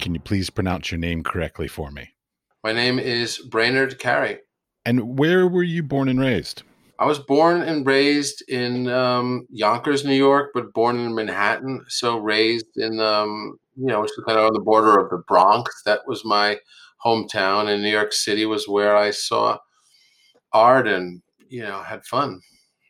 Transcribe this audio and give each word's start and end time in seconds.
Can 0.00 0.14
you 0.14 0.20
please 0.20 0.50
pronounce 0.50 0.90
your 0.90 0.98
name 0.98 1.22
correctly 1.22 1.68
for 1.68 1.90
me? 1.90 2.14
My 2.62 2.72
name 2.72 2.98
is 2.98 3.38
Brainard 3.38 3.98
Carey. 3.98 4.38
And 4.84 5.18
where 5.18 5.46
were 5.46 5.62
you 5.62 5.82
born 5.82 6.08
and 6.08 6.20
raised? 6.20 6.62
I 6.98 7.06
was 7.06 7.18
born 7.18 7.60
and 7.62 7.84
raised 7.84 8.42
in 8.48 8.88
um, 8.88 9.46
Yonkers, 9.50 10.04
New 10.04 10.14
York, 10.14 10.50
but 10.54 10.72
born 10.72 10.98
in 10.98 11.14
Manhattan. 11.14 11.84
So 11.88 12.18
raised 12.18 12.76
in, 12.76 13.00
um, 13.00 13.58
you 13.76 13.86
know, 13.86 14.00
which 14.00 14.12
is 14.12 14.24
kind 14.26 14.38
of 14.38 14.46
on 14.46 14.52
the 14.54 14.60
border 14.60 14.98
of 14.98 15.10
the 15.10 15.22
Bronx. 15.28 15.82
That 15.84 16.00
was 16.06 16.24
my 16.24 16.58
hometown. 17.04 17.72
in 17.72 17.82
New 17.82 17.90
York 17.90 18.12
City 18.12 18.46
was 18.46 18.68
where 18.68 18.96
I 18.96 19.10
saw 19.10 19.58
art 20.52 20.86
and, 20.86 21.22
you 21.48 21.62
know, 21.62 21.82
had 21.82 22.04
fun. 22.04 22.40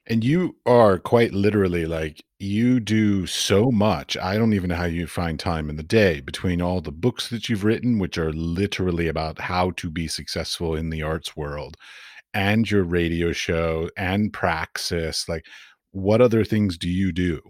And 0.09 0.23
you 0.23 0.57
are 0.65 0.99
quite 0.99 1.33
literally 1.33 1.85
like 1.85 2.23
you 2.39 2.79
do 2.79 3.27
so 3.27 3.71
much. 3.73 4.17
I 4.17 4.37
don't 4.37 4.53
even 4.53 4.69
know 4.69 4.77
how 4.77 4.85
you 4.85 5.07
find 5.07 5.39
time 5.39 5.69
in 5.69 5.77
the 5.77 5.83
day 5.83 6.21
between 6.21 6.63
all 6.63 6.81
the 6.81 6.93
books 6.93 7.29
that 7.31 7.49
you've 7.49 7.65
written, 7.65 7.99
which 7.99 8.17
are 8.17 8.33
literally 8.33 9.09
about 9.09 9.41
how 9.41 9.73
to 9.73 9.91
be 9.91 10.07
successful 10.07 10.77
in 10.77 10.91
the 10.91 11.03
arts 11.03 11.37
world, 11.37 11.77
and 12.35 12.71
your 12.71 12.85
radio 12.85 13.33
show 13.33 13.91
and 13.97 14.33
praxis. 14.33 15.29
Like, 15.29 15.45
what 15.91 16.21
other 16.21 16.45
things 16.45 16.79
do 16.79 16.89
you 16.89 17.11
do? 17.11 17.41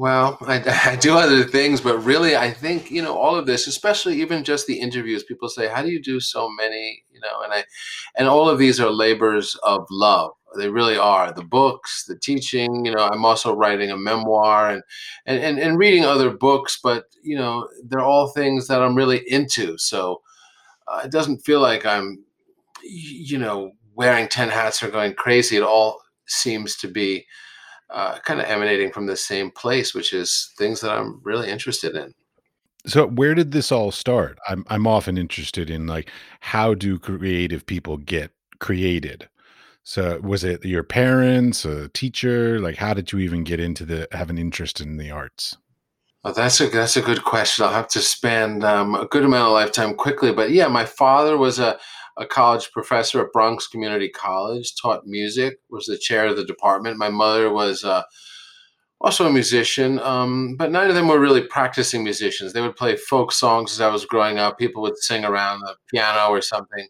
Well, 0.00 0.38
I, 0.40 0.62
I, 0.92 0.96
do 0.96 1.18
other 1.18 1.44
things, 1.44 1.82
but 1.82 1.98
really, 1.98 2.34
I 2.34 2.50
think 2.50 2.90
you 2.90 3.02
know 3.02 3.14
all 3.14 3.36
of 3.36 3.44
this, 3.44 3.66
especially 3.66 4.18
even 4.22 4.44
just 4.44 4.66
the 4.66 4.80
interviews. 4.80 5.24
People 5.24 5.50
say, 5.50 5.68
"How 5.68 5.82
do 5.82 5.90
you 5.90 6.00
do 6.00 6.20
so 6.20 6.48
many?" 6.48 7.04
You 7.12 7.20
know, 7.20 7.42
and 7.44 7.52
I, 7.52 7.64
and 8.16 8.26
all 8.26 8.48
of 8.48 8.58
these 8.58 8.80
are 8.80 8.88
labors 8.88 9.56
of 9.62 9.86
love. 9.90 10.30
They 10.56 10.70
really 10.70 10.96
are. 10.96 11.34
The 11.34 11.44
books, 11.44 12.06
the 12.06 12.16
teaching. 12.18 12.86
You 12.86 12.92
know, 12.92 13.10
I'm 13.12 13.26
also 13.26 13.54
writing 13.54 13.90
a 13.90 13.96
memoir 13.98 14.70
and 14.70 14.82
and 15.26 15.38
and, 15.38 15.58
and 15.58 15.78
reading 15.78 16.06
other 16.06 16.30
books, 16.30 16.80
but 16.82 17.04
you 17.22 17.36
know, 17.36 17.68
they're 17.84 18.00
all 18.00 18.28
things 18.28 18.68
that 18.68 18.80
I'm 18.80 18.94
really 18.94 19.22
into. 19.30 19.76
So 19.76 20.22
uh, 20.88 21.02
it 21.04 21.12
doesn't 21.12 21.44
feel 21.44 21.60
like 21.60 21.84
I'm, 21.84 22.24
you 22.82 23.36
know, 23.36 23.72
wearing 23.94 24.28
ten 24.28 24.48
hats 24.48 24.82
or 24.82 24.88
going 24.88 25.12
crazy. 25.12 25.58
It 25.58 25.62
all 25.62 26.00
seems 26.26 26.76
to 26.76 26.88
be 26.88 27.26
uh, 27.92 28.18
kind 28.20 28.40
of 28.40 28.46
emanating 28.46 28.92
from 28.92 29.06
the 29.06 29.16
same 29.16 29.50
place, 29.50 29.94
which 29.94 30.12
is 30.12 30.52
things 30.58 30.80
that 30.80 30.90
I'm 30.90 31.20
really 31.24 31.50
interested 31.50 31.96
in. 31.96 32.12
So 32.86 33.08
where 33.08 33.34
did 33.34 33.52
this 33.52 33.70
all 33.70 33.90
start? 33.90 34.38
I'm 34.48 34.64
I'm 34.68 34.86
often 34.86 35.18
interested 35.18 35.68
in 35.68 35.86
like 35.86 36.10
how 36.40 36.74
do 36.74 36.98
creative 36.98 37.66
people 37.66 37.98
get 37.98 38.30
created? 38.58 39.28
So 39.82 40.20
was 40.22 40.44
it 40.44 40.64
your 40.64 40.82
parents, 40.82 41.64
a 41.64 41.88
teacher? 41.88 42.58
Like 42.58 42.76
how 42.76 42.94
did 42.94 43.12
you 43.12 43.18
even 43.18 43.44
get 43.44 43.60
into 43.60 43.84
the 43.84 44.08
have 44.12 44.30
an 44.30 44.38
interest 44.38 44.80
in 44.80 44.96
the 44.96 45.10
arts? 45.10 45.56
Well, 46.24 46.34
that's 46.34 46.60
a 46.60 46.68
that's 46.68 46.96
a 46.96 47.02
good 47.02 47.24
question. 47.24 47.64
I'll 47.64 47.72
have 47.72 47.88
to 47.88 48.00
spend 48.00 48.62
um, 48.62 48.94
a 48.94 49.06
good 49.06 49.24
amount 49.24 49.48
of 49.48 49.52
lifetime 49.52 49.94
quickly, 49.94 50.32
but 50.32 50.50
yeah, 50.50 50.68
my 50.68 50.84
father 50.84 51.36
was 51.36 51.58
a 51.58 51.78
a 52.18 52.26
college 52.26 52.70
professor 52.72 53.20
at 53.20 53.32
Bronx 53.32 53.66
Community 53.66 54.08
College, 54.08 54.74
taught 54.80 55.06
music, 55.06 55.58
was 55.70 55.86
the 55.86 55.98
chair 55.98 56.26
of 56.26 56.36
the 56.36 56.44
department. 56.44 56.98
My 56.98 57.08
mother 57.08 57.52
was 57.52 57.84
uh, 57.84 58.02
also 59.00 59.26
a 59.26 59.32
musician, 59.32 59.98
um, 60.00 60.56
but 60.56 60.70
none 60.70 60.88
of 60.88 60.94
them 60.94 61.08
were 61.08 61.18
really 61.18 61.42
practicing 61.42 62.04
musicians. 62.04 62.52
They 62.52 62.60
would 62.60 62.76
play 62.76 62.96
folk 62.96 63.32
songs 63.32 63.72
as 63.72 63.80
I 63.80 63.88
was 63.88 64.04
growing 64.04 64.38
up. 64.38 64.58
People 64.58 64.82
would 64.82 64.98
sing 64.98 65.24
around 65.24 65.60
the 65.60 65.74
piano 65.90 66.30
or 66.30 66.42
something. 66.42 66.86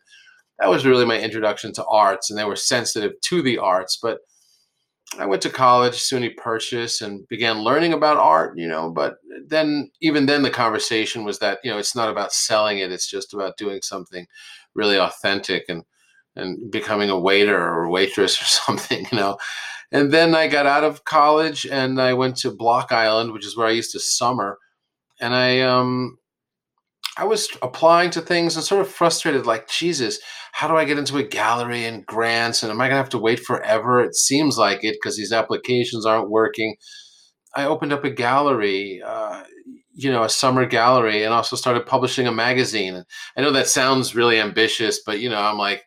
That 0.59 0.69
was 0.69 0.85
really 0.85 1.07
my 1.07 1.19
introduction 1.19 1.73
to 1.75 1.85
arts, 1.87 2.29
and 2.29 2.39
they 2.39 2.45
were 2.45 2.57
sensitive 2.57 3.13
to 3.23 3.43
the 3.43 3.59
arts. 3.59 3.99
But 4.03 4.19
I 5.19 5.27
went 5.27 5.43
to 5.43 5.51
college, 5.51 5.95
SUNY 5.95 6.37
Purchase, 6.37 7.01
and 7.01 7.27
began 7.29 7.65
learning 7.65 7.93
about 7.93 8.17
art, 8.17 8.59
you 8.59 8.69
know. 8.69 8.91
But 8.91 9.17
then, 9.47 9.91
even 10.01 10.27
then, 10.27 10.43
the 10.43 10.51
conversation 10.51 11.25
was 11.25 11.39
that, 11.41 11.59
you 11.65 11.71
know, 11.71 11.79
it's 11.79 11.97
not 11.97 12.11
about 12.11 12.33
selling 12.33 12.79
it, 12.79 12.93
it's 12.93 13.11
just 13.11 13.35
about 13.35 13.57
doing 13.57 13.81
something 13.83 14.27
really 14.75 14.99
authentic 14.99 15.65
and 15.69 15.85
and 16.37 16.71
becoming 16.71 17.11
a 17.11 17.19
waiter 17.19 17.57
or 17.57 17.85
a 17.85 17.91
waitress 17.91 18.41
or 18.41 18.45
something, 18.67 19.07
you 19.11 19.19
know. 19.19 19.37
And 19.93 20.13
then 20.13 20.35
I 20.35 20.47
got 20.47 20.67
out 20.67 20.85
of 20.85 21.05
college 21.05 21.67
and 21.67 22.01
I 22.01 22.15
went 22.15 22.37
to 22.39 22.51
Block 22.55 22.93
Island, 22.93 23.33
which 23.33 23.47
is 23.47 23.57
where 23.57 23.67
I 23.67 23.73
used 23.73 23.93
to 23.93 24.01
summer. 24.01 24.59
And 25.21 25.35
I 25.35 25.61
um 25.61 26.19
I 27.17 27.25
was 27.25 27.49
applying 27.61 28.11
to 28.11 28.21
things 28.21 28.57
and 28.57 28.65
sort 28.65 28.81
of 28.81 28.89
frustrated, 28.89 29.45
like, 29.45 29.69
Jesus, 29.69 30.21
how 30.53 30.69
do 30.69 30.77
I 30.77 30.85
get 30.85 30.99
into 30.99 31.19
a 31.19 31.23
gallery 31.25 31.85
and 31.85 32.07
grants? 32.07 32.63
And 32.63 32.71
am 32.71 32.81
I 32.81 32.87
gonna 32.89 32.97
have 32.97 33.11
to 33.11 33.19
wait 33.19 33.41
forever? 33.41 34.01
It 34.01 34.15
seems 34.15 34.57
like 34.57 34.85
it 34.85 34.97
because 35.01 35.17
these 35.17 35.33
applications 35.33 36.07
aren't 36.07 36.31
working. 36.31 36.77
I 37.55 37.65
opened 37.65 37.93
up 37.93 38.05
a 38.05 38.11
gallery, 38.11 39.03
uh, 39.05 39.43
you 40.03 40.11
know, 40.11 40.25
a 40.25 40.29
summer 40.29 40.67
gallery, 40.67 41.25
and 41.25 41.35
also 41.35 41.57
started 41.57 41.87
publishing 41.87 42.27
a 42.27 42.33
magazine. 42.33 42.95
and 42.95 43.07
I 43.37 43.43
know 43.43 43.53
that 43.53 43.69
sounds 43.69 44.15
really 44.15 44.41
ambitious, 44.41 45.01
but 45.05 45.21
you 45.21 45.29
know, 45.29 45.41
I'm 45.41 45.59
like, 45.59 45.85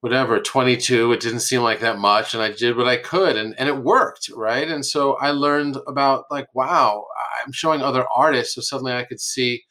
whatever, 0.00 0.40
22. 0.40 1.12
It 1.12 1.20
didn't 1.20 1.40
seem 1.40 1.62
like 1.62 1.80
that 1.80 1.98
much, 1.98 2.34
and 2.34 2.42
I 2.42 2.52
did 2.52 2.76
what 2.76 2.88
I 2.88 2.96
could, 2.98 3.36
and 3.36 3.54
and 3.58 3.68
it 3.68 3.78
worked, 3.78 4.30
right? 4.34 4.68
And 4.68 4.84
so 4.84 5.14
I 5.14 5.30
learned 5.30 5.78
about 5.86 6.24
like, 6.30 6.48
wow, 6.54 7.06
I'm 7.44 7.52
showing 7.52 7.80
other 7.80 8.04
artists, 8.14 8.54
so 8.54 8.60
suddenly 8.60 8.92
I 8.92 9.04
could 9.04 9.20
see 9.20 9.62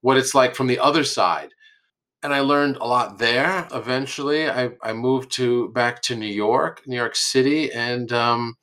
what 0.00 0.16
it's 0.16 0.34
like 0.34 0.54
from 0.54 0.66
the 0.66 0.78
other 0.78 1.04
side. 1.04 1.50
And 2.22 2.34
I 2.34 2.40
learned 2.40 2.76
a 2.76 2.86
lot 2.86 3.18
there. 3.18 3.66
Eventually, 3.72 4.48
I, 4.48 4.70
I 4.82 4.92
moved 4.92 5.32
to 5.32 5.70
back 5.70 6.02
to 6.02 6.16
New 6.16 6.26
York, 6.26 6.82
New 6.86 6.96
York 6.96 7.16
City, 7.16 7.72
and 7.72 8.12
um, 8.12 8.56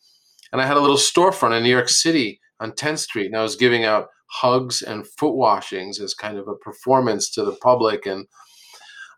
and 0.51 0.61
I 0.61 0.65
had 0.65 0.77
a 0.77 0.81
little 0.81 0.97
storefront 0.97 1.57
in 1.57 1.63
New 1.63 1.69
York 1.69 1.89
City 1.89 2.39
on 2.59 2.71
10th 2.71 2.99
Street, 2.99 3.27
and 3.27 3.35
I 3.35 3.43
was 3.43 3.55
giving 3.55 3.83
out 3.83 4.07
hugs 4.27 4.81
and 4.81 5.07
foot 5.07 5.35
washings 5.35 5.99
as 5.99 6.13
kind 6.13 6.37
of 6.37 6.47
a 6.47 6.55
performance 6.55 7.29
to 7.31 7.43
the 7.43 7.53
public, 7.53 8.05
and 8.05 8.27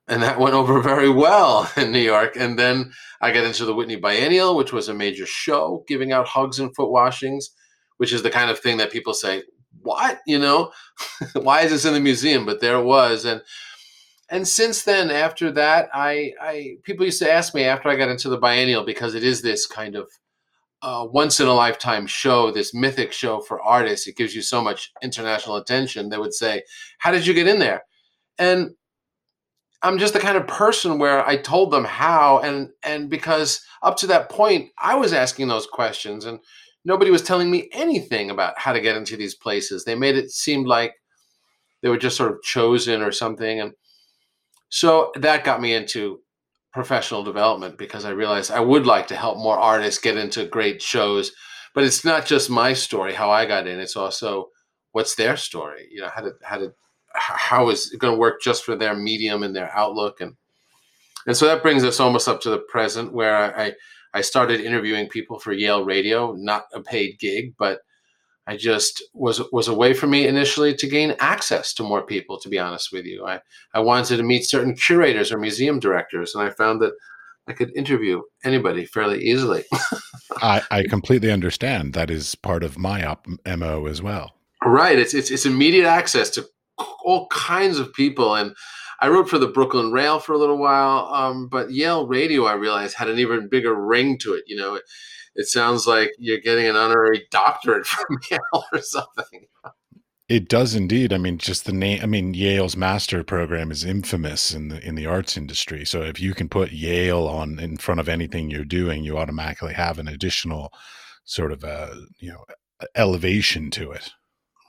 and 0.08 0.24
that 0.24 0.40
went 0.40 0.56
over 0.56 0.82
very 0.82 1.10
well 1.10 1.70
in 1.78 1.92
New 1.92 2.00
York. 2.00 2.36
And 2.36 2.58
then 2.58 2.92
I 3.22 3.32
got 3.32 3.46
into 3.46 3.66
the 3.66 3.76
Whitney 3.76 3.96
Biennial, 3.96 4.56
which 4.56 4.74
was 4.74 4.90
a 4.90 4.94
major 4.94 5.26
show, 5.26 5.84
giving 5.88 6.12
out 6.12 6.28
hugs 6.28 6.60
and 6.60 6.76
foot 6.76 6.92
washings, 6.92 7.52
which 7.98 8.14
is 8.14 8.24
the 8.24 8.30
kind 8.30 8.50
of 8.50 8.60
thing 8.60 8.78
that 8.78 8.92
people 8.92 9.14
say, 9.14 9.44
"What? 9.82 10.20
You 10.26 10.40
know, 10.40 10.72
why 11.34 11.62
is 11.62 11.72
this 11.72 11.86
in 11.86 11.94
the 11.94 12.00
museum?" 12.00 12.46
But 12.46 12.62
there 12.62 12.78
it 12.78 12.86
was, 12.86 13.26
and 13.26 13.42
and 14.32 14.48
since 14.48 14.84
then, 14.84 15.10
after 15.10 15.52
that, 15.54 15.90
I, 15.94 16.34
I 16.40 16.78
people 16.84 17.06
used 17.06 17.22
to 17.22 17.32
ask 17.32 17.56
me 17.56 17.64
after 17.64 17.90
I 17.90 17.96
got 17.96 18.10
into 18.10 18.30
the 18.30 18.38
biennial 18.38 18.84
because 18.84 19.16
it 19.16 19.24
is 19.24 19.42
this 19.42 19.66
kind 19.66 19.96
of 19.96 20.10
once 20.84 21.40
in 21.40 21.48
a 21.48 21.54
lifetime 21.54 22.08
show, 22.08 22.52
this 22.52 22.74
mythic 22.74 23.12
show 23.12 23.42
for 23.42 23.62
artists. 23.62 24.08
It 24.08 24.18
gives 24.18 24.36
you 24.36 24.42
so 24.42 24.62
much 24.62 24.92
international 25.02 25.58
attention. 25.58 26.10
They 26.10 26.18
would 26.18 26.34
say, 26.34 26.64
"How 27.00 27.12
did 27.12 27.26
you 27.28 27.34
get 27.34 27.48
in 27.48 27.60
there?" 27.60 27.84
And 28.38 28.72
I'm 29.82 29.98
just 29.98 30.14
the 30.14 30.20
kind 30.20 30.38
of 30.38 30.48
person 30.48 31.00
where 31.00 31.26
I 31.26 31.38
told 31.38 31.72
them 31.72 31.86
how, 31.86 32.40
and 32.40 32.70
and 32.84 33.10
because 33.10 33.62
up 33.82 33.96
to 33.98 34.08
that 34.08 34.30
point, 34.30 34.72
I 34.78 34.96
was 34.96 35.14
asking 35.14 35.48
those 35.48 35.68
questions, 35.68 36.26
and 36.26 36.40
nobody 36.86 37.12
was 37.12 37.22
telling 37.22 37.50
me 37.52 37.70
anything 37.72 38.30
about 38.30 38.60
how 38.60 38.74
to 38.74 38.82
get 38.82 38.98
into 38.98 39.16
these 39.18 39.36
places. 39.36 39.84
They 39.84 39.96
made 39.96 40.18
it 40.18 40.32
seem 40.32 40.66
like 40.66 40.96
they 41.82 41.90
were 41.90 41.98
just 41.98 42.18
sort 42.18 42.32
of 42.32 42.42
chosen 42.42 43.02
or 43.02 43.12
something, 43.12 43.62
and 43.62 43.74
so 44.70 45.12
that 45.16 45.44
got 45.44 45.62
me 45.62 45.74
into 45.74 46.22
professional 46.74 47.24
development 47.24 47.78
because 47.78 48.06
I 48.06 48.12
realized 48.12 48.52
I 48.52 48.60
would 48.60 48.86
like 48.86 49.08
to 49.08 49.16
help 49.16 49.38
more 49.38 49.58
artists 49.58 50.02
get 50.02 50.18
into 50.18 50.46
great 50.46 50.82
shows. 50.82 51.32
But 51.76 51.84
it's 51.84 52.04
not 52.04 52.26
just 52.26 52.50
my 52.50 52.74
story, 52.74 53.14
how 53.14 53.30
I 53.30 53.46
got 53.46 53.68
in. 53.68 53.80
It's 53.80 53.96
also 53.96 54.50
what's 54.92 55.16
their 55.16 55.38
story. 55.38 55.88
You 55.92 56.02
know, 56.02 56.10
how 56.10 56.22
to 56.22 56.32
how 56.44 56.58
to 56.58 56.74
how 57.14 57.70
is 57.70 57.92
it 57.92 58.00
going 58.00 58.14
to 58.14 58.20
work 58.20 58.42
just 58.42 58.64
for 58.64 58.76
their 58.76 58.96
medium 58.96 59.44
and 59.44 59.56
their 59.56 59.76
outlook 59.76 60.22
and 60.22 60.36
and 61.28 61.36
so 61.36 61.46
that 61.48 61.62
brings 61.62 61.84
us 61.84 62.00
almost 62.00 62.28
up 62.28 62.40
to 62.42 62.50
the 62.50 62.60
present 62.60 63.14
where 63.14 63.58
I 63.58 63.74
I 64.14 64.22
started 64.22 64.62
interviewing 64.62 65.08
people 65.08 65.40
for 65.40 65.54
Yale 65.54 65.86
Radio, 65.86 66.34
not 66.34 66.64
a 66.74 66.82
paid 66.82 67.20
gig, 67.20 67.54
but 67.60 67.82
I 68.50 68.58
just 68.58 69.04
was 69.14 69.40
was 69.52 69.68
a 69.68 69.76
way 69.76 69.94
for 69.94 70.08
me 70.08 70.26
initially 70.26 70.74
to 70.74 70.88
gain 70.88 71.16
access 71.20 71.72
to 71.76 71.84
more 71.84 72.04
people. 72.04 72.40
To 72.40 72.50
be 72.50 72.58
honest 72.58 72.92
with 72.92 73.06
you, 73.06 73.24
I 73.24 73.42
I 73.76 73.80
wanted 73.80 74.18
to 74.18 74.24
meet 74.24 74.50
certain 74.50 74.76
curators 74.76 75.32
or 75.32 75.38
museum 75.38 75.80
directors, 75.80 76.34
and 76.34 76.44
I 76.44 76.50
found 76.50 76.82
that 76.82 76.94
I 77.48 77.54
could 77.54 77.72
interview 77.78 78.24
anybody 78.44 78.86
fairly 78.86 79.24
easily. 79.24 79.66
I, 80.42 80.64
I 80.72 80.84
completely 80.84 81.32
understand. 81.32 81.94
That 81.94 82.10
is 82.10 82.34
part 82.34 82.64
of 82.64 82.80
my 82.80 83.06
op- 83.06 83.28
mo 83.46 83.86
as 83.86 84.02
well. 84.02 84.34
Right. 84.66 84.98
It's, 84.98 85.14
it's 85.14 85.30
it's 85.30 85.46
immediate 85.46 85.86
access 85.86 86.32
to 86.32 86.48
all 87.06 87.28
kinds 87.28 87.78
of 87.78 87.94
people, 87.94 88.34
and 88.34 88.56
I 89.00 89.10
wrote 89.10 89.30
for 89.30 89.38
the 89.38 89.48
Brooklyn 89.48 89.92
Rail 89.92 90.20
for 90.20 90.34
a 90.34 90.40
little 90.40 90.58
while, 90.58 91.08
um, 91.14 91.50
but 91.50 91.70
Yale 91.70 92.08
Radio 92.08 92.46
I 92.46 92.54
realized 92.54 92.96
had 92.96 93.10
an 93.10 93.20
even 93.20 93.48
bigger 93.48 93.76
ring 93.76 94.18
to 94.20 94.34
it. 94.34 94.46
You 94.48 94.56
know. 94.56 94.80
It, 95.36 95.48
sounds 95.48 95.88
like 95.88 96.12
you're 96.18 96.40
getting 96.40 96.66
an 96.66 96.76
honorary 96.76 97.28
doctorate 97.32 97.86
from 97.86 98.20
Yale 98.32 98.66
or 98.74 98.82
something. 98.82 99.46
It 100.28 100.48
does 100.48 100.76
indeed. 100.76 101.12
I 101.12 101.18
mean, 101.18 101.40
just 101.40 101.66
the 101.66 101.74
name. 101.74 102.02
I 102.04 102.06
mean, 102.06 102.36
Yale's 102.36 102.78
master 102.78 103.24
program 103.24 103.72
is 103.72 103.84
infamous 103.84 104.54
in 104.54 104.68
the 104.68 104.80
in 104.86 104.94
the 104.94 105.08
arts 105.08 105.38
industry. 105.38 105.86
So 105.86 106.04
if 106.04 106.20
you 106.20 106.36
can 106.36 106.50
put 106.50 106.72
Yale 106.72 107.28
on 107.28 107.60
in 107.60 107.78
front 107.78 108.00
of 108.00 108.08
anything 108.08 108.50
you're 108.50 108.64
doing, 108.64 109.04
you 109.04 109.18
automatically 109.18 109.74
have 109.74 109.98
an 109.98 110.08
additional 110.08 110.72
sort 111.24 111.52
of 111.52 111.64
a 111.64 111.96
you 112.20 112.32
know 112.32 112.46
elevation 112.96 113.72
to 113.72 113.92
it. 113.92 114.12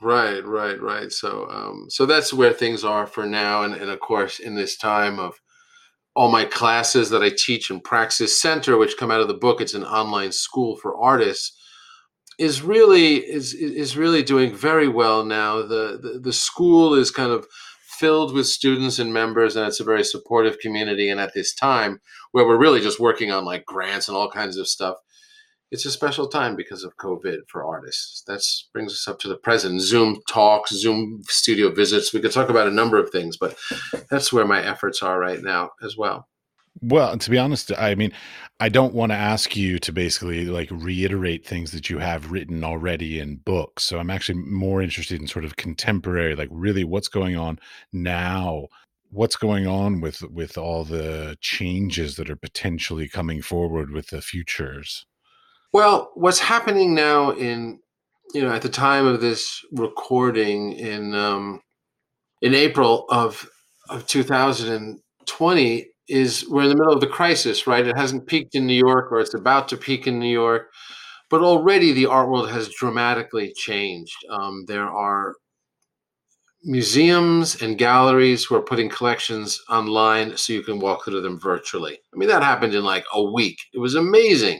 Right, 0.01 0.43
right, 0.43 0.81
right. 0.81 1.11
So, 1.11 1.47
um, 1.51 1.85
so 1.89 2.07
that's 2.07 2.33
where 2.33 2.53
things 2.53 2.83
are 2.83 3.05
for 3.05 3.27
now, 3.27 3.61
and, 3.61 3.75
and 3.75 3.91
of 3.91 3.99
course, 3.99 4.39
in 4.39 4.55
this 4.55 4.75
time 4.75 5.19
of 5.19 5.39
all 6.15 6.29
my 6.29 6.45
classes 6.45 7.09
that 7.09 7.23
I 7.23 7.29
teach 7.29 7.69
in 7.69 7.79
Praxis 7.79 8.41
Center, 8.41 8.77
which 8.77 8.97
come 8.97 9.11
out 9.11 9.21
of 9.21 9.27
the 9.27 9.33
book, 9.33 9.61
it's 9.61 9.73
an 9.73 9.85
online 9.85 10.31
school 10.31 10.75
for 10.77 10.95
artists 10.97 11.57
is 12.41 12.63
really 12.63 13.17
is 13.17 13.53
is 13.53 13.95
really 13.95 14.23
doing 14.23 14.55
very 14.55 14.87
well 14.87 15.23
now. 15.23 15.61
The, 15.61 15.99
the 16.01 16.19
the 16.23 16.33
school 16.33 16.95
is 16.95 17.11
kind 17.11 17.31
of 17.31 17.45
filled 17.99 18.33
with 18.33 18.47
students 18.47 18.97
and 18.97 19.13
members, 19.13 19.55
and 19.55 19.67
it's 19.67 19.79
a 19.79 19.83
very 19.83 20.03
supportive 20.03 20.57
community. 20.57 21.09
And 21.09 21.19
at 21.19 21.35
this 21.35 21.53
time, 21.53 21.99
where 22.31 22.45
we're 22.47 22.57
really 22.57 22.81
just 22.81 22.99
working 22.99 23.31
on 23.31 23.45
like 23.45 23.65
grants 23.65 24.07
and 24.07 24.17
all 24.17 24.29
kinds 24.29 24.57
of 24.57 24.67
stuff, 24.67 24.95
it's 25.71 25.85
a 25.85 25.91
special 25.91 26.27
time 26.27 26.55
because 26.55 26.83
of 26.83 26.97
COVID 26.97 27.47
for 27.47 27.63
artists. 27.63 28.23
That 28.27 28.45
brings 28.73 28.91
us 28.91 29.07
up 29.07 29.19
to 29.19 29.29
the 29.29 29.37
present. 29.37 29.81
Zoom 29.81 30.21
talks, 30.29 30.71
Zoom 30.71 31.23
studio 31.27 31.71
visits. 31.71 32.13
We 32.13 32.19
could 32.19 32.33
talk 32.33 32.49
about 32.49 32.67
a 32.67 32.71
number 32.71 32.97
of 32.97 33.09
things, 33.09 33.37
but 33.37 33.57
that's 34.09 34.33
where 34.33 34.45
my 34.45 34.61
efforts 34.61 35.01
are 35.01 35.17
right 35.17 35.41
now 35.41 35.71
as 35.81 35.95
well. 35.95 36.27
Well, 36.81 37.17
to 37.17 37.29
be 37.29 37.37
honest, 37.37 37.71
I 37.77 37.95
mean, 37.95 38.11
I 38.59 38.69
don't 38.69 38.93
want 38.93 39.11
to 39.11 39.17
ask 39.17 39.55
you 39.55 39.77
to 39.79 39.91
basically 39.91 40.45
like 40.45 40.69
reiterate 40.71 41.45
things 41.45 41.71
that 41.71 41.89
you 41.89 41.99
have 41.99 42.31
written 42.31 42.63
already 42.63 43.19
in 43.19 43.37
books. 43.37 43.83
So 43.83 43.99
I'm 43.99 44.09
actually 44.09 44.39
more 44.39 44.81
interested 44.81 45.19
in 45.19 45.27
sort 45.27 45.45
of 45.45 45.57
contemporary, 45.57 46.35
like 46.35 46.49
really 46.51 46.83
what's 46.83 47.09
going 47.09 47.35
on 47.35 47.59
now. 47.91 48.67
What's 49.09 49.35
going 49.35 49.67
on 49.67 49.99
with 49.99 50.21
with 50.21 50.57
all 50.57 50.85
the 50.85 51.37
changes 51.41 52.15
that 52.15 52.29
are 52.29 52.37
potentially 52.37 53.09
coming 53.09 53.41
forward 53.41 53.91
with 53.91 54.07
the 54.07 54.21
futures? 54.21 55.05
Well, 55.73 56.11
what's 56.15 56.39
happening 56.39 56.93
now 56.93 57.31
in 57.31 57.79
you 58.33 58.41
know 58.41 58.51
at 58.53 58.61
the 58.61 58.69
time 58.69 59.05
of 59.05 59.21
this 59.21 59.61
recording 59.71 60.73
in 60.73 61.15
um, 61.15 61.61
in 62.41 62.53
April 62.55 63.05
of 63.09 63.47
of 63.89 64.07
2020 64.07 65.87
is 66.09 66.45
we're 66.49 66.63
in 66.63 66.69
the 66.69 66.75
middle 66.75 66.93
of 66.93 67.01
the 67.01 67.07
crisis, 67.07 67.67
right? 67.67 67.87
It 67.87 67.97
hasn't 67.97 68.27
peaked 68.27 68.55
in 68.55 68.67
New 68.67 68.75
York 68.75 69.11
or 69.11 69.19
it's 69.21 69.33
about 69.33 69.67
to 69.69 69.77
peak 69.77 70.07
in 70.07 70.19
New 70.19 70.31
York, 70.31 70.69
but 71.29 71.41
already 71.41 71.93
the 71.93 72.07
art 72.07 72.29
world 72.29 72.49
has 72.51 72.69
dramatically 72.69 73.53
changed. 73.55 74.17
Um, 74.31 74.65
there 74.67 74.89
are 74.89 75.35
museums 76.63 77.61
and 77.61 77.77
galleries 77.77 78.43
who 78.45 78.55
are 78.55 78.61
putting 78.61 78.89
collections 78.89 79.59
online 79.69 80.37
so 80.37 80.53
you 80.53 80.61
can 80.61 80.79
walk 80.79 81.05
through 81.05 81.21
them 81.21 81.39
virtually. 81.39 81.97
I 82.13 82.17
mean, 82.17 82.29
that 82.29 82.43
happened 82.43 82.75
in 82.75 82.83
like 82.83 83.05
a 83.13 83.23
week. 83.23 83.57
It 83.73 83.79
was 83.79 83.95
amazing. 83.95 84.59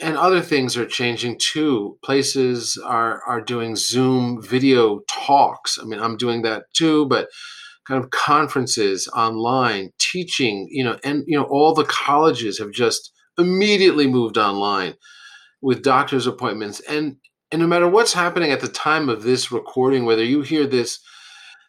And 0.00 0.16
other 0.16 0.40
things 0.40 0.76
are 0.76 0.86
changing 0.86 1.38
too. 1.38 1.98
Places 2.02 2.78
are 2.82 3.22
are 3.26 3.40
doing 3.40 3.76
Zoom 3.76 4.42
video 4.42 5.00
talks. 5.08 5.78
I 5.78 5.84
mean, 5.84 6.00
I'm 6.00 6.16
doing 6.16 6.42
that 6.42 6.64
too, 6.74 7.06
but 7.06 7.28
kind 7.86 8.02
of 8.02 8.10
conferences 8.10 9.08
online, 9.14 9.90
teaching, 9.98 10.68
you 10.70 10.84
know, 10.84 10.98
and 11.04 11.24
you 11.26 11.36
know, 11.36 11.44
all 11.44 11.74
the 11.74 11.84
colleges 11.84 12.58
have 12.58 12.72
just 12.72 13.12
immediately 13.38 14.06
moved 14.06 14.38
online 14.38 14.94
with 15.60 15.82
doctor's 15.82 16.26
appointments. 16.26 16.80
And 16.80 17.16
and 17.52 17.60
no 17.60 17.66
matter 17.66 17.88
what's 17.88 18.12
happening 18.12 18.52
at 18.52 18.60
the 18.60 18.68
time 18.68 19.08
of 19.08 19.22
this 19.22 19.50
recording, 19.50 20.04
whether 20.04 20.24
you 20.24 20.42
hear 20.42 20.66
this 20.66 21.00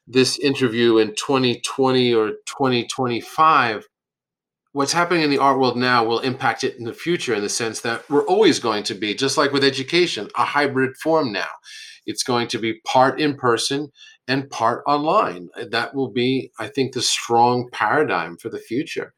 this 0.08 0.38
interview 0.40 0.98
in 0.98 1.10
2020 1.16 2.14
or 2.14 2.30
2025, 2.48 3.88
what's 4.74 4.94
happening 4.94 5.24
in 5.24 5.30
the 5.30 5.38
art 5.38 5.60
world 5.60 5.78
now 5.78 6.04
will 6.04 6.20
impact 6.20 6.64
it 6.64 6.78
in 6.78 6.86
the 6.86 6.94
future 6.94 7.34
in 7.34 7.42
the 7.42 7.50
sense 7.50 7.82
that 7.82 8.10
we're 8.10 8.26
always 8.26 8.60
going 8.60 8.84
to 8.84 8.96
be, 8.96 9.14
just 9.14 9.38
like 9.38 9.52
with 9.52 9.64
education, 9.64 10.30
a 10.36 10.46
hybrid 10.46 10.96
form 10.98 11.32
now. 11.32 11.50
It's 12.06 12.24
going 12.24 12.48
to 12.50 12.58
be 12.58 12.80
part 12.86 13.20
in 13.20 13.36
person 13.36 13.90
and 14.28 14.50
part 14.50 14.84
online. 14.88 15.50
That 15.72 15.94
will 15.94 16.10
be, 16.12 16.52
I 16.60 16.68
think, 16.68 16.94
the 16.94 17.02
strong 17.02 17.70
paradigm 17.72 18.38
for 18.38 18.50
the 18.50 18.60
future. 18.60 19.14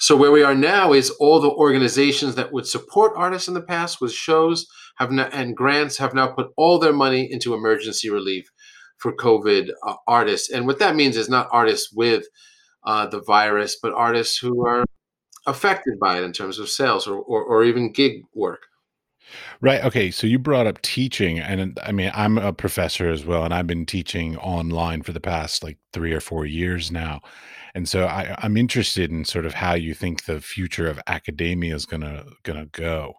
So 0.00 0.16
where 0.16 0.32
we 0.32 0.42
are 0.42 0.54
now 0.54 0.92
is 0.92 1.10
all 1.10 1.40
the 1.40 1.50
organizations 1.50 2.34
that 2.34 2.52
would 2.52 2.66
support 2.66 3.12
artists 3.16 3.48
in 3.48 3.54
the 3.54 3.62
past 3.62 4.00
with 4.00 4.12
shows 4.12 4.66
have 4.96 5.10
now, 5.10 5.28
and 5.32 5.56
grants 5.56 5.98
have 5.98 6.14
now 6.14 6.28
put 6.28 6.48
all 6.56 6.78
their 6.78 6.92
money 6.92 7.30
into 7.30 7.54
emergency 7.54 8.10
relief 8.10 8.50
for 8.98 9.14
COVID 9.14 9.70
uh, 9.86 9.94
artists. 10.06 10.50
And 10.50 10.66
what 10.66 10.78
that 10.80 10.96
means 10.96 11.16
is 11.16 11.28
not 11.28 11.48
artists 11.52 11.92
with 11.92 12.24
uh, 12.84 13.06
the 13.06 13.22
virus, 13.22 13.76
but 13.80 13.92
artists 13.92 14.38
who 14.38 14.66
are 14.66 14.84
affected 15.46 15.98
by 16.00 16.18
it 16.18 16.24
in 16.24 16.32
terms 16.32 16.58
of 16.58 16.68
sales 16.68 17.06
or, 17.06 17.18
or, 17.18 17.42
or 17.42 17.64
even 17.64 17.92
gig 17.92 18.22
work. 18.34 18.60
Right. 19.60 19.82
Okay. 19.84 20.10
So 20.10 20.26
you 20.26 20.38
brought 20.38 20.66
up 20.66 20.80
teaching, 20.82 21.38
and 21.38 21.78
I 21.82 21.92
mean, 21.92 22.10
I'm 22.14 22.38
a 22.38 22.52
professor 22.52 23.08
as 23.08 23.24
well, 23.24 23.44
and 23.44 23.54
I've 23.54 23.66
been 23.66 23.86
teaching 23.86 24.36
online 24.36 25.02
for 25.02 25.12
the 25.12 25.20
past 25.20 25.62
like 25.62 25.78
three 25.92 26.12
or 26.12 26.20
four 26.20 26.44
years 26.44 26.90
now. 26.90 27.20
And 27.74 27.88
so 27.88 28.06
I, 28.06 28.34
I'm 28.38 28.56
interested 28.56 29.10
in 29.10 29.24
sort 29.24 29.46
of 29.46 29.54
how 29.54 29.74
you 29.74 29.94
think 29.94 30.24
the 30.24 30.40
future 30.40 30.88
of 30.88 31.00
academia 31.06 31.74
is 31.74 31.86
gonna 31.86 32.24
gonna 32.42 32.66
go. 32.66 33.14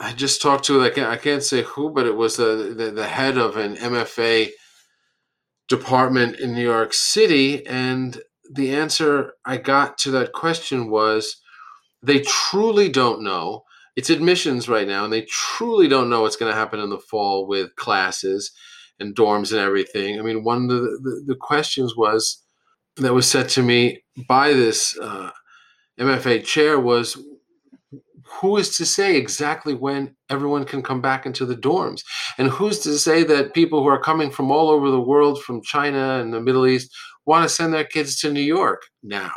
I 0.00 0.12
just 0.12 0.42
talked 0.42 0.64
to 0.64 0.78
like 0.78 0.98
I 0.98 1.16
can't 1.16 1.42
say 1.42 1.62
who, 1.62 1.90
but 1.90 2.06
it 2.06 2.16
was 2.16 2.36
the, 2.36 2.74
the, 2.76 2.90
the 2.90 3.06
head 3.06 3.38
of 3.38 3.56
an 3.56 3.76
MFA 3.76 4.50
department 5.68 6.38
in 6.38 6.52
New 6.52 6.62
York 6.62 6.92
City, 6.92 7.66
and 7.66 8.20
the 8.52 8.74
answer 8.74 9.32
I 9.44 9.56
got 9.56 9.98
to 9.98 10.10
that 10.12 10.32
question 10.32 10.90
was 10.90 11.40
they 12.02 12.20
truly 12.20 12.88
don't 12.88 13.22
know 13.22 13.64
it's 13.96 14.10
admissions 14.10 14.68
right 14.68 14.88
now, 14.88 15.04
and 15.04 15.12
they 15.12 15.22
truly 15.22 15.86
don't 15.86 16.08
know 16.08 16.22
what's 16.22 16.36
going 16.36 16.50
to 16.50 16.58
happen 16.58 16.80
in 16.80 16.90
the 16.90 16.98
fall 16.98 17.46
with 17.46 17.76
classes 17.76 18.50
and 18.98 19.14
dorms 19.14 19.52
and 19.52 19.60
everything. 19.60 20.18
I 20.18 20.22
mean, 20.22 20.44
one 20.44 20.64
of 20.64 20.68
the, 20.68 20.98
the, 21.02 21.24
the 21.28 21.36
questions 21.36 21.94
was 21.96 22.42
that 22.96 23.14
was 23.14 23.28
said 23.28 23.48
to 23.50 23.62
me 23.62 24.02
by 24.28 24.52
this 24.52 24.98
uh, 24.98 25.30
MFA 26.00 26.44
chair 26.44 26.80
was 26.80 27.22
who 28.40 28.56
is 28.56 28.76
to 28.78 28.86
say 28.86 29.16
exactly 29.16 29.74
when 29.74 30.16
everyone 30.30 30.64
can 30.64 30.82
come 30.82 31.02
back 31.02 31.26
into 31.26 31.44
the 31.44 31.54
dorms? 31.54 32.02
And 32.38 32.48
who's 32.48 32.78
to 32.80 32.98
say 32.98 33.24
that 33.24 33.52
people 33.52 33.82
who 33.82 33.88
are 33.88 34.00
coming 34.00 34.30
from 34.30 34.50
all 34.50 34.70
over 34.70 34.90
the 34.90 35.00
world, 35.00 35.42
from 35.42 35.62
China 35.62 36.18
and 36.18 36.32
the 36.32 36.40
Middle 36.40 36.66
East, 36.66 36.90
want 37.24 37.44
to 37.44 37.54
send 37.54 37.72
their 37.72 37.84
kids 37.84 38.20
to 38.20 38.32
New 38.32 38.40
York 38.40 38.82
now? 39.02 39.32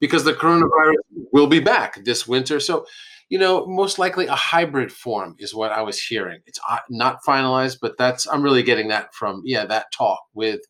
Because 0.00 0.24
the 0.24 0.32
coronavirus 0.32 0.94
will 1.32 1.46
be 1.46 1.60
back 1.60 2.04
this 2.04 2.26
winter. 2.26 2.60
So 2.60 2.86
you 3.28 3.38
know, 3.38 3.66
most 3.66 3.98
likely 3.98 4.26
a 4.26 4.34
hybrid 4.34 4.90
form 4.90 5.36
is 5.38 5.54
what 5.54 5.70
I 5.70 5.82
was 5.82 6.00
hearing. 6.00 6.40
It's 6.46 6.58
uh, 6.68 6.78
not 6.88 7.18
finalized, 7.26 7.78
but 7.80 7.98
that's 7.98 8.26
I'm 8.26 8.42
really 8.42 8.62
getting 8.62 8.88
that 8.88 9.14
from 9.14 9.42
yeah 9.44 9.66
that 9.66 9.92
talk 9.92 10.20
with 10.34 10.60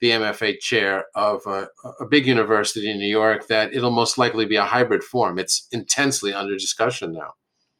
the 0.00 0.10
MFA 0.10 0.58
chair 0.60 1.06
of 1.14 1.40
a, 1.46 1.68
a 2.00 2.06
big 2.06 2.26
university 2.26 2.90
in 2.90 2.98
New 2.98 3.08
York 3.08 3.48
that 3.48 3.72
it'll 3.72 3.90
most 3.90 4.18
likely 4.18 4.44
be 4.44 4.56
a 4.56 4.64
hybrid 4.64 5.02
form. 5.02 5.38
It's 5.38 5.66
intensely 5.72 6.34
under 6.34 6.54
discussion 6.54 7.12
now. 7.12 7.32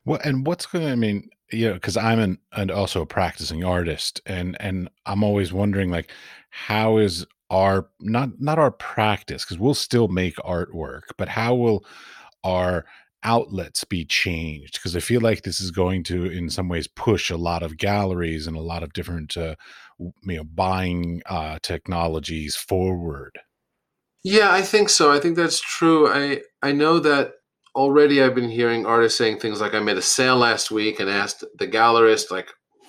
Well, 0.06 0.20
and 0.24 0.46
what's 0.46 0.64
going 0.66 0.86
to, 0.86 0.90
I 0.90 0.94
mean, 0.94 1.28
you 1.52 1.68
know, 1.68 1.74
because 1.74 1.96
I'm 1.96 2.18
an 2.18 2.38
and 2.52 2.70
also 2.70 3.02
a 3.02 3.06
practicing 3.06 3.64
artist, 3.64 4.20
and 4.26 4.56
and 4.58 4.88
I'm 5.04 5.22
always 5.22 5.52
wondering 5.52 5.90
like, 5.90 6.10
how 6.50 6.96
is 6.96 7.26
our 7.50 7.88
not 8.00 8.40
not 8.40 8.58
our 8.58 8.70
practice 8.70 9.44
because 9.44 9.58
we'll 9.58 9.74
still 9.74 10.08
make 10.08 10.36
artwork, 10.36 11.02
but 11.16 11.28
how 11.28 11.54
will 11.54 11.84
our 12.44 12.84
outlets 13.22 13.84
be 13.84 14.04
changed? 14.04 14.74
Because 14.74 14.96
i 14.96 15.00
feel 15.00 15.20
like 15.20 15.42
this 15.42 15.60
is 15.60 15.70
going 15.70 16.04
to 16.04 16.26
in 16.26 16.50
some 16.50 16.68
ways 16.68 16.86
push 16.86 17.30
a 17.30 17.36
lot 17.36 17.62
of 17.62 17.76
galleries 17.76 18.46
and 18.46 18.56
a 18.56 18.60
lot 18.60 18.82
of 18.82 18.92
different 18.92 19.36
uh, 19.36 19.54
you 19.98 20.12
know 20.24 20.44
buying 20.44 21.22
uh, 21.26 21.58
technologies 21.62 22.56
forward. 22.56 23.38
Yeah 24.22 24.52
i 24.52 24.62
think 24.62 24.88
so 24.88 25.12
i 25.12 25.20
think 25.20 25.36
that's 25.36 25.60
true 25.60 26.08
i 26.08 26.40
i 26.60 26.72
know 26.72 26.98
that 26.98 27.34
already 27.76 28.20
i've 28.20 28.34
been 28.34 28.50
hearing 28.50 28.84
artists 28.84 29.16
saying 29.16 29.38
things 29.38 29.60
like 29.60 29.72
i 29.72 29.78
made 29.78 29.96
a 29.96 30.02
sale 30.02 30.36
last 30.36 30.72
week 30.72 30.98
and 30.98 31.08
asked 31.08 31.44
the 31.58 31.68
gallerist 31.68 32.30
like 32.30 32.48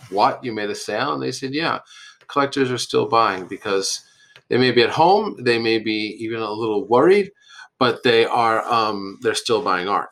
what? 0.10 0.44
You 0.44 0.54
made 0.54 0.70
a 0.70 0.76
sale? 0.76 1.14
And 1.14 1.22
they 1.22 1.32
said 1.32 1.54
yeah 1.54 1.80
collectors 2.28 2.72
are 2.72 2.78
still 2.78 3.08
buying 3.08 3.48
because 3.48 4.02
they 4.50 4.58
may 4.58 4.72
be 4.72 4.84
at 4.84 4.90
home 4.90 5.36
they 5.44 5.60
may 5.60 5.80
be 5.80 6.18
even 6.20 6.40
a 6.42 6.52
little 6.52 6.88
worried 6.88 7.32
but 7.80 8.04
they 8.04 8.26
are 8.26 8.64
um, 8.72 9.20
they're 9.22 9.36
still 9.36 9.62
buying 9.62 9.88
art 9.88 10.10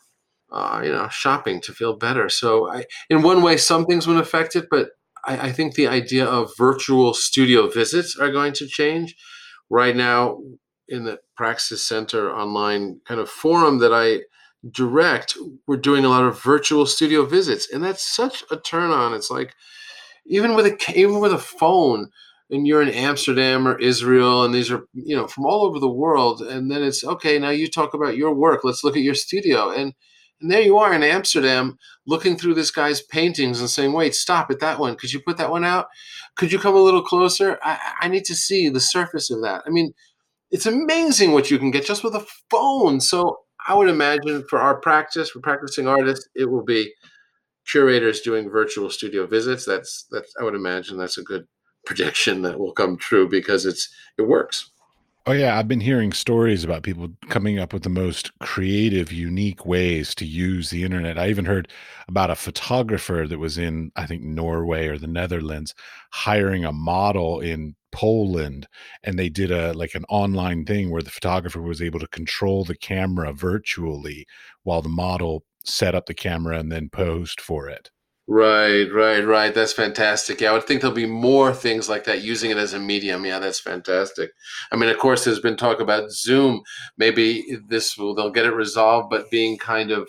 uh, 0.50 0.80
you 0.84 0.92
know, 0.92 1.08
shopping 1.08 1.60
to 1.60 1.72
feel 1.72 1.96
better. 1.96 2.28
So, 2.28 2.70
I, 2.70 2.84
in 3.10 3.22
one 3.22 3.42
way, 3.42 3.56
some 3.56 3.84
things 3.84 4.06
would 4.06 4.16
affect 4.16 4.56
it, 4.56 4.68
but 4.70 4.90
I, 5.24 5.48
I, 5.48 5.52
think 5.52 5.74
the 5.74 5.88
idea 5.88 6.24
of 6.24 6.52
virtual 6.56 7.14
studio 7.14 7.68
visits 7.68 8.16
are 8.16 8.30
going 8.30 8.52
to 8.54 8.66
change. 8.66 9.16
Right 9.68 9.96
now, 9.96 10.38
in 10.88 11.04
the 11.04 11.18
Praxis 11.36 11.82
Center 11.82 12.32
online 12.32 13.00
kind 13.04 13.18
of 13.18 13.28
forum 13.28 13.78
that 13.78 13.92
I 13.92 14.20
direct, 14.70 15.36
we're 15.66 15.76
doing 15.76 16.04
a 16.04 16.08
lot 16.08 16.24
of 16.24 16.40
virtual 16.40 16.86
studio 16.86 17.24
visits, 17.24 17.68
and 17.72 17.82
that's 17.82 18.06
such 18.14 18.44
a 18.50 18.56
turn 18.56 18.92
on. 18.92 19.12
It's 19.12 19.30
like 19.30 19.54
even 20.26 20.54
with 20.54 20.66
a 20.66 20.78
even 20.94 21.18
with 21.18 21.32
a 21.32 21.38
phone, 21.38 22.10
and 22.50 22.66
you're 22.66 22.82
in 22.82 22.88
Amsterdam 22.88 23.66
or 23.66 23.78
Israel, 23.78 24.44
and 24.44 24.54
these 24.54 24.70
are 24.70 24.86
you 24.94 25.16
know 25.16 25.26
from 25.26 25.46
all 25.46 25.64
over 25.64 25.78
the 25.78 25.88
world, 25.88 26.42
and 26.42 26.70
then 26.70 26.82
it's 26.82 27.04
okay. 27.04 27.38
Now 27.38 27.50
you 27.50 27.68
talk 27.68 27.94
about 27.94 28.16
your 28.16 28.34
work. 28.34 28.62
Let's 28.64 28.84
look 28.84 28.96
at 28.96 29.02
your 29.02 29.14
studio, 29.14 29.70
and 29.70 29.94
and 30.40 30.50
there 30.50 30.60
you 30.60 30.76
are 30.78 30.92
in 30.92 31.02
Amsterdam, 31.02 31.78
looking 32.06 32.36
through 32.36 32.54
this 32.54 32.70
guy's 32.70 33.02
paintings 33.02 33.60
and 33.60 33.70
saying, 33.70 33.92
"Wait, 33.92 34.14
stop 34.14 34.50
at 34.50 34.60
that 34.60 34.78
one. 34.78 34.96
Could 34.96 35.12
you 35.12 35.20
put 35.20 35.38
that 35.38 35.50
one 35.50 35.64
out? 35.64 35.86
Could 36.36 36.52
you 36.52 36.58
come 36.58 36.74
a 36.74 36.80
little 36.80 37.02
closer? 37.02 37.58
I, 37.62 37.78
I 38.02 38.08
need 38.08 38.24
to 38.26 38.34
see 38.34 38.68
the 38.68 38.80
surface 38.80 39.30
of 39.30 39.42
that." 39.42 39.62
I 39.66 39.70
mean, 39.70 39.92
it's 40.50 40.66
amazing 40.66 41.32
what 41.32 41.50
you 41.50 41.58
can 41.58 41.70
get 41.70 41.86
just 41.86 42.04
with 42.04 42.14
a 42.14 42.26
phone. 42.50 43.00
So 43.00 43.38
I 43.66 43.74
would 43.74 43.88
imagine 43.88 44.44
for 44.48 44.60
our 44.60 44.80
practice, 44.80 45.30
for 45.30 45.40
practicing 45.40 45.88
artists, 45.88 46.28
it 46.34 46.50
will 46.50 46.64
be 46.64 46.92
curators 47.68 48.20
doing 48.20 48.48
virtual 48.48 48.90
studio 48.90 49.26
visits. 49.26 49.64
That's 49.64 50.06
that's 50.10 50.32
I 50.40 50.44
would 50.44 50.54
imagine 50.54 50.98
that's 50.98 51.18
a 51.18 51.22
good 51.22 51.46
prediction 51.86 52.42
that 52.42 52.58
will 52.58 52.72
come 52.72 52.96
true 52.96 53.28
because 53.28 53.64
it's 53.64 53.88
it 54.18 54.22
works. 54.22 54.70
Oh 55.28 55.32
yeah, 55.32 55.58
I've 55.58 55.66
been 55.66 55.80
hearing 55.80 56.12
stories 56.12 56.62
about 56.62 56.84
people 56.84 57.08
coming 57.30 57.58
up 57.58 57.72
with 57.72 57.82
the 57.82 57.88
most 57.88 58.30
creative, 58.38 59.10
unique 59.10 59.66
ways 59.66 60.14
to 60.16 60.24
use 60.24 60.70
the 60.70 60.84
internet. 60.84 61.18
I 61.18 61.28
even 61.30 61.46
heard 61.46 61.66
about 62.06 62.30
a 62.30 62.36
photographer 62.36 63.26
that 63.28 63.38
was 63.40 63.58
in 63.58 63.90
I 63.96 64.06
think 64.06 64.22
Norway 64.22 64.86
or 64.86 64.98
the 64.98 65.08
Netherlands 65.08 65.74
hiring 66.12 66.64
a 66.64 66.72
model 66.72 67.40
in 67.40 67.74
Poland 67.90 68.68
and 69.02 69.18
they 69.18 69.28
did 69.28 69.50
a 69.50 69.72
like 69.72 69.94
an 69.96 70.04
online 70.08 70.64
thing 70.64 70.90
where 70.90 71.02
the 71.02 71.10
photographer 71.10 71.60
was 71.60 71.82
able 71.82 71.98
to 71.98 72.06
control 72.06 72.64
the 72.64 72.76
camera 72.76 73.32
virtually 73.32 74.26
while 74.62 74.82
the 74.82 74.88
model 74.88 75.44
set 75.64 75.94
up 75.94 76.06
the 76.06 76.14
camera 76.14 76.58
and 76.58 76.70
then 76.70 76.88
posed 76.88 77.40
for 77.40 77.68
it. 77.68 77.90
Right, 78.28 78.92
right, 78.92 79.20
right. 79.24 79.54
That's 79.54 79.72
fantastic. 79.72 80.40
Yeah, 80.40 80.50
I 80.50 80.52
would 80.54 80.64
think 80.66 80.80
there'll 80.80 80.94
be 80.96 81.06
more 81.06 81.52
things 81.54 81.88
like 81.88 82.04
that 82.04 82.22
using 82.22 82.50
it 82.50 82.56
as 82.56 82.72
a 82.72 82.78
medium. 82.80 83.24
Yeah, 83.24 83.38
that's 83.38 83.60
fantastic. 83.60 84.32
I 84.72 84.76
mean, 84.76 84.88
of 84.90 84.98
course, 84.98 85.24
there's 85.24 85.38
been 85.38 85.56
talk 85.56 85.78
about 85.80 86.10
Zoom. 86.10 86.60
Maybe 86.98 87.44
this 87.68 87.96
will 87.96 88.16
they'll 88.16 88.32
get 88.32 88.44
it 88.46 88.50
resolved, 88.52 89.10
but 89.10 89.30
being 89.30 89.56
kind 89.58 89.92
of 89.92 90.08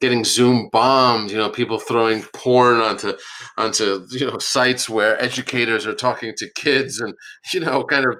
getting 0.00 0.24
Zoom 0.24 0.68
bombed. 0.72 1.30
You 1.30 1.38
know, 1.38 1.50
people 1.50 1.78
throwing 1.78 2.22
porn 2.34 2.78
onto 2.80 3.14
onto 3.58 4.06
you 4.10 4.30
know 4.30 4.38
sites 4.38 4.88
where 4.88 5.20
educators 5.22 5.86
are 5.86 5.94
talking 5.94 6.34
to 6.38 6.50
kids, 6.56 7.00
and 7.00 7.14
you 7.54 7.60
know, 7.60 7.84
kind 7.84 8.06
of 8.06 8.16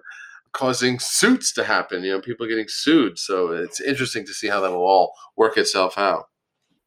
causing 0.52 0.98
suits 1.00 1.52
to 1.54 1.64
happen. 1.64 2.04
You 2.04 2.12
know, 2.12 2.20
people 2.20 2.46
getting 2.48 2.68
sued. 2.68 3.18
So 3.18 3.52
it's 3.52 3.80
interesting 3.80 4.26
to 4.26 4.34
see 4.34 4.48
how 4.48 4.60
that 4.62 4.72
will 4.72 4.86
all 4.86 5.12
work 5.36 5.58
itself 5.58 5.98
out. 5.98 6.24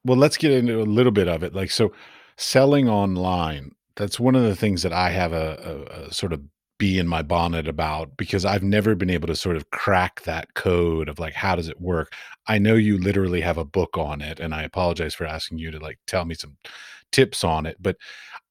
Well, 0.06 0.18
let's 0.18 0.36
get 0.36 0.52
into 0.52 0.80
a 0.80 0.84
little 0.84 1.12
bit 1.12 1.28
of 1.28 1.42
it. 1.42 1.54
Like, 1.54 1.70
so 1.70 1.92
selling 2.36 2.88
online, 2.88 3.72
that's 3.96 4.20
one 4.20 4.36
of 4.36 4.42
the 4.42 4.56
things 4.56 4.82
that 4.82 4.92
I 4.92 5.10
have 5.10 5.32
a, 5.32 5.86
a, 5.90 6.06
a 6.08 6.12
sort 6.14 6.32
of 6.32 6.42
bee 6.78 6.98
in 6.98 7.08
my 7.08 7.22
bonnet 7.22 7.66
about 7.66 8.16
because 8.18 8.44
I've 8.44 8.62
never 8.62 8.94
been 8.94 9.10
able 9.10 9.26
to 9.28 9.36
sort 9.36 9.56
of 9.56 9.70
crack 9.70 10.22
that 10.22 10.54
code 10.54 11.08
of 11.08 11.18
like, 11.18 11.34
how 11.34 11.56
does 11.56 11.68
it 11.68 11.80
work? 11.80 12.12
I 12.46 12.58
know 12.58 12.74
you 12.74 12.98
literally 12.98 13.40
have 13.40 13.58
a 13.58 13.64
book 13.64 13.98
on 13.98 14.20
it, 14.22 14.40
and 14.40 14.54
I 14.54 14.62
apologize 14.62 15.14
for 15.14 15.26
asking 15.26 15.58
you 15.58 15.70
to 15.72 15.78
like 15.80 15.98
tell 16.06 16.24
me 16.26 16.34
some 16.34 16.56
tips 17.12 17.44
on 17.44 17.66
it, 17.66 17.76
but 17.80 17.96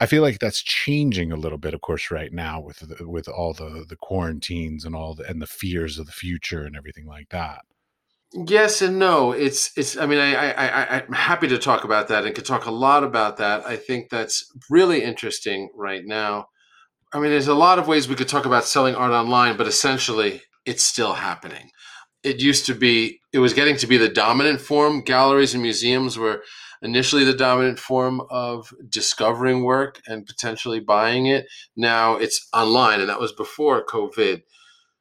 I 0.02 0.08
feel 0.08 0.24
like 0.24 0.40
that's 0.40 0.62
changing 0.64 1.34
a 1.34 1.38
little 1.38 1.58
bit, 1.60 1.74
of 1.76 1.82
course, 1.82 2.12
right 2.12 2.34
now 2.34 2.62
with 2.62 2.80
the, 2.80 3.08
with 3.10 3.28
all 3.30 3.54
the 3.56 3.86
the 3.90 3.98
quarantines 3.98 4.86
and 4.86 4.96
all 4.96 5.16
the 5.16 5.26
and 5.30 5.42
the 5.42 5.48
fears 5.48 6.00
of 6.00 6.08
the 6.08 6.14
future 6.14 6.66
and 6.66 6.78
everything 6.78 7.08
like 7.08 7.30
that. 7.32 7.62
Yes 8.34 8.82
and 8.82 9.00
no. 9.00 9.32
It's 9.32 9.72
it's. 9.78 9.98
I 9.98 10.06
mean, 10.06 10.20
I, 10.20 10.36
I 10.36 10.68
I 10.68 11.02
I'm 11.02 11.14
happy 11.14 11.48
to 11.48 11.58
talk 11.58 11.84
about 11.84 12.08
that 12.10 12.26
and 12.26 12.36
could 12.36 12.46
talk 12.46 12.66
a 12.66 12.72
lot 12.72 13.04
about 13.04 13.38
that. 13.38 13.66
I 13.66 13.78
think 13.78 14.10
that's 14.10 14.52
really 14.70 15.04
interesting 15.04 15.70
right 15.76 16.02
now. 16.06 16.48
I 17.14 17.20
mean, 17.20 17.32
there's 17.32 17.48
a 17.48 17.54
lot 17.56 17.80
of 17.80 17.88
ways 17.88 18.10
we 18.10 18.16
could 18.16 18.28
talk 18.28 18.46
about 18.46 18.66
selling 18.66 18.96
art 18.96 19.12
online, 19.14 19.58
but 19.58 19.68
essentially, 19.68 20.42
it's 20.66 20.84
still 20.86 21.14
happening. 21.14 21.72
It 22.24 22.42
used 22.42 22.66
to 22.68 22.76
be. 22.76 23.20
It 23.34 23.40
was 23.40 23.54
getting 23.54 23.78
to 23.78 23.88
be 23.88 23.98
the 23.98 24.10
dominant 24.10 24.62
form. 24.62 25.02
Galleries 25.02 25.54
and 25.54 25.64
museums 25.64 26.18
were 26.18 26.44
initially 26.82 27.24
the 27.24 27.34
dominant 27.34 27.80
form 27.80 28.22
of 28.30 28.74
discovering 28.90 29.64
work 29.64 30.02
and 30.08 30.26
potentially 30.26 30.80
buying 30.82 31.28
it. 31.28 31.48
Now 31.78 32.16
it's 32.18 32.48
online, 32.54 33.00
and 33.00 33.10
that 33.10 33.22
was 33.22 33.32
before 33.34 33.86
COVID. 33.86 34.42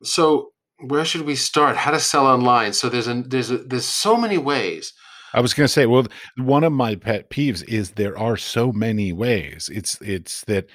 So 0.05 0.54
where 0.81 1.05
should 1.05 1.23
we 1.23 1.37
start? 1.37 1.77
How 1.77 1.91
to 1.91 2.01
sell 2.01 2.27
online? 2.27 2.73
So 2.73 2.89
there's 2.89 3.09
a 3.09 3.23
there's 3.23 3.51
a, 3.51 3.59
there's 3.59 3.85
so 3.85 4.17
many 4.17 4.39
ways. 4.39 4.93
I 5.33 5.41
was 5.41 5.53
going 5.53 5.65
to 5.65 5.73
say, 5.73 5.87
well, 5.87 6.07
one 6.37 6.63
of 6.63 6.73
my 6.73 6.95
pet 6.95 7.29
peeves 7.29 7.65
is 7.67 7.93
there 7.93 8.17
are 8.17 8.37
so 8.37 8.73
many 8.73 9.13
ways. 9.13 9.69
It's 9.73 10.01
it's 10.01 10.43
that 10.43 10.67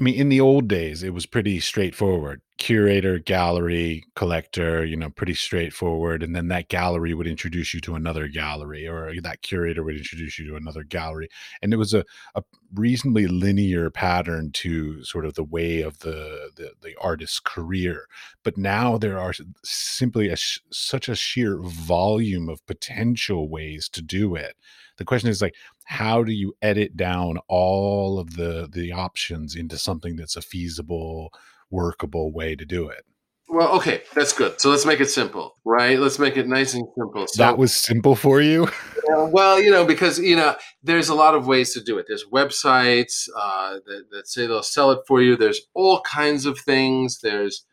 I 0.00 0.04
mean, 0.04 0.14
in 0.14 0.28
the 0.28 0.40
old 0.40 0.68
days, 0.68 1.02
it 1.02 1.12
was 1.12 1.26
pretty 1.26 1.58
straightforward. 1.58 2.40
Curator, 2.56 3.18
gallery, 3.18 4.04
collector, 4.14 4.84
you 4.84 4.96
know, 4.96 5.10
pretty 5.10 5.34
straightforward. 5.34 6.22
And 6.22 6.36
then 6.36 6.46
that 6.48 6.68
gallery 6.68 7.14
would 7.14 7.26
introduce 7.26 7.74
you 7.74 7.80
to 7.80 7.96
another 7.96 8.28
gallery, 8.28 8.86
or 8.86 9.12
that 9.20 9.42
curator 9.42 9.82
would 9.82 9.96
introduce 9.96 10.38
you 10.38 10.46
to 10.48 10.56
another 10.56 10.84
gallery. 10.84 11.28
And 11.62 11.72
it 11.72 11.78
was 11.78 11.94
a, 11.94 12.04
a 12.36 12.44
reasonably 12.72 13.26
linear 13.26 13.90
pattern 13.90 14.52
to 14.52 15.02
sort 15.02 15.26
of 15.26 15.34
the 15.34 15.42
way 15.42 15.82
of 15.82 15.98
the, 15.98 16.50
the, 16.54 16.70
the 16.80 16.94
artist's 17.00 17.40
career. 17.40 18.06
But 18.44 18.56
now 18.56 18.98
there 18.98 19.18
are 19.18 19.34
simply 19.64 20.28
a, 20.28 20.36
such 20.70 21.08
a 21.08 21.16
sheer 21.16 21.58
volume 21.60 22.48
of 22.48 22.64
potential 22.66 23.48
ways 23.48 23.88
to 23.88 24.02
do 24.02 24.36
it. 24.36 24.54
The 24.98 25.04
question 25.04 25.30
is 25.30 25.40
like, 25.40 25.54
how 25.84 26.22
do 26.22 26.32
you 26.32 26.54
edit 26.60 26.96
down 26.96 27.38
all 27.48 28.18
of 28.18 28.36
the 28.36 28.68
the 28.70 28.92
options 28.92 29.56
into 29.56 29.78
something 29.78 30.16
that's 30.16 30.36
a 30.36 30.42
feasible 30.42 31.32
workable 31.70 32.32
way 32.32 32.54
to 32.54 32.64
do 32.64 32.88
it? 32.88 33.04
Well 33.48 33.74
okay 33.76 34.02
that's 34.14 34.32
good. 34.32 34.60
So 34.60 34.70
let's 34.70 34.84
make 34.84 35.00
it 35.00 35.10
simple 35.10 35.54
right? 35.64 35.98
Let's 35.98 36.18
make 36.18 36.36
it 36.36 36.48
nice 36.48 36.74
and 36.74 36.86
simple. 36.96 37.26
So, 37.28 37.42
that 37.42 37.58
was 37.58 37.74
simple 37.74 38.14
for 38.16 38.40
you? 38.40 38.68
Well 39.08 39.60
you 39.60 39.70
know 39.70 39.86
because 39.86 40.18
you 40.18 40.36
know 40.36 40.56
there's 40.82 41.08
a 41.08 41.14
lot 41.14 41.34
of 41.34 41.46
ways 41.46 41.72
to 41.74 41.80
do 41.82 41.96
it. 41.98 42.06
There's 42.08 42.24
websites 42.32 43.28
uh, 43.36 43.74
that, 43.86 44.04
that 44.10 44.28
say 44.28 44.46
they'll 44.46 44.62
sell 44.62 44.90
it 44.90 45.00
for 45.06 45.22
you. 45.22 45.36
There's 45.36 45.62
all 45.74 46.00
kinds 46.02 46.44
of 46.44 46.58
things. 46.58 47.20
There's 47.20 47.64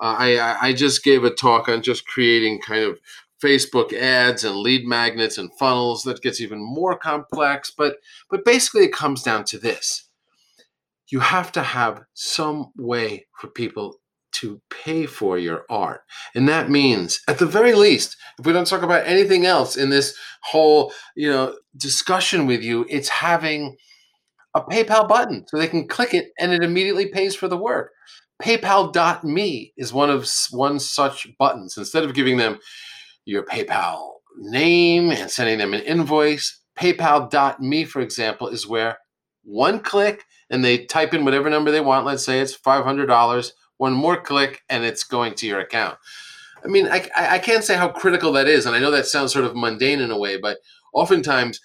uh, 0.00 0.16
I, 0.18 0.68
I 0.68 0.72
just 0.72 1.04
gave 1.04 1.22
a 1.22 1.30
talk 1.30 1.68
on 1.68 1.82
just 1.82 2.06
creating 2.06 2.60
kind 2.60 2.82
of 2.82 2.98
Facebook 3.42 3.92
ads 3.92 4.44
and 4.44 4.56
lead 4.56 4.86
magnets 4.86 5.38
and 5.38 5.52
funnels 5.58 6.02
that 6.04 6.22
gets 6.22 6.40
even 6.40 6.60
more 6.60 6.96
complex 6.96 7.70
but 7.70 7.96
but 8.30 8.44
basically 8.44 8.84
it 8.84 8.92
comes 8.92 9.22
down 9.22 9.44
to 9.44 9.58
this. 9.58 10.08
You 11.10 11.20
have 11.20 11.52
to 11.52 11.62
have 11.62 12.04
some 12.14 12.72
way 12.76 13.26
for 13.38 13.48
people 13.48 13.96
to 14.32 14.62
pay 14.70 15.04
for 15.04 15.38
your 15.38 15.64
art 15.68 16.00
and 16.34 16.48
that 16.48 16.70
means 16.70 17.20
at 17.28 17.38
the 17.38 17.44
very 17.44 17.74
least 17.74 18.16
if 18.38 18.46
we 18.46 18.52
don't 18.54 18.66
talk 18.66 18.82
about 18.82 19.06
anything 19.06 19.44
else 19.44 19.76
in 19.76 19.90
this 19.90 20.16
whole 20.42 20.90
you 21.14 21.28
know 21.30 21.54
discussion 21.76 22.46
with 22.46 22.62
you 22.62 22.86
it's 22.88 23.10
having 23.10 23.76
a 24.54 24.62
PayPal 24.62 25.08
button 25.08 25.44
so 25.46 25.56
they 25.56 25.68
can 25.68 25.88
click 25.88 26.14
it 26.14 26.32
and 26.38 26.52
it 26.52 26.62
immediately 26.62 27.06
pays 27.06 27.34
for 27.34 27.48
the 27.48 27.56
work. 27.56 27.92
Paypal.me 28.42 29.72
is 29.76 29.92
one 29.92 30.10
of 30.10 30.28
one 30.50 30.78
such 30.78 31.28
buttons. 31.38 31.76
Instead 31.76 32.04
of 32.04 32.14
giving 32.14 32.36
them 32.36 32.58
your 33.24 33.44
PayPal 33.44 34.10
name 34.36 35.10
and 35.10 35.30
sending 35.30 35.58
them 35.58 35.74
an 35.74 35.82
invoice. 35.82 36.60
PayPal.me, 36.78 37.84
for 37.84 38.00
example, 38.00 38.48
is 38.48 38.66
where 38.66 38.98
one 39.44 39.80
click 39.80 40.24
and 40.50 40.64
they 40.64 40.84
type 40.84 41.14
in 41.14 41.24
whatever 41.24 41.50
number 41.50 41.70
they 41.70 41.80
want. 41.80 42.06
Let's 42.06 42.24
say 42.24 42.40
it's 42.40 42.56
$500. 42.56 43.52
One 43.76 43.92
more 43.92 44.20
click 44.20 44.62
and 44.68 44.84
it's 44.84 45.04
going 45.04 45.34
to 45.34 45.46
your 45.46 45.60
account. 45.60 45.98
I 46.64 46.68
mean, 46.68 46.86
I, 46.86 47.08
I 47.16 47.38
can't 47.38 47.64
say 47.64 47.76
how 47.76 47.88
critical 47.88 48.32
that 48.32 48.46
is. 48.46 48.66
And 48.66 48.76
I 48.76 48.78
know 48.78 48.90
that 48.92 49.06
sounds 49.06 49.32
sort 49.32 49.44
of 49.44 49.56
mundane 49.56 50.00
in 50.00 50.10
a 50.10 50.18
way, 50.18 50.36
but 50.38 50.58
oftentimes, 50.94 51.60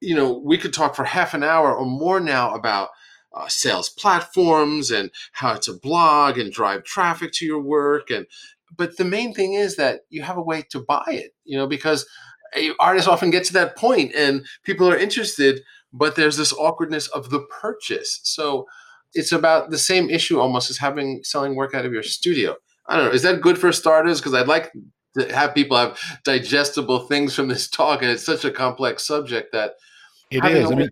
you 0.00 0.14
know, 0.14 0.38
we 0.44 0.58
could 0.58 0.74
talk 0.74 0.94
for 0.94 1.04
half 1.04 1.32
an 1.32 1.42
hour 1.42 1.74
or 1.74 1.86
more 1.86 2.20
now 2.20 2.54
about 2.54 2.90
uh, 3.34 3.48
sales 3.48 3.88
platforms 3.88 4.90
and 4.90 5.10
how 5.32 5.54
to 5.54 5.72
blog 5.72 6.38
and 6.38 6.52
drive 6.52 6.84
traffic 6.84 7.32
to 7.32 7.44
your 7.44 7.60
work 7.60 8.10
and 8.10 8.26
but 8.76 8.96
the 8.96 9.04
main 9.04 9.34
thing 9.34 9.54
is 9.54 9.76
that 9.76 10.00
you 10.10 10.22
have 10.22 10.36
a 10.36 10.42
way 10.42 10.62
to 10.70 10.80
buy 10.80 11.04
it, 11.08 11.34
you 11.44 11.56
know, 11.56 11.66
because 11.66 12.06
eh, 12.54 12.72
artists 12.80 13.08
often 13.08 13.30
get 13.30 13.44
to 13.44 13.52
that 13.54 13.76
point 13.76 14.14
and 14.14 14.44
people 14.64 14.88
are 14.88 14.96
interested, 14.96 15.60
but 15.92 16.16
there's 16.16 16.36
this 16.36 16.52
awkwardness 16.52 17.08
of 17.08 17.30
the 17.30 17.40
purchase. 17.60 18.20
So 18.22 18.66
it's 19.14 19.32
about 19.32 19.70
the 19.70 19.78
same 19.78 20.10
issue 20.10 20.40
almost 20.40 20.70
as 20.70 20.78
having 20.78 21.20
selling 21.22 21.54
work 21.54 21.74
out 21.74 21.86
of 21.86 21.92
your 21.92 22.02
studio. 22.02 22.56
I 22.86 22.96
don't 22.96 23.06
know. 23.06 23.12
Is 23.12 23.22
that 23.22 23.40
good 23.40 23.58
for 23.58 23.72
starters? 23.72 24.20
Because 24.20 24.34
I'd 24.34 24.46
like 24.46 24.72
to 25.18 25.34
have 25.34 25.54
people 25.54 25.76
have 25.76 25.98
digestible 26.24 27.00
things 27.00 27.34
from 27.34 27.48
this 27.48 27.68
talk, 27.68 28.02
and 28.02 28.10
it's 28.10 28.24
such 28.24 28.44
a 28.44 28.50
complex 28.50 29.06
subject 29.06 29.52
that 29.52 29.72
it 30.30 30.44
is. 30.44 30.70
I 30.70 30.74
mean, 30.74 30.90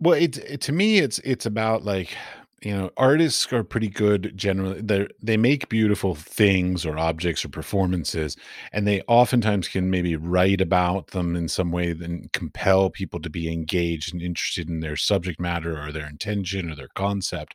well, 0.00 0.14
it, 0.14 0.36
it 0.38 0.60
to 0.62 0.72
me, 0.72 0.98
it's 0.98 1.18
it's 1.20 1.46
about 1.46 1.84
like 1.84 2.16
you 2.66 2.76
know 2.76 2.90
artists 2.96 3.52
are 3.52 3.62
pretty 3.62 3.88
good 3.88 4.32
generally 4.36 4.80
they 4.80 5.06
they 5.22 5.36
make 5.36 5.68
beautiful 5.68 6.14
things 6.14 6.84
or 6.84 6.98
objects 6.98 7.44
or 7.44 7.48
performances 7.48 8.36
and 8.72 8.86
they 8.86 9.02
oftentimes 9.08 9.68
can 9.68 9.90
maybe 9.90 10.16
write 10.16 10.60
about 10.60 11.08
them 11.08 11.36
in 11.36 11.48
some 11.48 11.70
way 11.70 11.90
and 11.90 12.32
compel 12.32 12.90
people 12.90 13.20
to 13.20 13.30
be 13.30 13.52
engaged 13.52 14.12
and 14.12 14.22
interested 14.22 14.68
in 14.68 14.80
their 14.80 14.96
subject 14.96 15.38
matter 15.38 15.80
or 15.80 15.92
their 15.92 16.08
intention 16.08 16.70
or 16.70 16.74
their 16.74 16.90
concept 16.94 17.54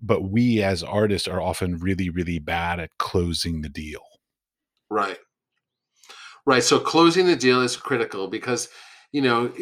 but 0.00 0.30
we 0.30 0.62
as 0.62 0.82
artists 0.82 1.26
are 1.26 1.40
often 1.40 1.76
really, 1.78 2.08
really 2.08 2.38
bad 2.38 2.78
at 2.78 2.96
closing 2.98 3.62
the 3.62 3.68
deal. 3.68 4.02
Right. 4.90 5.18
Right. 6.46 6.62
So 6.62 6.78
closing 6.78 7.26
the 7.26 7.36
deal 7.36 7.60
is 7.62 7.76
critical 7.76 8.28
because, 8.28 8.68
you 9.12 9.20
know, 9.20 9.52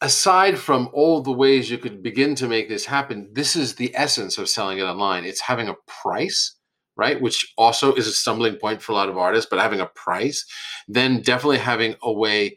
aside 0.00 0.58
from 0.58 0.88
all 0.92 1.22
the 1.22 1.32
ways 1.32 1.70
you 1.70 1.78
could 1.78 2.02
begin 2.02 2.34
to 2.36 2.48
make 2.48 2.68
this 2.68 2.86
happen, 2.86 3.30
this 3.32 3.56
is 3.56 3.74
the 3.74 3.94
essence 3.94 4.38
of 4.38 4.48
selling 4.48 4.78
it 4.78 4.82
online. 4.82 5.24
It's 5.24 5.40
having 5.40 5.68
a 5.68 5.76
price, 5.86 6.56
right? 6.96 7.20
Which 7.20 7.52
also 7.56 7.94
is 7.94 8.06
a 8.06 8.12
stumbling 8.12 8.56
point 8.56 8.82
for 8.82 8.92
a 8.92 8.94
lot 8.94 9.08
of 9.08 9.18
artists, 9.18 9.48
but 9.50 9.60
having 9.60 9.80
a 9.80 9.86
price, 9.86 10.44
then 10.88 11.22
definitely 11.22 11.58
having 11.58 11.94
a 12.02 12.12
way 12.12 12.56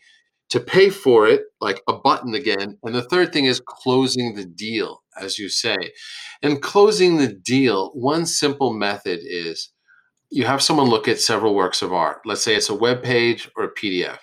to 0.49 0.59
pay 0.59 0.89
for 0.89 1.27
it, 1.27 1.41
like 1.59 1.81
a 1.87 1.93
button 1.93 2.35
again. 2.35 2.77
And 2.83 2.93
the 2.93 3.01
third 3.01 3.33
thing 3.33 3.45
is 3.45 3.61
closing 3.65 4.35
the 4.35 4.45
deal, 4.45 5.03
as 5.19 5.39
you 5.39 5.49
say. 5.49 5.75
And 6.41 6.61
closing 6.61 7.17
the 7.17 7.33
deal, 7.33 7.91
one 7.93 8.25
simple 8.25 8.73
method 8.73 9.19
is 9.23 9.71
you 10.29 10.45
have 10.45 10.61
someone 10.61 10.89
look 10.89 11.07
at 11.07 11.19
several 11.19 11.55
works 11.55 11.81
of 11.81 11.93
art. 11.93 12.21
Let's 12.25 12.43
say 12.43 12.55
it's 12.55 12.69
a 12.69 12.75
web 12.75 13.03
page 13.03 13.49
or 13.55 13.63
a 13.63 13.73
PDF. 13.73 14.19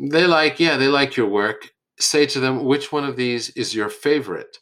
They 0.00 0.26
like, 0.26 0.58
yeah, 0.58 0.78
they 0.78 0.88
like 0.88 1.16
your 1.16 1.28
work. 1.28 1.70
Say 1.98 2.24
to 2.26 2.40
them, 2.40 2.64
which 2.64 2.90
one 2.90 3.04
of 3.04 3.16
these 3.16 3.50
is 3.50 3.74
your 3.74 3.90
favorite? 3.90 4.58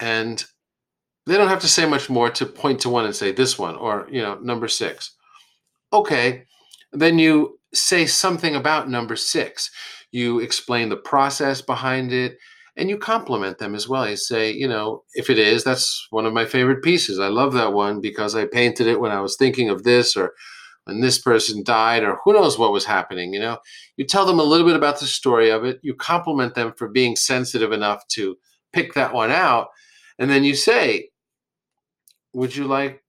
And 0.00 0.44
they 1.26 1.36
don't 1.36 1.48
have 1.48 1.60
to 1.60 1.68
say 1.68 1.86
much 1.86 2.10
more 2.10 2.28
to 2.30 2.46
point 2.46 2.80
to 2.80 2.88
one 2.88 3.04
and 3.04 3.14
say 3.14 3.30
this 3.30 3.56
one 3.56 3.76
or, 3.76 4.08
you 4.10 4.20
know, 4.20 4.38
number 4.40 4.66
six. 4.66 5.14
Okay. 5.92 6.44
Then 6.92 7.20
you 7.20 7.60
say 7.72 8.04
something 8.04 8.56
about 8.56 8.90
number 8.90 9.14
six. 9.14 9.70
You 10.10 10.40
explain 10.40 10.88
the 10.88 10.96
process 10.96 11.62
behind 11.62 12.12
it 12.12 12.36
and 12.76 12.88
you 12.88 12.98
compliment 12.98 13.58
them 13.58 13.76
as 13.76 13.88
well. 13.88 14.08
You 14.08 14.16
say, 14.16 14.50
you 14.50 14.66
know, 14.66 15.04
if 15.14 15.30
it 15.30 15.38
is, 15.38 15.62
that's 15.62 16.08
one 16.10 16.26
of 16.26 16.32
my 16.32 16.46
favorite 16.46 16.82
pieces. 16.82 17.20
I 17.20 17.28
love 17.28 17.52
that 17.52 17.72
one 17.72 18.00
because 18.00 18.34
I 18.34 18.46
painted 18.46 18.88
it 18.88 18.98
when 18.98 19.12
I 19.12 19.20
was 19.20 19.36
thinking 19.36 19.70
of 19.70 19.84
this 19.84 20.16
or 20.16 20.34
when 20.90 21.00
this 21.00 21.20
person 21.20 21.62
died 21.62 22.02
or 22.02 22.18
who 22.24 22.32
knows 22.32 22.58
what 22.58 22.72
was 22.72 22.84
happening, 22.84 23.32
you 23.32 23.40
know. 23.40 23.58
You 23.96 24.04
tell 24.04 24.26
them 24.26 24.40
a 24.40 24.44
little 24.44 24.66
bit 24.66 24.76
about 24.76 24.98
the 24.98 25.06
story 25.06 25.50
of 25.50 25.64
it. 25.64 25.78
You 25.82 25.94
compliment 25.94 26.54
them 26.54 26.74
for 26.76 26.88
being 26.88 27.16
sensitive 27.16 27.72
enough 27.72 28.06
to 28.08 28.36
pick 28.72 28.94
that 28.94 29.14
one 29.14 29.30
out. 29.30 29.68
And 30.18 30.28
then 30.28 30.44
you 30.44 30.54
say, 30.54 31.10
would 32.34 32.54
you 32.54 32.64
like 32.64 33.02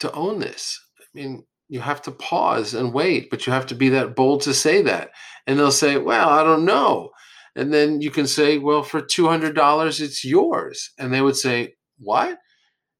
to 0.00 0.12
own 0.12 0.38
this? 0.38 0.80
I 1.00 1.04
mean, 1.14 1.44
you 1.68 1.80
have 1.80 2.02
to 2.02 2.12
pause 2.12 2.74
and 2.74 2.94
wait, 2.94 3.28
but 3.30 3.46
you 3.46 3.52
have 3.52 3.66
to 3.66 3.74
be 3.74 3.88
that 3.90 4.14
bold 4.14 4.42
to 4.42 4.54
say 4.54 4.82
that. 4.82 5.10
And 5.46 5.58
they'll 5.58 5.72
say, 5.72 5.98
Well, 5.98 6.28
I 6.28 6.44
don't 6.44 6.64
know. 6.64 7.10
And 7.56 7.72
then 7.72 8.00
you 8.00 8.10
can 8.10 8.26
say, 8.26 8.58
Well, 8.58 8.82
for 8.82 9.00
$200, 9.00 10.00
it's 10.00 10.24
yours. 10.24 10.90
And 10.98 11.12
they 11.12 11.22
would 11.22 11.36
say, 11.36 11.74
What? 11.98 12.38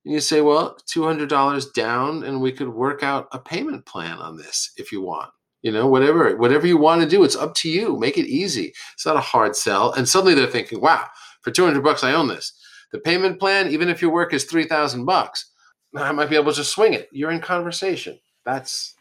And 0.06 0.14
you 0.14 0.20
say, 0.20 0.40
Well, 0.40 0.78
$200 0.88 1.74
down, 1.74 2.24
and 2.24 2.40
we 2.40 2.52
could 2.52 2.68
work 2.68 3.02
out 3.02 3.28
a 3.32 3.38
payment 3.38 3.84
plan 3.84 4.18
on 4.18 4.38
this 4.38 4.72
if 4.78 4.90
you 4.90 5.02
want. 5.02 5.30
You 5.62 5.72
know, 5.72 5.86
whatever, 5.86 6.36
whatever 6.36 6.66
you 6.66 6.78
want 6.78 7.02
to 7.02 7.08
do, 7.08 7.24
it's 7.24 7.36
up 7.36 7.54
to 7.56 7.68
you. 7.68 7.98
Make 7.98 8.16
it 8.16 8.26
easy. 8.26 8.72
It's 8.94 9.04
not 9.04 9.16
a 9.16 9.20
hard 9.20 9.56
sell. 9.56 9.92
And 9.92 10.08
suddenly 10.08 10.34
they're 10.34 10.46
thinking, 10.46 10.80
Wow, 10.80 11.06
for 11.42 11.50
200 11.50 11.82
bucks, 11.82 12.04
I 12.04 12.14
own 12.14 12.28
this. 12.28 12.52
The 12.92 13.00
payment 13.00 13.38
plan, 13.38 13.68
even 13.70 13.88
if 13.88 14.00
your 14.00 14.12
work 14.12 14.32
is 14.32 14.44
3000 14.44 15.04
bucks, 15.04 15.50
I 15.94 16.12
might 16.12 16.30
be 16.30 16.36
able 16.36 16.52
to 16.52 16.64
swing 16.64 16.94
it. 16.94 17.08
You're 17.12 17.32
in 17.32 17.40
conversation 17.40 18.18
that's 18.46 18.94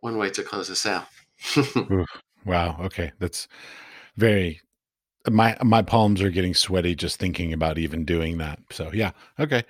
one 0.00 0.16
way 0.16 0.30
to 0.30 0.42
close 0.42 0.70
a 0.70 0.76
sale. 0.76 1.06
wow. 2.46 2.78
Okay, 2.80 3.12
that's 3.18 3.48
very. 4.16 4.62
My 5.28 5.58
my 5.62 5.82
palms 5.82 6.22
are 6.22 6.30
getting 6.30 6.54
sweaty 6.54 6.94
just 6.94 7.18
thinking 7.18 7.52
about 7.52 7.76
even 7.76 8.06
doing 8.06 8.38
that. 8.38 8.60
So 8.70 8.90
yeah. 8.94 9.10
Okay. 9.38 9.64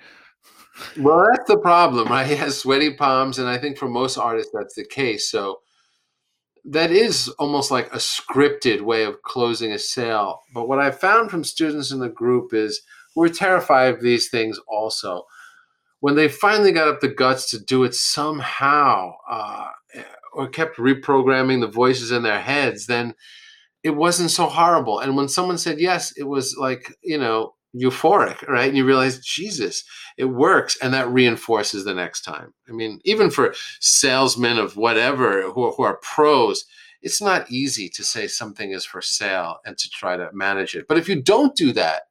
Well, 0.97 1.27
that's 1.31 1.47
the 1.47 1.57
problem, 1.57 2.07
right? 2.07 2.27
He 2.27 2.35
has 2.35 2.57
sweaty 2.57 2.93
palms, 2.93 3.39
and 3.39 3.47
I 3.47 3.57
think 3.57 3.77
for 3.77 3.87
most 3.87 4.17
artists 4.17 4.51
that's 4.53 4.75
the 4.75 4.85
case. 4.85 5.29
So 5.29 5.59
that 6.65 6.91
is 6.91 7.29
almost 7.39 7.71
like 7.71 7.91
a 7.93 7.97
scripted 7.97 8.81
way 8.81 9.03
of 9.03 9.21
closing 9.23 9.71
a 9.71 9.79
sale. 9.79 10.41
But 10.53 10.67
what 10.67 10.79
I 10.79 10.91
found 10.91 11.31
from 11.31 11.43
students 11.43 11.91
in 11.91 11.99
the 11.99 12.09
group 12.09 12.53
is 12.53 12.81
we're 13.15 13.29
terrified 13.29 13.93
of 13.93 14.01
these 14.01 14.29
things 14.29 14.59
also 14.67 15.25
when 15.99 16.15
they 16.15 16.27
finally 16.27 16.71
got 16.71 16.87
up 16.87 17.01
the 17.01 17.07
guts 17.07 17.49
to 17.51 17.59
do 17.59 17.83
it 17.83 17.93
somehow 17.93 19.13
uh, 19.29 19.67
or 20.33 20.47
kept 20.47 20.77
reprogramming 20.77 21.59
the 21.59 21.67
voices 21.67 22.11
in 22.11 22.23
their 22.23 22.39
heads, 22.39 22.85
then 22.85 23.13
it 23.83 23.91
wasn't 23.91 24.31
so 24.31 24.45
horrible. 24.45 24.99
And 24.99 25.15
when 25.15 25.27
someone 25.27 25.57
said 25.57 25.79
yes, 25.79 26.13
it 26.17 26.23
was 26.23 26.55
like, 26.57 26.93
you 27.01 27.17
know, 27.17 27.55
euphoric, 27.75 28.47
right? 28.47 28.67
And 28.67 28.77
you 28.77 28.85
realize, 28.85 29.19
Jesus, 29.19 29.83
it 30.17 30.25
works. 30.25 30.77
And 30.81 30.93
that 30.93 31.09
reinforces 31.09 31.85
the 31.85 31.93
next 31.93 32.21
time. 32.21 32.53
I 32.67 32.71
mean, 32.71 32.99
even 33.05 33.29
for 33.29 33.53
salesmen 33.79 34.57
of 34.57 34.75
whatever 34.75 35.43
who, 35.43 35.71
who 35.71 35.83
are 35.83 35.99
pros, 36.01 36.65
it's 37.01 37.21
not 37.21 37.49
easy 37.51 37.89
to 37.89 38.03
say 38.03 38.27
something 38.27 38.71
is 38.71 38.85
for 38.85 39.01
sale 39.01 39.57
and 39.65 39.77
to 39.77 39.89
try 39.89 40.17
to 40.17 40.29
manage 40.33 40.75
it. 40.75 40.87
But 40.87 40.97
if 40.97 41.07
you 41.07 41.21
don't 41.21 41.55
do 41.55 41.71
that, 41.73 42.03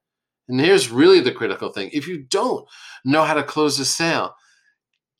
and 0.48 0.60
here's 0.60 0.90
really 0.90 1.20
the 1.20 1.32
critical 1.32 1.70
thing 1.70 1.90
if 1.92 2.08
you 2.08 2.22
don't 2.22 2.66
know 3.04 3.24
how 3.24 3.34
to 3.34 3.42
close 3.42 3.78
a 3.78 3.84
sale, 3.84 4.34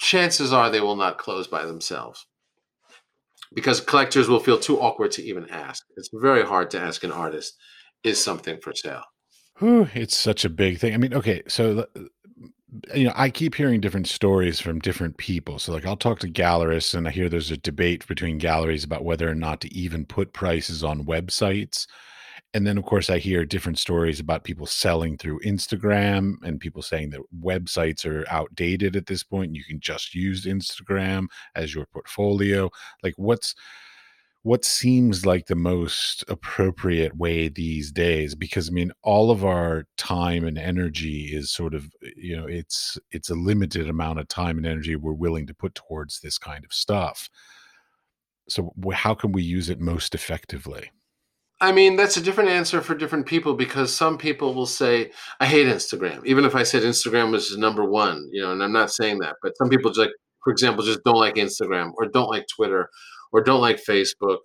chances 0.01 0.53
are 0.53 0.71
they 0.71 0.81
will 0.81 0.97
not 0.97 1.19
close 1.19 1.47
by 1.47 1.67
themselves 1.67 2.27
because 3.55 3.81
collectors 3.81 4.29
will 4.29 4.41
feel 4.41 4.59
too 4.59 4.81
awkward 4.81 5.11
to 5.13 5.23
even 5.23 5.49
ask. 5.51 5.85
It's 5.97 6.11
very 6.13 6.45
hard 6.45 6.71
to 6.71 6.81
ask 6.81 7.05
an 7.05 7.13
artist, 7.13 7.57
is 8.05 8.23
something 8.23 8.59
for 8.61 8.75
sale? 8.75 9.03
Whew, 9.59 9.89
it's 9.95 10.17
such 10.17 10.45
a 10.45 10.49
big 10.51 10.79
thing. 10.79 10.95
I 10.95 10.99
mean, 10.99 11.15
okay, 11.15 11.43
so 11.49 11.87
you 12.95 13.05
know, 13.05 13.13
I 13.17 13.31
keep 13.31 13.55
hearing 13.55 13.81
different 13.81 14.09
stories 14.09 14.61
from 14.61 14.79
different 14.79 15.17
people. 15.17 15.59
So, 15.59 15.73
like, 15.73 15.87
I'll 15.87 15.97
talk 15.97 16.19
to 16.21 16.29
gallerists, 16.31 16.95
and 16.95 17.09
I 17.09 17.11
hear 17.11 17.29
there's 17.29 17.51
a 17.51 17.57
debate 17.57 18.07
between 18.07 18.39
galleries 18.39 18.85
about 18.85 19.05
whether 19.05 19.29
or 19.29 19.35
not 19.35 19.61
to 19.63 19.75
even 19.75 20.05
put 20.05 20.33
prices 20.33 20.85
on 20.85 21.05
websites 21.05 21.87
and 22.55 22.67
then 22.67 22.79
of 22.79 22.85
course 22.85 23.11
i 23.11 23.19
hear 23.19 23.45
different 23.45 23.79
stories 23.79 24.21
about 24.21 24.45
people 24.45 24.67
selling 24.67 25.17
through 25.19 25.41
instagram 25.41 26.35
and 26.45 26.61
people 26.61 26.83
saying 26.83 27.11
that 27.11 27.21
websites 27.43 28.07
are 28.07 28.25
outdated 28.31 28.97
at 28.97 29.07
this 29.07 29.23
point 29.25 29.55
you 29.55 29.65
can 29.65 29.81
just 29.81 30.15
use 30.15 30.47
instagram 30.47 31.27
as 31.57 31.75
your 31.75 31.87
portfolio 31.87 32.71
like 33.03 33.15
what's 33.17 33.55
what 34.49 34.65
seems 34.65 35.27
like 35.27 35.47
the 35.47 35.55
most 35.55 36.25
appropriate 36.27 37.15
way 37.19 37.49
these 37.49 37.93
days 37.93 38.35
because 38.35 38.71
i 38.71 38.73
mean 38.73 38.91
all 39.03 39.31
of 39.31 39.45
our 39.45 39.85
time 39.99 40.43
and 40.47 40.57
energy 40.57 41.29
is 41.35 41.51
sort 41.51 41.75
of 41.75 41.85
eh, 42.03 42.09
you 42.17 42.35
know 42.35 42.47
it's 42.47 42.99
it's 43.11 43.29
a 43.29 43.35
limited 43.35 43.91
amount 43.91 44.19
of 44.19 44.27
time 44.27 44.57
and 44.57 44.67
energy 44.67 44.97
we're 44.97 45.13
willing 45.13 45.47
to 45.47 45.53
put 45.53 45.75
towards 45.75 46.21
this 46.21 46.39
kind 46.39 46.65
of 46.65 46.73
stuff 46.73 47.29
so 48.49 48.73
how 48.95 49.15
can 49.15 49.33
we 49.33 49.43
use 49.43 49.69
it 49.69 49.81
most 49.81 50.15
effectively 50.15 50.91
I 51.61 51.73
mean, 51.73 51.97
that's 51.97 52.17
a 52.17 52.21
different 52.21 52.51
answer 52.51 52.81
for 52.81 52.95
different 52.95 53.27
people 53.27 53.53
because 53.53 53.93
some 53.93 54.17
people 54.17 54.55
will 54.55 54.65
say, 54.65 55.11
I 55.41 55.47
hate 55.47 55.67
Instagram. 55.67 56.25
Even 56.25 56.45
if 56.45 56.55
I 56.55 56.63
said 56.63 56.85
Instagram 56.85 57.33
was 57.33 57.59
number 57.59 57.85
one, 57.85 58.29
you 58.31 58.41
know, 58.41 58.53
and 58.53 58.63
I'm 58.63 58.73
not 58.73 58.93
saying 58.93 59.19
that, 59.19 59.35
but 59.43 59.57
some 59.59 59.69
people 59.69 59.91
just 59.91 59.99
like, 59.99 60.13
for 60.45 60.53
example, 60.53 60.85
just 60.85 61.03
don't 61.03 61.17
like 61.17 61.35
Instagram 61.35 61.91
or 61.97 62.07
don't 62.07 62.31
like 62.31 62.47
Twitter 62.47 62.89
or 63.33 63.43
don't 63.43 63.61
like 63.61 63.85
Facebook 63.85 64.39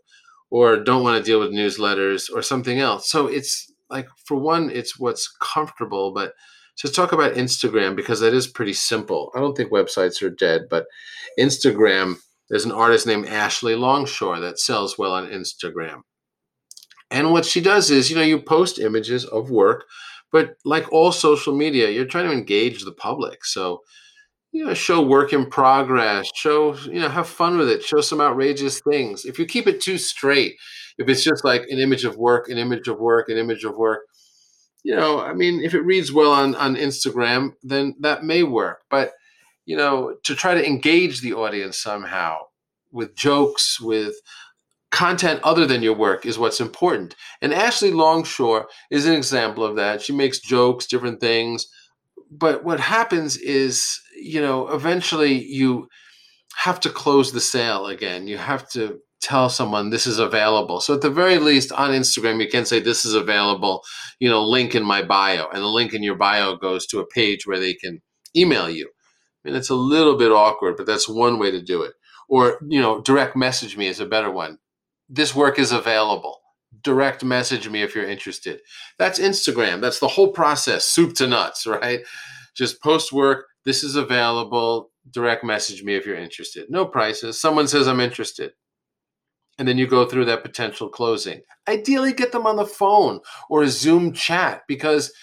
or 0.49 0.77
don't 0.77 1.03
want 1.03 1.17
to 1.17 1.23
deal 1.23 1.39
with 1.39 1.51
newsletters 1.51 2.29
or 2.33 2.41
something 2.41 2.79
else. 2.79 3.09
So 3.09 3.27
it's 3.27 3.71
like, 3.89 4.07
for 4.25 4.37
one, 4.37 4.69
it's 4.69 4.99
what's 4.99 5.27
comfortable, 5.41 6.13
but 6.13 6.33
to 6.77 6.91
talk 6.91 7.11
about 7.11 7.35
Instagram, 7.35 7.95
because 7.95 8.19
that 8.19 8.33
is 8.33 8.47
pretty 8.47 8.73
simple. 8.73 9.31
I 9.35 9.39
don't 9.39 9.55
think 9.55 9.71
websites 9.71 10.21
are 10.21 10.29
dead, 10.29 10.63
but 10.69 10.85
Instagram, 11.39 12.15
there's 12.49 12.65
an 12.65 12.71
artist 12.71 13.05
named 13.05 13.27
Ashley 13.27 13.75
Longshore 13.75 14.39
that 14.39 14.59
sells 14.59 14.97
well 14.97 15.13
on 15.13 15.27
Instagram 15.27 16.01
and 17.13 17.31
what 17.31 17.45
she 17.45 17.61
does 17.61 17.91
is, 17.91 18.09
you 18.09 18.15
know, 18.15 18.23
you 18.23 18.41
post 18.41 18.79
images 18.79 19.23
of 19.23 19.51
work, 19.51 19.85
but 20.31 20.55
like 20.65 20.91
all 20.91 21.11
social 21.11 21.55
media, 21.55 21.91
you're 21.91 22.05
trying 22.05 22.25
to 22.25 22.33
engage 22.33 22.83
the 22.83 22.91
public. 22.91 23.45
So, 23.45 23.81
you 24.53 24.63
know, 24.63 24.73
show 24.75 25.01
work 25.01 25.33
in 25.33 25.47
progress, 25.47 26.29
show, 26.35 26.75
you 26.83 26.99
know, 26.99 27.09
have 27.09 27.27
fun 27.27 27.57
with 27.57 27.67
it, 27.67 27.83
show 27.83 28.01
some 28.01 28.21
outrageous 28.21 28.79
things. 28.87 29.25
If 29.25 29.39
you 29.39 29.47
keep 29.47 29.65
it 29.65 29.81
too 29.81 29.97
straight, 29.97 30.55
if 30.99 31.09
it's 31.09 31.23
just 31.23 31.43
like 31.43 31.63
an 31.69 31.79
image 31.79 32.05
of 32.05 32.17
work, 32.17 32.49
an 32.49 32.59
image 32.59 32.87
of 32.87 32.99
work, 32.99 33.29
an 33.29 33.37
image 33.37 33.63
of 33.63 33.75
work, 33.75 34.01
you 34.83 34.95
know, 34.95 35.19
I 35.19 35.33
mean, 35.33 35.63
if 35.63 35.73
it 35.73 35.81
reads 35.81 36.11
well 36.11 36.31
on, 36.31 36.53
on 36.53 36.75
Instagram, 36.75 37.53
then 37.63 37.95
that 38.01 38.23
may 38.23 38.43
work. 38.43 38.83
But, 38.91 39.13
you 39.65 39.75
know, 39.75 40.17
to 40.23 40.35
try 40.35 40.53
to 40.53 40.65
engage 40.65 41.21
the 41.21 41.33
audience 41.33 41.79
somehow 41.79 42.37
with 42.91 43.15
jokes, 43.15 43.81
with 43.81 44.13
content 44.91 45.39
other 45.41 45.65
than 45.65 45.81
your 45.81 45.95
work 45.95 46.27
is 46.27 46.37
what's 46.37 46.61
important. 46.61 47.15
And 47.41 47.51
Ashley 47.51 47.89
Longshore 47.89 48.67
is 48.91 49.07
an 49.07 49.13
example 49.13 49.63
of 49.63 49.77
that. 49.77 50.03
She 50.03 50.13
makes 50.13 50.39
jokes, 50.39 50.85
different 50.85 51.19
things. 51.19 51.67
But 52.29 52.63
what 52.63 52.79
happens 52.79 53.35
is, 53.37 53.99
you 54.23 54.41
know, 54.41 54.69
eventually 54.69 55.33
you 55.33 55.87
have 56.55 56.79
to 56.81 56.89
close 56.89 57.31
the 57.31 57.41
sale 57.41 57.87
again. 57.87 58.27
You 58.27 58.37
have 58.37 58.69
to 58.69 58.99
tell 59.21 59.49
someone 59.49 59.89
this 59.89 60.05
is 60.05 60.19
available. 60.19 60.81
So 60.81 60.93
at 60.93 61.01
the 61.01 61.09
very 61.09 61.39
least 61.39 61.71
on 61.71 61.91
Instagram, 61.91 62.41
you 62.41 62.49
can 62.49 62.65
say 62.65 62.79
this 62.79 63.05
is 63.05 63.13
available, 63.13 63.83
you 64.19 64.29
know, 64.29 64.43
link 64.43 64.75
in 64.75 64.83
my 64.83 65.01
bio. 65.01 65.47
And 65.47 65.63
the 65.63 65.67
link 65.67 65.93
in 65.93 66.03
your 66.03 66.15
bio 66.15 66.55
goes 66.57 66.85
to 66.87 66.99
a 66.99 67.07
page 67.07 67.47
where 67.47 67.59
they 67.59 67.73
can 67.73 68.01
email 68.35 68.69
you. 68.69 68.89
Mean, 69.43 69.55
it's 69.55 69.69
a 69.69 69.75
little 69.75 70.17
bit 70.17 70.31
awkward, 70.31 70.77
but 70.77 70.85
that's 70.85 71.07
one 71.07 71.37
way 71.37 71.51
to 71.51 71.61
do 71.61 71.81
it. 71.81 71.93
Or, 72.29 72.59
you 72.67 72.81
know, 72.81 73.01
direct 73.01 73.35
message 73.35 73.77
me 73.77 73.87
is 73.87 73.99
a 73.99 74.05
better 74.05 74.31
one. 74.31 74.59
This 75.09 75.35
work 75.35 75.59
is 75.59 75.71
available. 75.71 76.39
Direct 76.81 77.23
message 77.23 77.69
me 77.69 77.81
if 77.81 77.93
you're 77.93 78.09
interested. 78.09 78.61
That's 78.97 79.19
Instagram. 79.19 79.81
That's 79.81 79.99
the 79.99 80.07
whole 80.07 80.31
process, 80.31 80.85
soup 80.85 81.13
to 81.15 81.27
nuts, 81.27 81.67
right? 81.67 82.01
Just 82.55 82.81
post 82.81 83.11
work. 83.11 83.47
This 83.65 83.83
is 83.83 83.95
available. 83.95 84.91
Direct 85.11 85.43
message 85.43 85.83
me 85.83 85.95
if 85.95 86.05
you're 86.05 86.17
interested. 86.17 86.69
No 86.69 86.85
prices. 86.85 87.39
Someone 87.39 87.67
says, 87.67 87.87
I'm 87.87 87.99
interested 87.99 88.53
and 89.57 89.67
then 89.67 89.77
you 89.77 89.87
go 89.87 90.05
through 90.05 90.25
that 90.25 90.43
potential 90.43 90.89
closing. 90.89 91.41
Ideally, 91.67 92.13
get 92.13 92.31
them 92.31 92.47
on 92.47 92.55
the 92.55 92.65
phone 92.65 93.19
or 93.49 93.63
a 93.63 93.67
Zoom 93.67 94.13
chat 94.13 94.63
because 94.67 95.13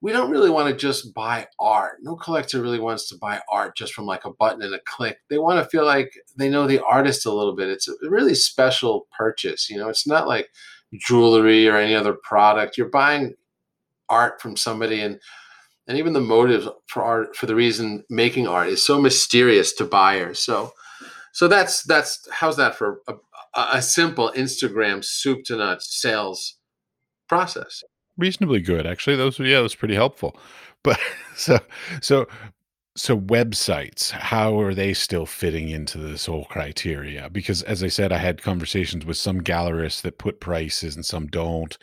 we 0.00 0.12
don't 0.12 0.30
really 0.30 0.50
want 0.50 0.68
to 0.68 0.76
just 0.76 1.12
buy 1.14 1.46
art. 1.58 1.98
No 2.02 2.16
collector 2.16 2.60
really 2.60 2.78
wants 2.78 3.08
to 3.08 3.18
buy 3.18 3.40
art 3.50 3.76
just 3.76 3.92
from 3.92 4.06
like 4.06 4.24
a 4.24 4.32
button 4.32 4.62
and 4.62 4.74
a 4.74 4.80
click. 4.80 5.18
They 5.28 5.38
want 5.38 5.62
to 5.62 5.68
feel 5.68 5.84
like 5.84 6.12
they 6.36 6.48
know 6.48 6.66
the 6.66 6.84
artist 6.84 7.26
a 7.26 7.32
little 7.32 7.54
bit. 7.54 7.68
It's 7.68 7.88
a 7.88 7.94
really 8.02 8.34
special 8.34 9.08
purchase. 9.16 9.68
You 9.68 9.78
know, 9.78 9.88
it's 9.88 10.06
not 10.06 10.28
like 10.28 10.48
jewelry 10.94 11.68
or 11.68 11.76
any 11.76 11.94
other 11.94 12.16
product. 12.22 12.78
You're 12.78 12.90
buying 12.90 13.34
art 14.08 14.40
from 14.40 14.56
somebody 14.56 15.00
and 15.00 15.20
and 15.88 15.96
even 15.96 16.12
the 16.12 16.20
motives 16.20 16.68
for 16.86 17.02
art 17.02 17.34
for 17.34 17.46
the 17.46 17.54
reason 17.54 18.04
making 18.10 18.46
art 18.46 18.68
is 18.68 18.82
so 18.82 19.00
mysterious 19.00 19.72
to 19.72 19.84
buyers. 19.84 20.38
So 20.38 20.72
so 21.32 21.48
that's 21.48 21.82
that's 21.82 22.28
how's 22.30 22.56
that 22.58 22.76
for 22.76 23.00
a, 23.08 23.14
a 23.54 23.82
simple 23.82 24.32
Instagram 24.36 25.04
soup 25.04 25.44
to 25.46 25.56
nuts 25.56 26.00
sales 26.00 26.56
process. 27.28 27.82
Reasonably 28.16 28.60
good, 28.60 28.86
actually. 28.86 29.16
Those 29.16 29.38
yeah, 29.38 29.62
that's 29.62 29.74
pretty 29.74 29.94
helpful. 29.94 30.38
But 30.84 31.00
so 31.34 31.58
so 32.00 32.28
so 32.96 33.18
websites, 33.18 34.10
how 34.10 34.60
are 34.60 34.72
they 34.72 34.94
still 34.94 35.26
fitting 35.26 35.68
into 35.68 35.98
this 35.98 36.26
whole 36.26 36.44
criteria? 36.44 37.28
Because 37.30 37.62
as 37.62 37.82
I 37.82 37.88
said, 37.88 38.12
I 38.12 38.18
had 38.18 38.42
conversations 38.42 39.04
with 39.04 39.16
some 39.16 39.40
gallerists 39.40 40.02
that 40.02 40.18
put 40.18 40.40
prices 40.40 40.94
and 40.94 41.04
some 41.04 41.26
don't. 41.26 41.76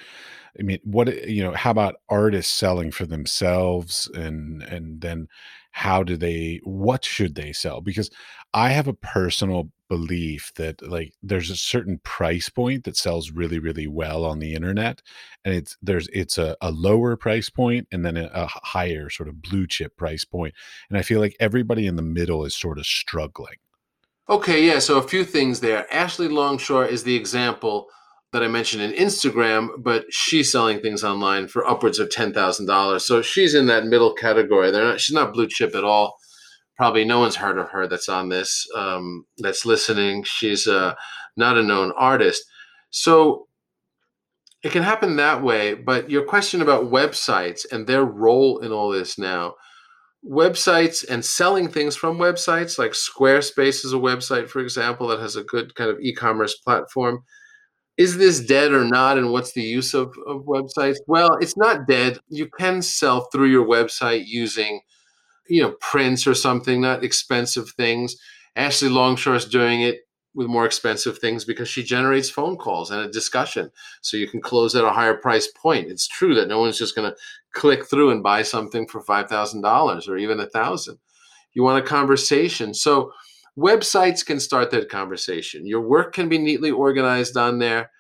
I 0.60 0.64
mean, 0.64 0.80
what 0.84 1.28
you 1.28 1.44
know, 1.44 1.54
how 1.54 1.72
about 1.72 1.96
artists 2.10 2.54
selling 2.54 2.92
for 2.92 3.06
themselves 3.06 4.10
and 4.14 4.62
and 4.64 5.02
then 5.02 5.28
how 5.72 6.04
do 6.04 6.16
they 6.18 6.62
what 6.64 7.04
should 7.04 7.36
they 7.36 7.52
sell? 7.54 7.82
Because 7.82 8.10
I 8.54 8.70
have 8.70 8.88
a 8.88 8.94
personal 8.94 9.72
belief 9.88 10.52
that 10.56 10.82
like 10.88 11.14
there's 11.22 11.50
a 11.50 11.56
certain 11.56 12.00
price 12.00 12.50
point 12.50 12.86
that 12.86 12.98
sells 12.98 13.32
really 13.32 13.60
really 13.60 13.88
well 13.88 14.26
on 14.26 14.40
the 14.40 14.56
internet 14.56 15.02
and 15.44 15.54
it's 15.54 15.78
there's 15.82 16.08
it's 16.12 16.38
a, 16.38 16.58
a 16.62 16.72
lower 16.72 17.16
price 17.16 17.50
point 17.50 17.88
and 17.92 18.04
then 18.04 18.18
a, 18.18 18.30
a, 18.34 18.48
higher 18.48 19.10
sort 19.10 19.30
of 19.30 19.42
blue 19.42 19.68
chip 19.68 19.96
price 19.96 20.26
point 20.26 20.56
and 20.90 20.98
i 20.98 21.04
feel 21.04 21.20
like 21.20 21.36
everybody 21.40 21.86
in 21.86 21.98
the 21.98 22.02
middle 22.02 22.44
is 22.46 22.56
sort 22.56 22.80
of 22.80 22.86
struggling 22.86 23.58
okay 24.28 24.66
yeah 24.66 24.80
so 24.80 24.98
a 24.98 25.08
few 25.08 25.24
things 25.24 25.60
there 25.60 25.86
ashley 25.94 26.28
longshore 26.28 26.86
is 26.86 27.04
the 27.04 27.16
example 27.16 27.88
that 28.36 28.44
i 28.44 28.48
mentioned 28.48 28.84
in 28.84 28.92
instagram 28.92 29.70
but 29.78 30.06
she's 30.12 30.52
selling 30.52 30.80
things 30.80 31.04
online 31.04 31.48
for 31.48 31.66
upwards 31.66 31.98
of 31.98 32.10
$10000 32.10 33.02
so 33.02 33.22
she's 33.22 33.54
in 33.54 33.68
that 33.68 33.86
middle 33.86 34.14
category. 34.14 34.72
They're 34.72 34.84
not 34.84 35.00
she's 35.00 35.16
not 35.16 35.34
blue 35.34 35.48
chip 35.48 35.76
at 35.76 35.84
all. 35.84 36.16
Probably 36.78 37.06
no 37.06 37.20
one's 37.20 37.38
heard 37.38 37.58
of 37.58 37.70
her 37.70 37.88
that's 37.88 38.10
on 38.10 38.30
this 38.30 38.68
um, 38.76 39.26
that's 39.38 39.66
listening. 39.66 40.24
She's 40.24 40.68
uh, 40.68 40.96
not 41.38 41.58
a 41.58 41.64
known 41.64 41.94
artist. 41.98 42.44
So 42.90 43.48
it 44.64 44.72
can 44.72 44.84
happen 44.84 45.16
that 45.16 45.44
way 45.44 45.74
but 45.76 46.10
your 46.10 46.24
question 46.24 46.62
about 46.62 46.86
websites 46.92 47.66
and 47.72 47.86
their 47.86 48.04
role 48.04 48.60
in 48.60 48.72
all 48.72 48.90
this 48.90 49.18
now 49.18 49.54
websites 50.28 51.06
and 51.08 51.24
selling 51.24 51.68
things 51.68 51.96
from 51.96 52.18
websites 52.18 52.80
like 52.80 52.94
squarespace 52.94 53.86
is 53.86 53.94
a 53.94 53.98
website 53.98 54.50
for 54.50 54.60
example 54.60 55.08
that 55.08 55.20
has 55.20 55.36
a 55.36 55.44
good 55.44 55.76
kind 55.76 55.92
of 55.92 56.00
e-commerce 56.00 56.56
platform 56.56 57.24
is 57.98 58.18
this 58.18 58.40
dead 58.42 58.74
or 58.74 58.84
not 58.84 59.18
and 59.18 59.32
what's 59.32 59.54
the 59.54 59.62
use 59.62 59.94
of, 59.94 60.14
of 60.28 60.44
websites 60.44 60.98
well 61.08 61.30
it's 61.40 61.58
not 61.58 61.88
dead 61.88 62.20
you 62.30 62.48
can 62.48 62.82
sell 62.82 63.28
through 63.32 63.48
your 63.48 63.66
website 63.66 64.24
using 64.26 64.82
you 65.48 65.62
know, 65.62 65.76
prints 65.80 66.26
or 66.28 66.34
something, 66.34 66.82
not 66.82 67.04
expensive 67.04 67.70
things. 67.72 68.16
Ashley 68.56 68.90
Longshore 68.90 69.36
is 69.36 69.46
doing 69.46 69.82
it 69.82 70.02
with 70.34 70.48
more 70.48 70.66
expensive 70.66 71.18
things 71.20 71.46
because 71.46 71.70
she 71.70 71.84
generates 71.84 72.30
phone 72.30 72.58
calls 72.58 72.92
and 72.92 73.02
a 73.02 73.12
discussion. 73.12 73.72
So 74.02 74.18
you 74.18 74.28
can 74.28 74.42
close 74.42 74.76
at 74.76 74.84
a 74.84 74.92
higher 74.92 75.14
price 75.14 75.48
point. 75.48 75.90
It's 75.90 76.08
true 76.08 76.36
that 76.36 76.48
no 76.48 76.60
one's 76.60 76.78
just 76.78 76.96
going 76.96 77.10
to 77.10 77.18
click 77.54 77.86
through 77.86 78.12
and 78.12 78.24
buy 78.24 78.42
something 78.42 78.88
for 78.88 79.02
$5,000 79.02 80.10
or 80.10 80.18
even 80.18 80.40
a 80.40 80.46
thousand. 80.46 80.98
You 81.54 81.64
want 81.64 81.84
a 81.84 81.88
conversation. 81.88 82.74
So 82.74 83.14
websites 83.58 84.26
can 84.26 84.40
start 84.40 84.72
that 84.72 84.90
conversation. 84.90 85.66
Your 85.66 85.82
work 85.82 86.14
can 86.14 86.30
be 86.30 86.38
neatly 86.38 86.72
organized 86.72 87.38
on 87.38 87.60
there. 87.60 87.92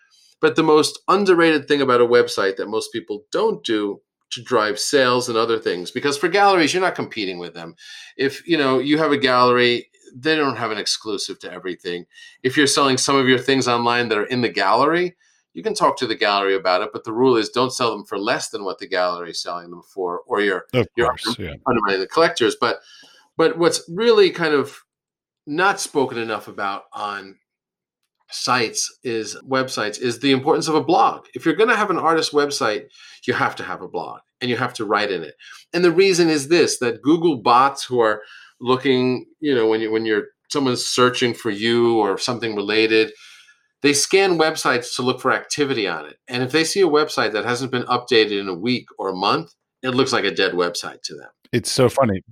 But 0.41 0.55
the 0.55 0.63
most 0.63 0.99
underrated 1.07 1.67
thing 1.67 1.81
about 1.81 2.01
a 2.01 2.05
website 2.05 2.57
that 2.57 2.67
most 2.67 2.91
people 2.91 3.23
don't 3.31 3.63
do 3.63 4.01
to 4.31 4.43
drive 4.43 4.79
sales 4.79 5.29
and 5.29 5.37
other 5.37 5.57
things 5.57 5.91
because 5.91 6.17
for 6.17 6.27
galleries 6.27 6.73
you're 6.73 6.81
not 6.83 6.95
competing 6.95 7.37
with 7.37 7.53
them 7.53 7.75
if 8.17 8.45
you 8.47 8.57
know 8.57 8.79
you 8.79 8.97
have 8.97 9.11
a 9.11 9.17
gallery 9.17 9.87
they 10.15 10.35
don't 10.35 10.57
have 10.57 10.71
an 10.71 10.77
exclusive 10.77 11.39
to 11.39 11.51
everything 11.51 12.05
if 12.43 12.57
you're 12.57 12.67
selling 12.67 12.97
some 12.97 13.15
of 13.15 13.27
your 13.27 13.37
things 13.37 13.67
online 13.67 14.09
that 14.09 14.17
are 14.17 14.25
in 14.25 14.41
the 14.41 14.49
gallery 14.49 15.15
you 15.53 15.63
can 15.63 15.73
talk 15.73 15.95
to 15.95 16.07
the 16.07 16.15
gallery 16.15 16.55
about 16.55 16.81
it 16.81 16.89
but 16.91 17.03
the 17.03 17.13
rule 17.13 17.37
is 17.37 17.49
don't 17.49 17.71
sell 17.71 17.91
them 17.91 18.03
for 18.05 18.17
less 18.17 18.49
than 18.49 18.63
what 18.63 18.79
the 18.79 18.87
gallery 18.87 19.29
is 19.29 19.41
selling 19.41 19.69
them 19.69 19.83
for 19.93 20.21
or 20.27 20.41
you're 20.41 20.65
of 20.73 20.87
you're 20.97 21.07
course, 21.07 21.37
yeah. 21.37 21.53
undermining 21.67 22.01
the 22.01 22.07
collectors 22.07 22.55
but 22.59 22.79
but 23.37 23.57
what's 23.57 23.83
really 23.89 24.31
kind 24.31 24.53
of 24.53 24.84
not 25.47 25.79
spoken 25.79 26.17
enough 26.17 26.47
about 26.47 26.83
on 26.93 27.37
sites 28.31 28.97
is 29.03 29.37
websites 29.47 29.99
is 29.99 30.19
the 30.19 30.31
importance 30.31 30.67
of 30.67 30.75
a 30.75 30.83
blog. 30.83 31.25
If 31.35 31.45
you're 31.45 31.55
going 31.55 31.69
to 31.69 31.75
have 31.75 31.89
an 31.89 31.99
artist 31.99 32.31
website, 32.31 32.85
you 33.27 33.33
have 33.33 33.55
to 33.57 33.63
have 33.63 33.81
a 33.81 33.87
blog 33.87 34.21
and 34.41 34.49
you 34.49 34.57
have 34.57 34.73
to 34.75 34.85
write 34.85 35.11
in 35.11 35.23
it. 35.23 35.35
And 35.73 35.83
the 35.83 35.91
reason 35.91 36.29
is 36.29 36.47
this 36.47 36.79
that 36.79 37.01
Google 37.01 37.37
bots 37.37 37.85
who 37.85 37.99
are 37.99 38.23
looking, 38.59 39.25
you 39.39 39.53
know, 39.53 39.67
when 39.67 39.81
you 39.81 39.91
when 39.91 40.05
you're 40.05 40.25
someone's 40.49 40.85
searching 40.85 41.33
for 41.33 41.51
you 41.51 41.97
or 41.97 42.17
something 42.17 42.55
related, 42.55 43.11
they 43.81 43.93
scan 43.93 44.37
websites 44.37 44.95
to 44.95 45.01
look 45.01 45.21
for 45.21 45.31
activity 45.31 45.87
on 45.87 46.05
it. 46.05 46.17
And 46.27 46.43
if 46.43 46.51
they 46.51 46.63
see 46.63 46.81
a 46.81 46.87
website 46.87 47.33
that 47.33 47.45
hasn't 47.45 47.71
been 47.71 47.83
updated 47.83 48.39
in 48.39 48.47
a 48.47 48.55
week 48.55 48.87
or 48.97 49.09
a 49.09 49.15
month, 49.15 49.51
it 49.83 49.89
looks 49.89 50.13
like 50.13 50.23
a 50.23 50.33
dead 50.33 50.53
website 50.53 51.01
to 51.03 51.15
them. 51.15 51.29
It's 51.51 51.71
so 51.71 51.89
funny 51.89 52.23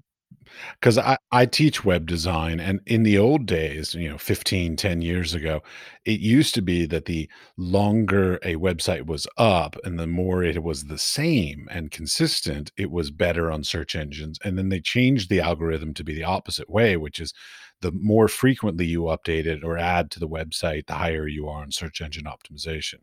because 0.79 0.97
I, 0.97 1.17
I 1.31 1.45
teach 1.45 1.83
web 1.83 2.05
design 2.05 2.59
and 2.59 2.79
in 2.85 3.03
the 3.03 3.17
old 3.17 3.45
days 3.45 3.93
you 3.93 4.09
know 4.09 4.17
15 4.17 4.75
10 4.75 5.01
years 5.01 5.33
ago 5.33 5.61
it 6.05 6.19
used 6.19 6.53
to 6.55 6.61
be 6.61 6.85
that 6.87 7.05
the 7.05 7.29
longer 7.57 8.35
a 8.43 8.55
website 8.55 9.05
was 9.05 9.27
up 9.37 9.75
and 9.83 9.99
the 9.99 10.07
more 10.07 10.43
it 10.43 10.63
was 10.63 10.85
the 10.85 10.97
same 10.97 11.67
and 11.71 11.91
consistent 11.91 12.71
it 12.77 12.91
was 12.91 13.11
better 13.11 13.51
on 13.51 13.63
search 13.63 13.95
engines 13.95 14.39
and 14.43 14.57
then 14.57 14.69
they 14.69 14.79
changed 14.79 15.29
the 15.29 15.41
algorithm 15.41 15.93
to 15.93 16.03
be 16.03 16.13
the 16.13 16.23
opposite 16.23 16.69
way 16.69 16.97
which 16.97 17.19
is 17.19 17.33
the 17.81 17.91
more 17.91 18.27
frequently 18.27 18.85
you 18.85 19.03
update 19.03 19.45
it 19.45 19.63
or 19.63 19.77
add 19.77 20.09
to 20.11 20.19
the 20.19 20.27
website 20.27 20.87
the 20.87 20.93
higher 20.93 21.27
you 21.27 21.47
are 21.47 21.61
on 21.61 21.71
search 21.71 22.01
engine 22.01 22.25
optimization 22.25 22.99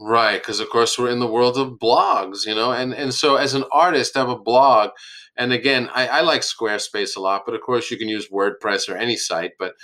Right, 0.00 0.40
because 0.40 0.58
of 0.58 0.70
course 0.70 0.98
we're 0.98 1.10
in 1.10 1.20
the 1.20 1.26
world 1.26 1.56
of 1.56 1.78
blogs, 1.78 2.46
you 2.46 2.54
know, 2.54 2.72
and 2.72 2.92
and 2.92 3.14
so 3.14 3.36
as 3.36 3.54
an 3.54 3.64
artist, 3.70 4.16
have 4.16 4.28
a 4.28 4.36
blog, 4.36 4.90
and 5.36 5.52
again, 5.52 5.88
I, 5.94 6.08
I 6.08 6.20
like 6.22 6.40
Squarespace 6.40 7.16
a 7.16 7.20
lot, 7.20 7.42
but 7.46 7.54
of 7.54 7.60
course 7.60 7.90
you 7.92 7.96
can 7.96 8.08
use 8.08 8.28
WordPress 8.28 8.88
or 8.88 8.96
any 8.96 9.16
site, 9.16 9.52
but 9.56 9.74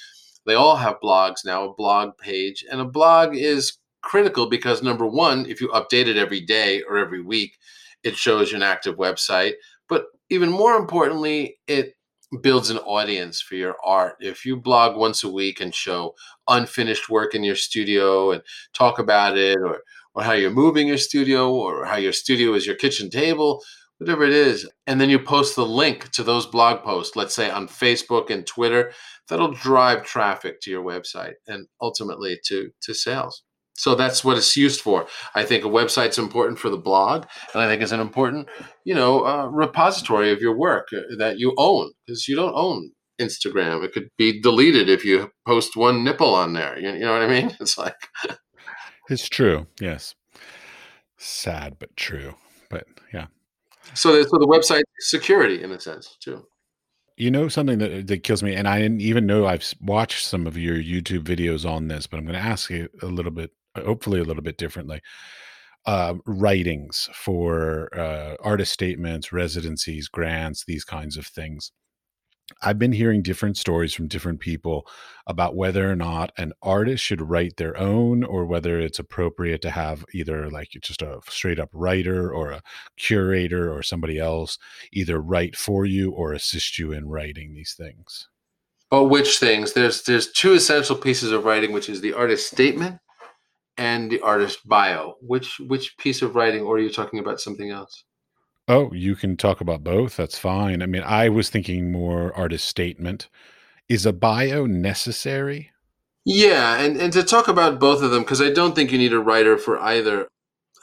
they 0.47 0.55
all 0.55 0.75
have 0.77 1.01
blogs 1.01 1.45
now, 1.45 1.65
a 1.65 1.75
blog 1.75 2.19
page, 2.19 2.65
and 2.71 2.81
a 2.81 2.85
blog 2.85 3.37
is 3.37 3.79
critical 4.03 4.49
because 4.49 4.83
number 4.83 5.07
one, 5.07 5.47
if 5.47 5.61
you 5.61 5.69
update 5.69 6.07
it 6.09 6.17
every 6.17 6.41
day 6.41 6.83
or 6.83 6.97
every 6.99 7.23
week, 7.23 7.57
it 8.03 8.17
shows 8.17 8.51
you 8.51 8.57
an 8.57 8.63
active 8.65 8.97
website, 8.97 9.53
but 9.89 10.07
even 10.29 10.51
more 10.51 10.75
importantly, 10.75 11.59
it 11.69 11.95
builds 12.43 12.71
an 12.71 12.79
audience 12.79 13.41
for 13.41 13.57
your 13.57 13.77
art. 13.85 14.17
If 14.21 14.47
you 14.47 14.57
blog 14.57 14.97
once 14.97 15.25
a 15.25 15.29
week 15.31 15.61
and 15.61 15.75
show 15.75 16.15
unfinished 16.49 17.09
work 17.09 17.35
in 17.35 17.43
your 17.43 17.57
studio 17.57 18.31
and 18.31 18.43
talk 18.73 18.99
about 19.01 19.37
it 19.37 19.57
or 19.59 19.81
or 20.15 20.23
how 20.23 20.33
you're 20.33 20.51
moving 20.51 20.89
your 20.89 20.99
studio 20.99 21.53
or 21.53 21.85
how 21.85 21.97
your 21.97 22.13
studio 22.13 22.55
is 22.55 22.67
your 22.67 22.77
kitchen 22.77 23.11
table, 23.11 23.63
whatever 23.99 24.25
it 24.25 24.33
is. 24.33 24.69
And 24.87 25.01
then 25.01 25.11
you 25.11 25.19
post 25.19 25.57
the 25.57 25.67
link 25.67 26.11
to 26.13 26.23
those 26.23 26.47
blog 26.47 26.83
posts, 26.83 27.17
let's 27.17 27.35
say 27.35 27.51
on 27.51 27.69
Facebook 27.69 28.31
and 28.31 28.47
Twitter, 28.47 28.93
that'll 29.29 29.53
drive 29.53 30.05
traffic 30.05 30.61
to 30.63 30.71
your 30.71 30.85
website 30.85 31.35
and 31.47 31.67
ultimately 31.81 32.39
to, 32.47 32.71
to 32.83 32.95
sales. 32.95 33.43
So 33.75 33.95
that's 33.95 34.23
what 34.23 34.37
it's 34.37 34.59
used 34.59 34.83
for. 34.83 35.07
I 35.35 35.43
think 35.45 35.65
a 35.65 35.69
website's 35.69 36.19
important 36.19 36.59
for 36.59 36.69
the 36.69 36.77
blog, 36.77 37.25
and 37.55 37.63
I 37.63 37.67
think 37.67 37.81
it's 37.81 37.93
an 37.93 38.01
important, 38.01 38.47
you 38.85 38.95
know, 38.95 39.25
uh, 39.25 39.47
repository 39.47 40.33
of 40.33 40.43
your 40.43 40.55
work 40.55 40.89
uh, 40.95 41.17
that 41.17 41.39
you 41.39 41.55
own 41.57 41.93
because 42.07 42.29
you 42.29 42.37
don't 42.37 42.53
own 42.55 42.91
Instagram. 43.19 43.83
It 43.83 43.95
could 43.95 44.11
be 44.19 44.39
deleted 44.39 44.91
if 44.91 45.03
you 45.03 45.31
post 45.47 45.77
one 45.77 46.05
nipple 46.05 46.35
on 46.35 46.53
there. 46.53 46.79
You, 46.79 46.93
you 46.93 47.01
know 47.01 47.13
what 47.13 47.23
I 47.23 47.29
mean? 47.29 47.57
It's 47.61 47.79
like 47.79 47.97
It's 49.11 49.29
true. 49.29 49.67
Yes. 49.81 50.15
Sad 51.19 51.77
but 51.79 51.95
true. 51.97 52.35
But 52.71 52.87
yeah. 53.13 53.27
so. 53.93 54.17
The, 54.17 54.29
so 54.29 54.39
the 54.39 54.47
website 54.47 54.83
security 55.01 55.63
in 55.63 55.73
a 55.73 55.81
sense 55.81 56.17
too. 56.21 56.47
You 57.17 57.31
know 57.31 57.49
something 57.49 57.79
that 57.81 58.07
that 58.07 58.23
kills 58.23 58.43
me, 58.43 58.55
and 58.55 58.67
I 58.67 58.81
didn't 58.81 59.03
even 59.03 59.27
know 59.27 59.47
I've 59.47 59.75
watched 59.81 60.27
some 60.27 60.47
of 60.47 60.57
your 60.57 60.77
YouTube 60.77 61.25
videos 61.25 61.69
on 61.69 61.89
this, 61.89 62.07
but 62.07 62.17
I'm 62.17 62.25
going 62.25 62.39
to 62.39 62.41
ask 62.41 62.71
you 62.71 62.89
a 63.03 63.07
little 63.07 63.33
bit, 63.33 63.51
uh, 63.75 63.83
hopefully 63.83 64.21
a 64.21 64.25
little 64.25 64.43
bit 64.43 64.57
differently. 64.57 65.03
Uh, 65.85 66.15
writings 66.25 67.11
for 67.13 67.89
uh, 67.99 68.37
artist 68.41 68.73
statements, 68.73 69.33
residencies, 69.33 70.09
grants, 70.09 70.65
these 70.67 70.85
kinds 70.85 71.17
of 71.17 71.27
things. 71.27 71.73
I've 72.63 72.79
been 72.79 72.93
hearing 72.93 73.23
different 73.23 73.57
stories 73.57 73.95
from 73.95 74.09
different 74.09 74.41
people 74.41 74.87
about 75.27 75.57
whether 75.57 75.91
or 75.91 75.97
not 75.97 76.33
an 76.37 76.53
artist 76.63 77.05
should 77.05 77.23
write 77.23 77.57
their 77.57 77.77
own 77.79 78.25
or 78.25 78.45
whether 78.45 78.81
it's 78.81 78.99
appropriate 78.99 79.63
to 79.63 79.71
have 79.71 80.05
either 80.13 80.51
like 80.51 80.71
just 80.81 81.03
a 81.03 81.21
straight 81.29 81.61
up 81.61 81.71
writer 81.73 82.33
or 82.33 82.51
a 82.51 82.63
curator 82.97 83.73
or 83.73 83.83
somebody 83.83 84.19
else 84.19 84.59
either 84.93 85.21
write 85.21 85.57
for 85.57 85.85
you 85.85 86.11
or 86.11 86.33
assist 86.33 86.79
you 86.79 86.93
in 86.93 87.09
writing 87.09 87.55
these 87.55 87.75
things. 87.75 88.29
But 88.91 89.05
which 89.05 89.39
things? 89.39 89.73
There's 89.73 90.03
there's 90.03 90.33
two 90.33 90.55
essential 90.55 90.97
pieces 90.97 91.31
of 91.31 91.45
writing, 91.45 91.73
which 91.73 91.89
is 91.89 92.01
the 92.01 92.13
artist 92.13 92.51
statement 92.51 92.99
and 93.79 94.11
the 94.11 94.21
artist 94.21 94.69
bio. 94.69 95.15
Which 95.21 95.61
which 95.61 95.97
piece 95.97 96.23
of 96.23 96.35
writing, 96.35 96.63
or 96.63 96.75
are 96.75 96.81
you 96.81 96.91
talking 96.91 97.21
about 97.21 97.41
something 97.41 97.71
else? 97.71 98.05
Oh, 98.71 98.93
you 98.93 99.17
can 99.17 99.37
talk 99.37 99.61
about 99.61 99.83
both. 99.83 100.17
That's 100.17 100.39
fine. 100.39 100.81
I 100.81 100.87
mean, 100.87 101.03
I 101.03 101.29
was 101.29 101.51
thinking 101.51 101.91
more 101.91 102.33
artist 102.37 102.69
statement. 102.69 103.27
Is 103.89 104.07
a 104.07 104.13
bio 104.13 104.65
necessary? 104.65 105.73
Yeah, 106.25 106.81
and 106.81 106.97
and 106.97 107.13
to 107.15 107.25
talk 107.25 107.49
about 107.49 107.81
both 107.81 108.01
of 108.01 108.13
them 108.13 108.23
because 108.23 108.41
I 108.41 108.51
don't 108.51 108.77
think 108.77 108.93
you 108.93 108.99
need 108.99 109.13
a 109.13 109.19
writer 109.19 109.59
for 109.59 109.81
either. 109.81 110.29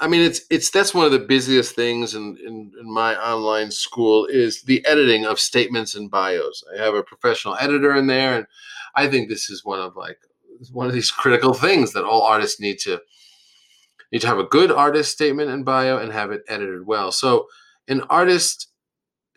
I 0.02 0.10
mean, 0.10 0.22
it's 0.22 0.42
it's 0.50 0.70
that's 0.70 0.94
one 0.94 1.06
of 1.06 1.14
the 1.14 1.20
busiest 1.20 1.76
things 1.76 2.14
in, 2.14 2.36
in 2.46 2.74
in 2.78 2.94
my 2.94 3.16
online 3.16 3.72
school 3.72 4.26
is 4.26 4.64
the 4.64 4.86
editing 4.86 5.26
of 5.26 5.40
statements 5.40 5.96
and 5.96 6.12
bios. 6.12 6.66
I 6.78 6.84
have 6.84 6.94
a 6.94 7.04
professional 7.04 7.56
editor 7.58 7.96
in 7.96 8.08
there, 8.08 8.36
and 8.36 8.48
I 8.96 9.08
think 9.08 9.30
this 9.30 9.50
is 9.50 9.64
one 9.64 9.80
of 9.80 9.96
like 9.96 10.18
one 10.74 10.88
of 10.88 10.94
these 10.94 11.10
critical 11.10 11.54
things 11.54 11.94
that 11.94 12.04
all 12.04 12.24
artists 12.24 12.60
need 12.60 12.80
to 12.80 13.00
need 14.12 14.20
to 14.20 14.28
have 14.28 14.40
a 14.40 14.44
good 14.44 14.72
artist 14.72 15.14
statement 15.14 15.52
and 15.52 15.64
bio 15.64 15.98
and 15.98 16.12
have 16.12 16.32
it 16.32 16.44
edited 16.50 16.86
well. 16.86 17.14
So 17.14 17.48
an 17.88 18.02
artist 18.10 18.68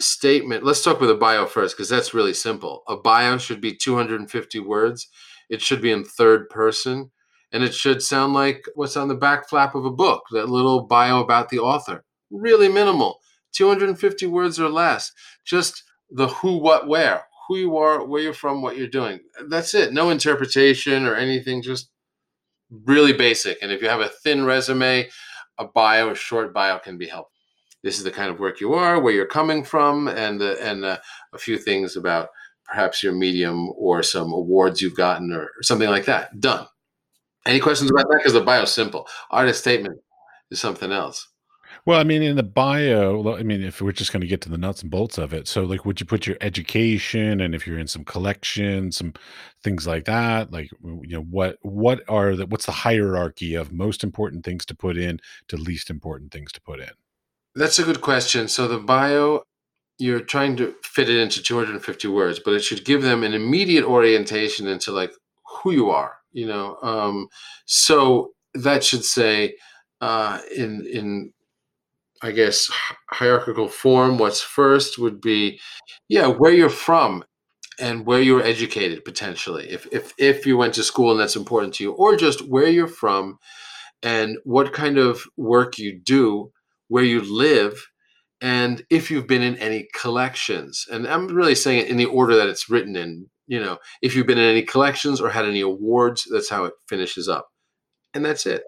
statement, 0.00 0.64
let's 0.64 0.82
talk 0.82 1.00
with 1.00 1.10
a 1.10 1.14
bio 1.14 1.46
first 1.46 1.76
because 1.76 1.88
that's 1.88 2.14
really 2.14 2.34
simple. 2.34 2.82
A 2.88 2.96
bio 2.96 3.38
should 3.38 3.60
be 3.60 3.74
250 3.74 4.58
words. 4.60 5.08
It 5.48 5.60
should 5.60 5.82
be 5.82 5.92
in 5.92 6.04
third 6.04 6.48
person 6.48 7.10
and 7.52 7.62
it 7.62 7.74
should 7.74 8.02
sound 8.02 8.32
like 8.32 8.64
what's 8.74 8.96
on 8.96 9.08
the 9.08 9.14
back 9.14 9.48
flap 9.48 9.74
of 9.74 9.84
a 9.84 9.90
book, 9.90 10.22
that 10.32 10.48
little 10.48 10.86
bio 10.86 11.20
about 11.20 11.48
the 11.48 11.58
author. 11.58 12.04
Really 12.30 12.68
minimal. 12.68 13.18
250 13.52 14.26
words 14.26 14.60
or 14.60 14.68
less. 14.68 15.12
Just 15.44 15.82
the 16.10 16.28
who, 16.28 16.58
what, 16.58 16.86
where. 16.86 17.24
Who 17.48 17.56
you 17.56 17.76
are, 17.78 18.04
where 18.04 18.22
you're 18.22 18.32
from, 18.32 18.62
what 18.62 18.76
you're 18.76 18.86
doing. 18.86 19.18
That's 19.48 19.74
it. 19.74 19.92
No 19.92 20.10
interpretation 20.10 21.04
or 21.04 21.16
anything. 21.16 21.62
Just 21.62 21.90
really 22.84 23.12
basic. 23.12 23.58
And 23.60 23.72
if 23.72 23.82
you 23.82 23.88
have 23.88 24.00
a 24.00 24.08
thin 24.08 24.44
resume, 24.44 25.08
a 25.58 25.64
bio, 25.64 26.10
a 26.10 26.14
short 26.14 26.54
bio 26.54 26.78
can 26.78 26.96
be 26.96 27.08
helpful. 27.08 27.32
This 27.82 27.98
is 27.98 28.04
the 28.04 28.10
kind 28.10 28.30
of 28.30 28.38
work 28.38 28.60
you 28.60 28.74
are, 28.74 29.00
where 29.00 29.12
you're 29.12 29.26
coming 29.26 29.64
from, 29.64 30.08
and 30.08 30.42
uh, 30.42 30.56
and 30.60 30.84
uh, 30.84 30.98
a 31.32 31.38
few 31.38 31.56
things 31.56 31.96
about 31.96 32.28
perhaps 32.64 33.02
your 33.02 33.12
medium 33.12 33.70
or 33.76 34.02
some 34.02 34.32
awards 34.32 34.80
you've 34.80 34.96
gotten 34.96 35.32
or, 35.32 35.50
something 35.62 35.90
like 35.90 36.04
that. 36.04 36.38
Done. 36.40 36.66
Any 37.46 37.58
questions 37.58 37.90
about 37.90 38.06
that? 38.08 38.18
Because 38.18 38.34
the 38.34 38.42
bio's 38.42 38.72
simple. 38.72 39.08
Artist 39.30 39.60
statement 39.60 39.98
is 40.50 40.60
something 40.60 40.92
else. 40.92 41.26
Well, 41.86 41.98
I 41.98 42.04
mean, 42.04 42.22
in 42.22 42.36
the 42.36 42.42
bio, 42.42 43.36
I 43.36 43.42
mean, 43.42 43.62
if 43.62 43.80
we're 43.80 43.92
just 43.92 44.12
going 44.12 44.20
to 44.20 44.26
get 44.26 44.42
to 44.42 44.50
the 44.50 44.58
nuts 44.58 44.82
and 44.82 44.90
bolts 44.90 45.16
of 45.16 45.32
it, 45.32 45.48
so 45.48 45.62
like, 45.62 45.86
would 45.86 45.98
you 45.98 46.06
put 46.06 46.26
your 46.26 46.36
education 46.40 47.40
and 47.40 47.54
if 47.54 47.66
you're 47.66 47.78
in 47.78 47.86
some 47.86 48.04
collection, 48.04 48.92
some 48.92 49.14
things 49.62 49.86
like 49.86 50.04
that, 50.04 50.52
like, 50.52 50.70
you 50.82 51.16
know, 51.16 51.22
what 51.22 51.58
what 51.62 52.02
are 52.08 52.36
the 52.36 52.46
what's 52.46 52.66
the 52.66 52.72
hierarchy 52.72 53.54
of 53.54 53.72
most 53.72 54.04
important 54.04 54.44
things 54.44 54.66
to 54.66 54.74
put 54.74 54.98
in 54.98 55.20
to 55.48 55.56
least 55.56 55.88
important 55.88 56.32
things 56.32 56.52
to 56.52 56.60
put 56.60 56.80
in? 56.80 56.90
That's 57.54 57.78
a 57.78 57.84
good 57.84 58.00
question. 58.00 58.48
So 58.48 58.68
the 58.68 58.78
bio, 58.78 59.42
you're 59.98 60.20
trying 60.20 60.56
to 60.58 60.74
fit 60.84 61.08
it 61.08 61.18
into 61.18 61.42
250 61.42 62.08
words, 62.08 62.40
but 62.44 62.54
it 62.54 62.62
should 62.64 62.84
give 62.84 63.02
them 63.02 63.22
an 63.22 63.34
immediate 63.34 63.84
orientation 63.84 64.66
into 64.66 64.92
like 64.92 65.12
who 65.62 65.72
you 65.72 65.90
are. 65.90 66.16
You 66.32 66.46
know, 66.46 66.78
um, 66.82 67.28
so 67.66 68.32
that 68.54 68.84
should 68.84 69.04
say 69.04 69.56
uh, 70.00 70.40
in 70.56 70.86
in 70.86 71.32
I 72.22 72.32
guess 72.32 72.70
hierarchical 73.10 73.68
form. 73.68 74.18
What's 74.18 74.40
first 74.42 74.98
would 74.98 75.20
be, 75.20 75.60
yeah, 76.08 76.26
where 76.28 76.52
you're 76.52 76.70
from 76.70 77.24
and 77.80 78.06
where 78.06 78.20
you 78.22 78.34
were 78.34 78.42
educated 78.42 79.04
potentially. 79.04 79.68
If 79.70 79.86
if 79.92 80.12
if 80.18 80.46
you 80.46 80.56
went 80.56 80.74
to 80.74 80.82
school 80.84 81.12
and 81.12 81.20
that's 81.20 81.36
important 81.36 81.74
to 81.74 81.84
you, 81.84 81.92
or 81.92 82.16
just 82.16 82.48
where 82.48 82.68
you're 82.68 82.88
from 82.88 83.38
and 84.02 84.38
what 84.44 84.72
kind 84.72 84.98
of 84.98 85.22
work 85.36 85.78
you 85.78 85.98
do, 85.98 86.52
where 86.90 87.04
you 87.04 87.20
live, 87.22 87.88
and 88.40 88.84
if 88.90 89.10
you've 89.10 89.28
been 89.28 89.42
in 89.42 89.56
any 89.56 89.88
collections. 89.94 90.86
And 90.90 91.06
I'm 91.06 91.28
really 91.28 91.54
saying 91.54 91.78
it 91.78 91.88
in 91.88 91.96
the 91.96 92.04
order 92.04 92.34
that 92.36 92.48
it's 92.48 92.68
written 92.68 92.96
in. 92.96 93.30
You 93.46 93.60
know, 93.60 93.78
if 94.02 94.14
you've 94.14 94.26
been 94.26 94.38
in 94.38 94.50
any 94.50 94.62
collections 94.62 95.20
or 95.20 95.30
had 95.30 95.46
any 95.46 95.60
awards, 95.60 96.26
that's 96.30 96.50
how 96.50 96.64
it 96.64 96.74
finishes 96.88 97.28
up, 97.28 97.48
and 98.12 98.24
that's 98.24 98.44
it. 98.44 98.62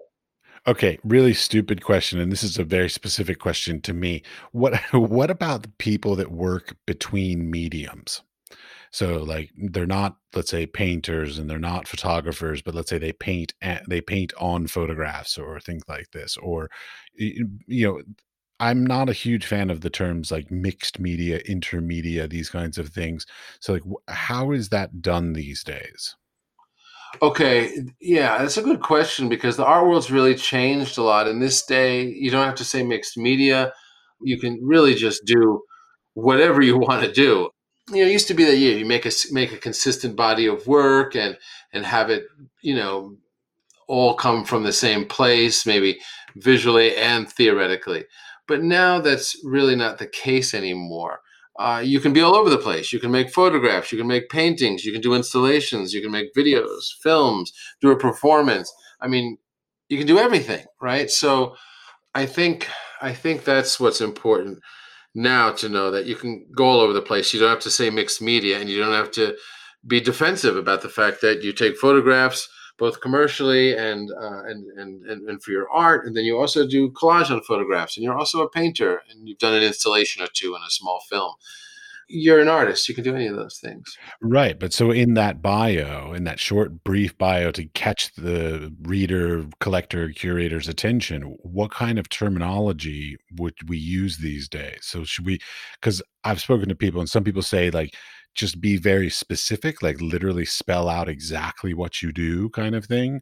Okay, 0.65 0.97
really 1.03 1.33
stupid 1.33 1.83
question, 1.83 2.19
and 2.19 2.31
this 2.31 2.43
is 2.43 2.57
a 2.57 2.63
very 2.63 2.89
specific 2.89 3.39
question 3.39 3.81
to 3.81 3.93
me. 3.93 4.23
What 4.51 4.75
what 4.93 5.29
about 5.29 5.63
the 5.63 5.69
people 5.77 6.15
that 6.15 6.31
work 6.31 6.75
between 6.85 7.51
mediums? 7.51 8.21
So, 8.93 9.23
like, 9.23 9.49
they're 9.57 9.87
not, 9.87 10.17
let's 10.35 10.51
say, 10.51 10.67
painters 10.67 11.39
and 11.39 11.49
they're 11.49 11.57
not 11.57 11.87
photographers, 11.87 12.61
but 12.61 12.75
let's 12.75 12.91
say 12.91 12.99
they 12.99 13.11
paint 13.11 13.53
they 13.89 14.01
paint 14.01 14.33
on 14.39 14.67
photographs 14.67 15.35
or 15.35 15.59
things 15.59 15.81
like 15.87 16.11
this. 16.11 16.37
Or, 16.37 16.69
you 17.17 17.49
know, 17.67 18.01
I'm 18.59 18.85
not 18.85 19.09
a 19.09 19.13
huge 19.13 19.47
fan 19.47 19.71
of 19.71 19.81
the 19.81 19.89
terms 19.89 20.31
like 20.31 20.51
mixed 20.51 20.99
media, 20.99 21.41
intermedia, 21.43 22.29
these 22.29 22.51
kinds 22.51 22.77
of 22.77 22.89
things. 22.89 23.25
So, 23.59 23.73
like, 23.73 23.83
how 24.07 24.51
is 24.51 24.69
that 24.69 25.01
done 25.01 25.33
these 25.33 25.63
days? 25.63 26.15
Okay, 27.21 27.71
yeah, 27.99 28.37
that's 28.37 28.57
a 28.57 28.63
good 28.63 28.81
question 28.81 29.27
because 29.27 29.57
the 29.57 29.65
art 29.65 29.87
world's 29.87 30.11
really 30.11 30.35
changed 30.35 30.99
a 30.99 31.03
lot. 31.03 31.27
In 31.27 31.39
this 31.39 31.65
day, 31.65 32.03
you 32.05 32.29
don't 32.29 32.45
have 32.45 32.55
to 32.55 32.65
say 32.65 32.83
mixed 32.83 33.17
media. 33.17 33.73
You 34.21 34.39
can 34.39 34.59
really 34.63 34.93
just 34.93 35.25
do 35.25 35.61
whatever 36.13 36.61
you 36.61 36.77
want 36.87 37.03
to 37.03 37.11
do. 37.11 37.49
You 37.89 37.97
know, 37.97 38.09
it 38.09 38.13
used 38.13 38.27
to 38.29 38.33
be 38.33 38.45
that 38.45 38.57
yeah, 38.57 38.71
you 38.75 38.85
make 38.85 39.05
a 39.05 39.11
make 39.31 39.51
a 39.51 39.57
consistent 39.57 40.15
body 40.15 40.47
of 40.47 40.67
work 40.67 41.15
and 41.15 41.37
and 41.73 41.85
have 41.85 42.09
it, 42.09 42.25
you 42.61 42.75
know, 42.75 43.17
all 43.87 44.15
come 44.15 44.45
from 44.45 44.63
the 44.63 44.73
same 44.73 45.05
place, 45.05 45.65
maybe 45.65 45.99
visually 46.35 46.95
and 46.95 47.29
theoretically. 47.29 48.05
But 48.47 48.63
now 48.63 48.99
that's 48.99 49.37
really 49.43 49.75
not 49.75 49.97
the 49.97 50.07
case 50.07 50.53
anymore. 50.53 51.19
Uh, 51.59 51.81
you 51.85 51.99
can 51.99 52.13
be 52.13 52.21
all 52.21 52.35
over 52.35 52.49
the 52.49 52.57
place. 52.57 52.91
You 52.91 52.99
can 52.99 53.11
make 53.11 53.29
photographs, 53.29 53.91
you 53.91 53.97
can 53.97 54.07
make 54.07 54.29
paintings, 54.29 54.83
you 54.83 54.91
can 54.91 55.01
do 55.01 55.13
installations, 55.13 55.93
you 55.93 56.01
can 56.01 56.11
make 56.11 56.33
videos, 56.33 56.93
films, 57.01 57.53
do 57.79 57.91
a 57.91 57.97
performance. 57.97 58.73
I 59.01 59.07
mean, 59.07 59.37
you 59.89 59.97
can 59.97 60.07
do 60.07 60.17
everything, 60.17 60.65
right? 60.81 61.11
So 61.11 61.55
I 62.15 62.25
think 62.25 62.67
I 63.01 63.13
think 63.13 63.43
that's 63.43 63.79
what's 63.79 64.01
important 64.01 64.59
now 65.15 65.51
to 65.51 65.69
know 65.69 65.91
that 65.91 66.05
you 66.05 66.15
can 66.15 66.45
go 66.55 66.65
all 66.65 66.79
over 66.79 66.93
the 66.93 67.01
place. 67.01 67.33
You 67.33 67.39
don't 67.39 67.49
have 67.49 67.59
to 67.61 67.71
say 67.71 67.89
mixed 67.89 68.21
media, 68.21 68.59
and 68.59 68.69
you 68.69 68.79
don't 68.79 68.93
have 68.93 69.11
to 69.11 69.35
be 69.85 69.99
defensive 69.99 70.55
about 70.55 70.81
the 70.81 70.89
fact 70.89 71.21
that 71.21 71.43
you 71.43 71.53
take 71.53 71.77
photographs 71.77 72.49
both 72.77 73.01
commercially 73.01 73.77
and 73.77 74.11
uh, 74.11 74.43
and, 74.45 74.65
and 74.79 75.05
and 75.05 75.29
and 75.29 75.43
for 75.43 75.51
your 75.51 75.69
art, 75.69 76.05
and 76.05 76.15
then 76.17 76.25
you 76.25 76.37
also 76.37 76.67
do 76.67 76.89
collage 76.91 77.29
on 77.29 77.41
photographs, 77.43 77.97
and 77.97 78.03
you're 78.03 78.17
also 78.17 78.41
a 78.41 78.49
painter, 78.49 79.01
and 79.09 79.27
you've 79.27 79.37
done 79.37 79.53
an 79.53 79.63
installation 79.63 80.23
or 80.23 80.27
two 80.33 80.55
in 80.55 80.61
a 80.61 80.71
small 80.71 80.99
film. 81.09 81.33
You're 82.09 82.39
an 82.39 82.47
artist. 82.47 82.87
You 82.87 82.95
can 82.95 83.03
do 83.03 83.15
any 83.15 83.27
of 83.27 83.35
those 83.35 83.59
things. 83.61 83.97
Right, 84.21 84.59
but 84.59 84.73
so 84.73 84.91
in 84.91 85.13
that 85.15 85.41
bio, 85.41 86.13
in 86.13 86.23
that 86.25 86.39
short, 86.39 86.83
brief 86.83 87.17
bio 87.17 87.51
to 87.51 87.65
catch 87.69 88.13
the 88.15 88.73
reader, 88.83 89.45
collector, 89.59 90.09
curator's 90.09 90.67
attention, 90.67 91.37
what 91.41 91.71
kind 91.71 91.97
of 91.97 92.09
terminology 92.09 93.17
would 93.37 93.55
we 93.67 93.77
use 93.77 94.17
these 94.17 94.47
days? 94.49 94.79
So 94.81 95.03
should 95.03 95.25
we 95.25 95.39
because 95.79 96.01
I've 96.23 96.41
spoken 96.41 96.69
to 96.69 96.75
people 96.75 96.99
and 96.99 97.09
some 97.09 97.23
people 97.23 97.41
say 97.41 97.71
like 97.71 97.95
just 98.35 98.59
be 98.61 98.77
very 98.77 99.09
specific, 99.09 99.81
like 99.81 100.01
literally 100.01 100.45
spell 100.45 100.89
out 100.89 101.07
exactly 101.09 101.73
what 101.73 102.01
you 102.01 102.11
do 102.11 102.49
kind 102.49 102.75
of 102.75 102.85
thing, 102.85 103.21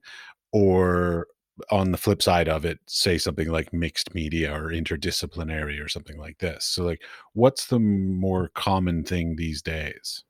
or 0.54 1.28
on 1.70 1.92
the 1.92 1.98
flip 1.98 2.22
side 2.22 2.50
of 2.50 2.66
it, 2.66 2.80
say 2.88 3.18
something 3.18 3.50
like 3.50 3.74
mixed 3.74 4.14
media 4.16 4.54
or 4.54 4.70
interdisciplinary 4.70 5.84
or 5.84 5.88
something 5.88 6.18
like 6.18 6.40
this. 6.40 6.66
So 6.66 6.84
like 6.84 7.02
what's 7.34 7.68
the 7.68 7.80
more 7.80 8.50
common 8.54 9.04
thing 9.04 9.36
these 9.36 9.62
days? 9.62 10.24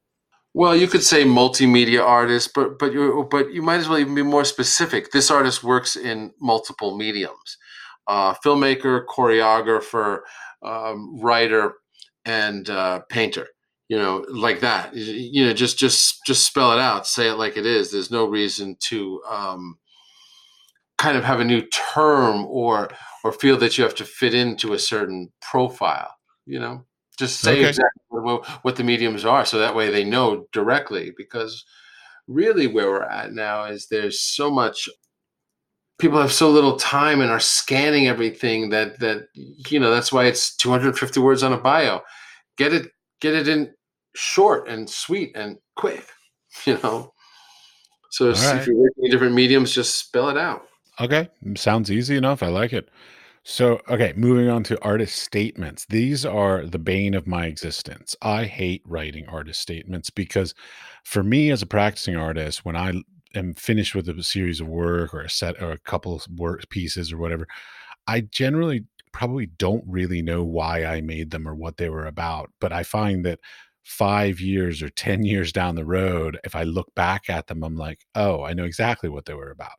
Well, 0.54 0.76
you 0.76 0.88
could 0.88 1.04
say 1.04 1.24
multimedia 1.24 2.04
artist, 2.06 2.52
but 2.54 2.78
but 2.78 2.92
you 2.92 3.28
but 3.32 3.54
you 3.54 3.62
might 3.62 3.78
as 3.78 3.88
well 3.88 4.00
even 4.00 4.16
be 4.16 4.24
more 4.24 4.44
specific. 4.44 5.12
This 5.12 5.32
artist 5.32 5.64
works 5.64 5.96
in 5.96 6.34
multiple 6.42 6.98
mediums: 6.98 7.58
uh, 8.08 8.34
filmmaker, 8.34 9.06
choreographer, 9.06 10.20
um, 10.62 11.18
writer, 11.22 11.76
and 12.26 12.70
uh, 12.70 13.00
painter. 13.10 13.48
You 13.88 13.98
know, 13.98 14.26
like 14.30 14.60
that. 14.60 14.94
You 14.94 15.46
know, 15.46 15.54
just 15.54 15.78
just 15.78 16.20
just 16.26 16.46
spell 16.46 16.74
it 16.74 16.80
out. 16.80 17.08
Say 17.08 17.30
it 17.30 17.36
like 17.36 17.56
it 17.56 17.66
is. 17.66 17.92
There's 17.92 18.12
no 18.12 18.26
reason 18.26 18.76
to 18.90 19.22
um, 19.30 19.78
kind 21.02 21.18
of 21.18 21.24
have 21.24 21.40
a 21.40 21.46
new 21.46 21.62
term 21.94 22.46
or 22.46 22.90
or 23.24 23.32
feel 23.32 23.58
that 23.58 23.78
you 23.78 23.84
have 23.84 23.96
to 23.96 24.06
fit 24.06 24.34
into 24.34 24.74
a 24.74 24.80
certain 24.80 25.32
profile. 25.42 26.16
You 26.46 26.60
know 26.60 26.86
just 27.18 27.42
say 27.42 27.60
Okay. 27.60 27.70
exactly 27.70 28.02
what, 28.10 28.46
what 28.64 28.76
the 28.76 28.84
mediums 28.84 29.26
are 29.26 29.46
so 29.46 29.60
that 29.60 29.76
way 29.76 29.92
they 29.92 30.04
know 30.04 30.48
directly 30.52 31.12
because 31.18 31.64
really 32.28 32.68
where 32.68 32.90
we're 32.90 33.04
at 33.04 33.34
now 33.34 33.66
is 33.66 33.88
there's 33.88 34.22
so 34.22 34.50
much 34.50 34.90
people 36.00 36.20
have 36.20 36.32
so 36.32 36.50
little 36.50 36.78
time 36.78 37.22
and 37.22 37.30
are 37.30 37.40
scanning 37.40 38.08
everything 38.08 38.70
that 38.70 39.00
that 39.00 39.28
you 39.36 39.80
know 39.80 39.92
that's 39.92 40.12
why 40.12 40.26
it's 40.26 40.56
250 40.58 41.20
words 41.20 41.44
on 41.44 41.54
a 41.54 41.58
bio 41.58 42.02
get 42.58 42.74
it 42.74 42.88
get 43.20 43.36
it 43.36 43.48
in 43.48 43.72
short 44.16 44.68
and 44.68 44.90
sweet 44.90 45.32
and 45.36 45.58
quick 45.76 46.06
you 46.66 46.80
know 46.82 47.14
so 48.10 48.34
All 48.34 48.34
if 48.56 48.68
you're 48.68 48.76
working 48.76 49.06
in 49.06 49.12
different 49.12 49.36
mediums 49.36 49.74
just 49.74 49.98
spell 50.00 50.30
it 50.30 50.38
out 50.38 50.64
Okay. 51.00 51.30
Sounds 51.56 51.90
easy 51.92 52.16
enough. 52.18 52.44
I 52.44 52.48
like 52.48 52.74
it. 52.74 52.90
So, 53.44 53.82
okay, 53.90 54.14
moving 54.16 54.50
on 54.50 54.64
to 54.66 54.80
artist 54.84 55.16
statements. 55.16 55.86
These 55.90 56.26
are 56.26 56.64
the 56.66 56.78
bane 56.78 57.16
of 57.16 57.26
my 57.26 57.48
existence. 57.48 58.16
I 58.22 58.46
hate 58.46 58.84
writing 58.86 59.26
artist 59.28 59.60
statements 59.62 60.12
because 60.12 60.54
for 61.06 61.24
me 61.24 61.50
as 61.50 61.64
a 61.64 61.66
practicing 61.66 62.16
artist, 62.16 62.64
when 62.66 62.76
I 62.76 62.94
am 63.34 63.56
finished 63.56 63.96
with 63.96 64.08
a 64.10 64.22
series 64.24 64.62
of 64.62 64.68
work 64.68 65.14
or 65.14 65.22
a 65.22 65.30
set 65.30 65.60
or 65.62 65.72
a 65.72 65.80
couple 65.80 66.14
of 66.16 66.28
work 66.38 66.70
pieces 66.70 67.12
or 67.12 67.18
whatever, 67.18 67.48
I 68.08 68.22
generally 68.22 68.86
probably 69.14 69.48
don't 69.48 69.84
really 69.88 70.22
know 70.22 70.44
why 70.44 70.86
I 70.86 71.02
made 71.02 71.32
them 71.32 71.48
or 71.48 71.56
what 71.56 71.78
they 71.78 71.90
were 71.90 72.06
about. 72.06 72.50
But 72.60 72.72
I 72.74 72.84
find 72.84 73.26
that 73.26 73.40
five 73.84 74.40
years 74.40 74.82
or 74.82 74.90
10 74.90 75.24
years 75.26 75.52
down 75.52 75.76
the 75.76 75.86
road, 75.86 76.40
if 76.44 76.56
I 76.56 76.64
look 76.64 76.94
back 76.96 77.30
at 77.30 77.48
them, 77.48 77.64
I'm 77.64 77.76
like, 77.76 78.00
oh, 78.16 78.44
I 78.44 78.54
know 78.54 78.64
exactly 78.66 79.10
what 79.10 79.26
they 79.26 79.34
were 79.34 79.52
about. 79.52 79.72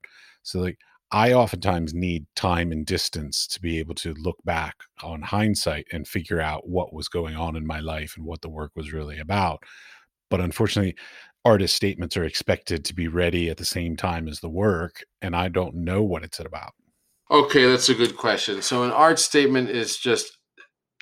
So, 0.42 0.60
like, 0.60 0.78
I 1.12 1.32
oftentimes 1.34 1.92
need 1.92 2.26
time 2.34 2.72
and 2.72 2.86
distance 2.86 3.46
to 3.48 3.60
be 3.60 3.78
able 3.78 3.94
to 3.96 4.14
look 4.14 4.38
back 4.44 4.76
on 5.02 5.22
hindsight 5.22 5.86
and 5.92 6.08
figure 6.08 6.40
out 6.40 6.68
what 6.68 6.94
was 6.94 7.08
going 7.08 7.36
on 7.36 7.54
in 7.54 7.66
my 7.66 7.80
life 7.80 8.14
and 8.16 8.24
what 8.24 8.40
the 8.40 8.48
work 8.48 8.72
was 8.74 8.92
really 8.92 9.18
about. 9.18 9.62
But 10.30 10.40
unfortunately, 10.40 10.96
artist 11.44 11.74
statements 11.74 12.16
are 12.16 12.24
expected 12.24 12.84
to 12.86 12.94
be 12.94 13.08
ready 13.08 13.50
at 13.50 13.58
the 13.58 13.64
same 13.64 13.96
time 13.96 14.26
as 14.26 14.40
the 14.40 14.48
work, 14.48 15.04
and 15.20 15.36
I 15.36 15.48
don't 15.48 15.74
know 15.74 16.02
what 16.02 16.24
it's 16.24 16.40
about. 16.40 16.72
okay 17.30 17.66
that's 17.66 17.88
a 17.88 17.94
good 17.94 18.16
question 18.16 18.60
so 18.60 18.82
an 18.82 18.90
art 18.90 19.18
statement 19.18 19.70
is 19.70 19.96
just 19.96 20.38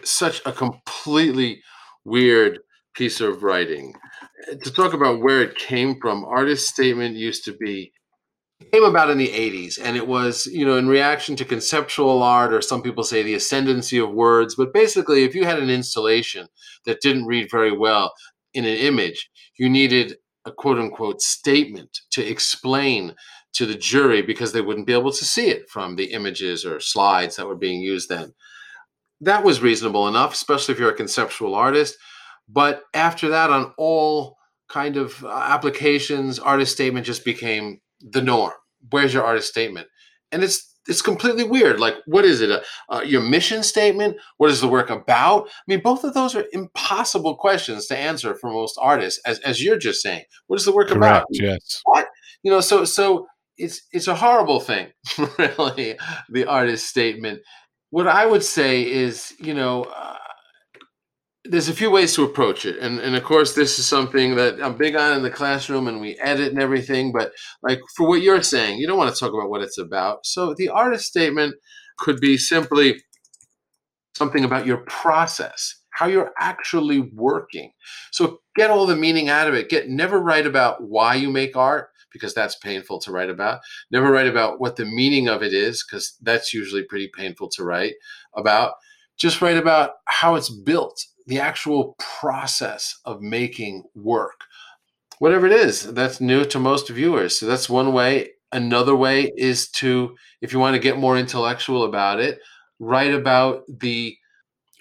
such 0.04 0.40
a 0.46 0.52
completely 0.52 1.62
weird 2.04 2.60
piece 2.94 3.20
of 3.20 3.42
writing. 3.42 3.94
To 4.62 4.72
talk 4.72 4.94
about 4.94 5.22
where 5.22 5.42
it 5.42 5.56
came 5.56 5.96
from, 6.00 6.24
artist 6.24 6.68
statement 6.68 7.16
used 7.16 7.44
to 7.44 7.56
be 7.56 7.92
came 8.72 8.84
about 8.84 9.10
in 9.10 9.18
the 9.18 9.28
80s 9.28 9.78
and 9.82 9.96
it 9.96 10.06
was 10.06 10.46
you 10.46 10.66
know 10.66 10.76
in 10.76 10.88
reaction 10.88 11.36
to 11.36 11.44
conceptual 11.44 12.22
art 12.22 12.52
or 12.52 12.60
some 12.60 12.82
people 12.82 13.04
say 13.04 13.22
the 13.22 13.34
ascendancy 13.34 13.98
of 13.98 14.12
words 14.12 14.54
but 14.54 14.72
basically 14.72 15.24
if 15.24 15.34
you 15.34 15.44
had 15.44 15.58
an 15.58 15.70
installation 15.70 16.46
that 16.84 17.00
didn't 17.00 17.26
read 17.26 17.50
very 17.50 17.76
well 17.76 18.12
in 18.54 18.64
an 18.64 18.76
image 18.76 19.30
you 19.58 19.68
needed 19.68 20.16
a 20.44 20.52
quote 20.52 20.78
unquote 20.78 21.20
statement 21.20 22.00
to 22.10 22.24
explain 22.24 23.14
to 23.52 23.66
the 23.66 23.74
jury 23.74 24.22
because 24.22 24.52
they 24.52 24.60
wouldn't 24.60 24.86
be 24.86 24.92
able 24.92 25.12
to 25.12 25.24
see 25.24 25.48
it 25.48 25.68
from 25.68 25.96
the 25.96 26.12
images 26.12 26.64
or 26.64 26.80
slides 26.80 27.36
that 27.36 27.46
were 27.46 27.56
being 27.56 27.80
used 27.80 28.08
then 28.08 28.32
that 29.20 29.44
was 29.44 29.60
reasonable 29.60 30.08
enough, 30.08 30.32
especially 30.32 30.72
if 30.72 30.80
you're 30.80 30.90
a 30.90 30.96
conceptual 30.96 31.54
artist. 31.54 31.96
But 32.48 32.84
after 32.94 33.28
that, 33.28 33.50
on 33.50 33.72
all 33.76 34.38
kind 34.68 34.96
of 34.96 35.22
uh, 35.24 35.28
applications, 35.28 36.38
artist 36.38 36.72
statement 36.72 37.06
just 37.06 37.24
became 37.24 37.80
the 38.00 38.22
norm. 38.22 38.52
Where's 38.90 39.14
your 39.14 39.24
artist 39.24 39.48
statement? 39.48 39.88
And 40.32 40.42
it's 40.42 40.66
it's 40.88 41.02
completely 41.02 41.44
weird. 41.44 41.78
Like, 41.78 41.96
what 42.06 42.24
is 42.24 42.40
it? 42.40 42.62
Uh, 42.88 43.02
your 43.04 43.20
mission 43.20 43.62
statement? 43.62 44.16
What 44.38 44.50
is 44.50 44.60
the 44.60 44.68
work 44.68 44.90
about? 44.90 45.46
I 45.46 45.62
mean, 45.66 45.80
both 45.80 46.04
of 46.04 46.14
those 46.14 46.34
are 46.34 46.46
impossible 46.52 47.36
questions 47.36 47.86
to 47.86 47.96
answer 47.96 48.34
for 48.34 48.50
most 48.50 48.78
artists. 48.80 49.20
As 49.24 49.38
as 49.40 49.62
you're 49.62 49.78
just 49.78 50.02
saying, 50.02 50.24
what 50.46 50.58
is 50.58 50.64
the 50.64 50.74
work 50.74 50.90
about? 50.90 51.26
Yes. 51.30 51.80
What 51.84 52.08
you 52.42 52.50
know? 52.50 52.60
So 52.60 52.84
so 52.84 53.26
it's 53.56 53.82
it's 53.92 54.08
a 54.08 54.14
horrible 54.14 54.60
thing, 54.60 54.88
really. 55.38 55.98
The 56.30 56.46
artist 56.46 56.86
statement 56.86 57.40
what 57.90 58.06
I 58.06 58.24
would 58.24 58.44
say 58.44 58.88
is, 58.88 59.34
you 59.38 59.52
know, 59.52 59.82
uh, 59.84 60.16
there's 61.44 61.68
a 61.68 61.74
few 61.74 61.90
ways 61.90 62.14
to 62.14 62.24
approach 62.24 62.66
it, 62.66 62.78
and 62.78 63.00
and 63.00 63.16
of 63.16 63.24
course, 63.24 63.54
this 63.54 63.78
is 63.78 63.86
something 63.86 64.36
that 64.36 64.62
I'm 64.62 64.76
big 64.76 64.96
on 64.96 65.16
in 65.16 65.22
the 65.22 65.30
classroom, 65.30 65.88
and 65.88 66.00
we 66.00 66.18
edit 66.18 66.52
and 66.52 66.60
everything. 66.60 67.12
But 67.12 67.32
like 67.62 67.80
for 67.96 68.08
what 68.08 68.22
you're 68.22 68.42
saying, 68.42 68.78
you 68.78 68.86
don't 68.86 68.98
want 68.98 69.14
to 69.14 69.18
talk 69.18 69.32
about 69.32 69.50
what 69.50 69.62
it's 69.62 69.78
about. 69.78 70.26
So 70.26 70.54
the 70.54 70.68
artist 70.68 71.06
statement 71.06 71.54
could 71.98 72.20
be 72.20 72.36
simply 72.36 73.02
something 74.14 74.44
about 74.44 74.66
your 74.66 74.84
process, 74.86 75.76
how 75.90 76.06
you're 76.06 76.32
actually 76.38 77.00
working. 77.00 77.72
So 78.10 78.40
get 78.56 78.70
all 78.70 78.86
the 78.86 78.96
meaning 78.96 79.28
out 79.28 79.48
of 79.48 79.54
it. 79.54 79.70
Get 79.70 79.88
never 79.88 80.20
write 80.20 80.46
about 80.46 80.82
why 80.82 81.14
you 81.14 81.30
make 81.30 81.56
art 81.56 81.88
because 82.12 82.34
that's 82.34 82.56
painful 82.56 82.98
to 83.00 83.12
write 83.12 83.30
about. 83.30 83.60
Never 83.90 84.10
write 84.10 84.26
about 84.26 84.60
what 84.60 84.76
the 84.76 84.84
meaning 84.84 85.28
of 85.28 85.42
it 85.42 85.54
is 85.54 85.84
because 85.84 86.16
that's 86.20 86.52
usually 86.52 86.82
pretty 86.82 87.08
painful 87.08 87.48
to 87.50 87.64
write 87.64 87.94
about. 88.36 88.74
Just 89.16 89.40
write 89.40 89.56
about 89.56 89.92
how 90.06 90.34
it's 90.34 90.50
built, 90.50 91.04
the 91.30 91.38
actual 91.38 91.94
process 92.18 92.98
of 93.04 93.22
making 93.22 93.84
work. 93.94 94.40
Whatever 95.20 95.46
it 95.46 95.52
is, 95.52 95.92
that's 95.92 96.20
new 96.20 96.44
to 96.46 96.58
most 96.58 96.88
viewers. 96.88 97.38
So 97.38 97.46
that's 97.46 97.70
one 97.70 97.92
way. 97.92 98.30
Another 98.50 98.96
way 98.96 99.30
is 99.36 99.68
to, 99.78 100.16
if 100.40 100.52
you 100.52 100.58
want 100.58 100.74
to 100.74 100.80
get 100.80 100.98
more 100.98 101.16
intellectual 101.16 101.84
about 101.84 102.18
it, 102.18 102.40
write 102.80 103.14
about 103.14 103.62
the 103.68 104.16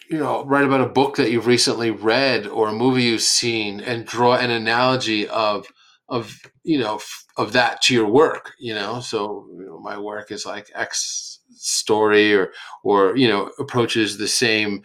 you 0.10 0.18
know 0.18 0.44
write 0.46 0.64
about 0.64 0.82
a 0.82 0.90
book 0.90 1.18
that 1.18 1.30
you've 1.30 1.46
recently 1.46 1.92
read 1.92 2.48
or 2.48 2.70
a 2.70 2.74
movie 2.74 3.04
you've 3.04 3.22
seen 3.22 3.80
and 3.82 4.08
draw 4.08 4.36
an 4.38 4.50
analogy 4.50 5.28
of 5.28 5.68
of 6.08 6.36
you 6.64 6.80
know 6.80 7.00
of 7.38 7.54
that 7.54 7.80
to 7.84 7.94
your 7.94 8.08
work 8.08 8.54
you 8.58 8.74
know 8.74 9.02
so 9.02 9.46
you 9.52 9.68
know, 9.68 9.80
my 9.80 10.00
work 10.00 10.32
is 10.32 10.48
like 10.48 10.72
x 10.74 11.42
story 11.56 12.34
or 12.34 12.52
or 12.84 13.16
you 13.16 13.28
know 13.28 13.52
approaches 13.60 14.18
the 14.18 14.28
same 14.28 14.82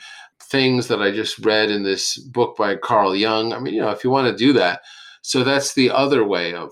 things 0.55 0.87
that 0.87 1.03
i 1.03 1.11
just 1.11 1.45
read 1.45 1.69
in 1.69 1.83
this 1.83 2.17
book 2.19 2.57
by 2.57 2.77
carl 2.77 3.15
jung 3.17 3.53
i 3.53 3.59
mean 3.59 3.75
you 3.75 3.81
know 3.81 3.91
if 3.91 4.05
you 4.05 4.11
want 4.11 4.29
to 4.31 4.45
do 4.45 4.53
that 4.53 4.81
so 5.23 5.43
that's 5.43 5.75
the 5.75 5.91
other 5.91 6.25
way 6.25 6.55
of 6.55 6.71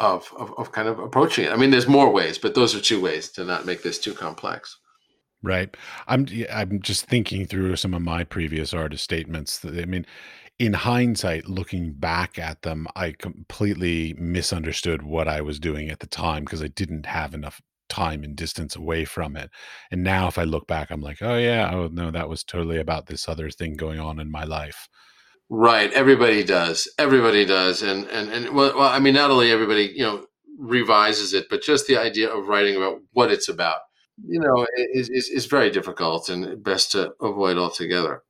of, 0.00 0.32
of, 0.36 0.52
of 0.58 0.72
kind 0.72 0.88
of 0.88 0.98
approaching 0.98 1.44
it 1.44 1.52
i 1.52 1.56
mean 1.56 1.70
there's 1.70 1.86
more 1.86 2.10
ways 2.10 2.38
but 2.38 2.54
those 2.56 2.74
are 2.74 2.80
two 2.80 3.00
ways 3.00 3.30
to 3.30 3.44
not 3.44 3.66
make 3.66 3.82
this 3.82 3.98
too 3.98 4.12
complex 4.12 4.78
Right. 5.44 5.76
I'm 6.06 6.28
I'm 6.52 6.80
just 6.80 7.06
thinking 7.06 7.46
through 7.46 7.74
some 7.74 7.94
of 7.94 8.02
my 8.02 8.22
previous 8.22 8.72
artist 8.72 9.02
statements. 9.02 9.64
I 9.64 9.86
mean, 9.86 10.06
in 10.60 10.74
hindsight, 10.74 11.48
looking 11.48 11.92
back 11.94 12.38
at 12.38 12.62
them, 12.62 12.86
I 12.94 13.10
completely 13.10 14.14
misunderstood 14.18 15.02
what 15.02 15.26
I 15.26 15.40
was 15.40 15.58
doing 15.58 15.88
at 15.88 15.98
the 15.98 16.06
time 16.06 16.44
because 16.44 16.62
I 16.62 16.68
didn't 16.68 17.06
have 17.06 17.34
enough 17.34 17.60
time 17.88 18.24
and 18.24 18.36
distance 18.36 18.76
away 18.76 19.04
from 19.04 19.36
it. 19.36 19.50
And 19.90 20.02
now 20.02 20.28
if 20.28 20.38
I 20.38 20.44
look 20.44 20.66
back, 20.66 20.90
I'm 20.90 21.00
like, 21.00 21.18
oh 21.20 21.36
yeah, 21.36 21.70
oh 21.72 21.88
no, 21.92 22.10
that 22.10 22.28
was 22.28 22.44
totally 22.44 22.78
about 22.78 23.06
this 23.06 23.28
other 23.28 23.50
thing 23.50 23.74
going 23.74 24.00
on 24.00 24.18
in 24.18 24.30
my 24.30 24.44
life. 24.44 24.88
Right, 25.48 25.92
everybody 25.92 26.44
does. 26.44 26.88
Everybody 26.98 27.44
does, 27.44 27.82
and 27.82 28.06
and 28.06 28.30
and 28.30 28.54
well, 28.54 28.80
I 28.80 28.98
mean, 28.98 29.14
not 29.14 29.30
only 29.30 29.50
everybody, 29.50 29.92
you 29.94 30.02
know, 30.02 30.24
revises 30.58 31.34
it, 31.34 31.46
but 31.50 31.62
just 31.62 31.86
the 31.86 31.98
idea 31.98 32.30
of 32.30 32.48
writing 32.48 32.76
about 32.76 33.00
what 33.12 33.30
it's 33.30 33.48
about, 33.48 33.80
you 34.26 34.40
know, 34.40 34.66
is 34.94 35.10
is, 35.10 35.28
is 35.28 35.46
very 35.46 35.70
difficult 35.70 36.30
and 36.30 36.62
best 36.64 36.92
to 36.92 37.12
avoid 37.20 37.58
altogether. 37.58 38.22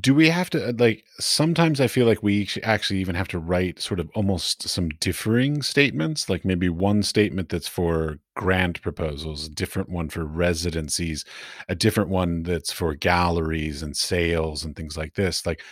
Do 0.00 0.14
we 0.14 0.28
have 0.28 0.50
to 0.50 0.68
uh, 0.68 0.72
like 0.78 1.04
sometimes 1.18 1.80
I 1.80 1.86
feel 1.86 2.06
like 2.06 2.22
we 2.22 2.48
actually 2.62 3.00
even 3.00 3.14
have 3.14 3.28
to 3.28 3.38
write 3.38 3.80
sort 3.80 4.00
of 4.00 4.10
almost 4.14 4.68
some 4.68 4.88
differing 5.00 5.62
statements, 5.62 6.28
like 6.28 6.44
maybe 6.44 6.68
one 6.68 7.02
statement 7.02 7.48
that's 7.48 7.68
for 7.68 8.18
grant 8.36 8.82
proposals, 8.82 9.46
a 9.46 9.50
different 9.50 9.88
one 9.88 10.08
for 10.08 10.24
residencies, 10.24 11.24
a 11.68 11.74
different 11.74 12.10
one 12.10 12.42
that's 12.42 12.72
for 12.72 12.94
galleries 12.94 13.82
and 13.82 13.96
sales 13.96 14.64
and 14.64 14.76
things 14.76 14.96
like 14.96 15.14
this. 15.14 15.46
Like 15.46 15.62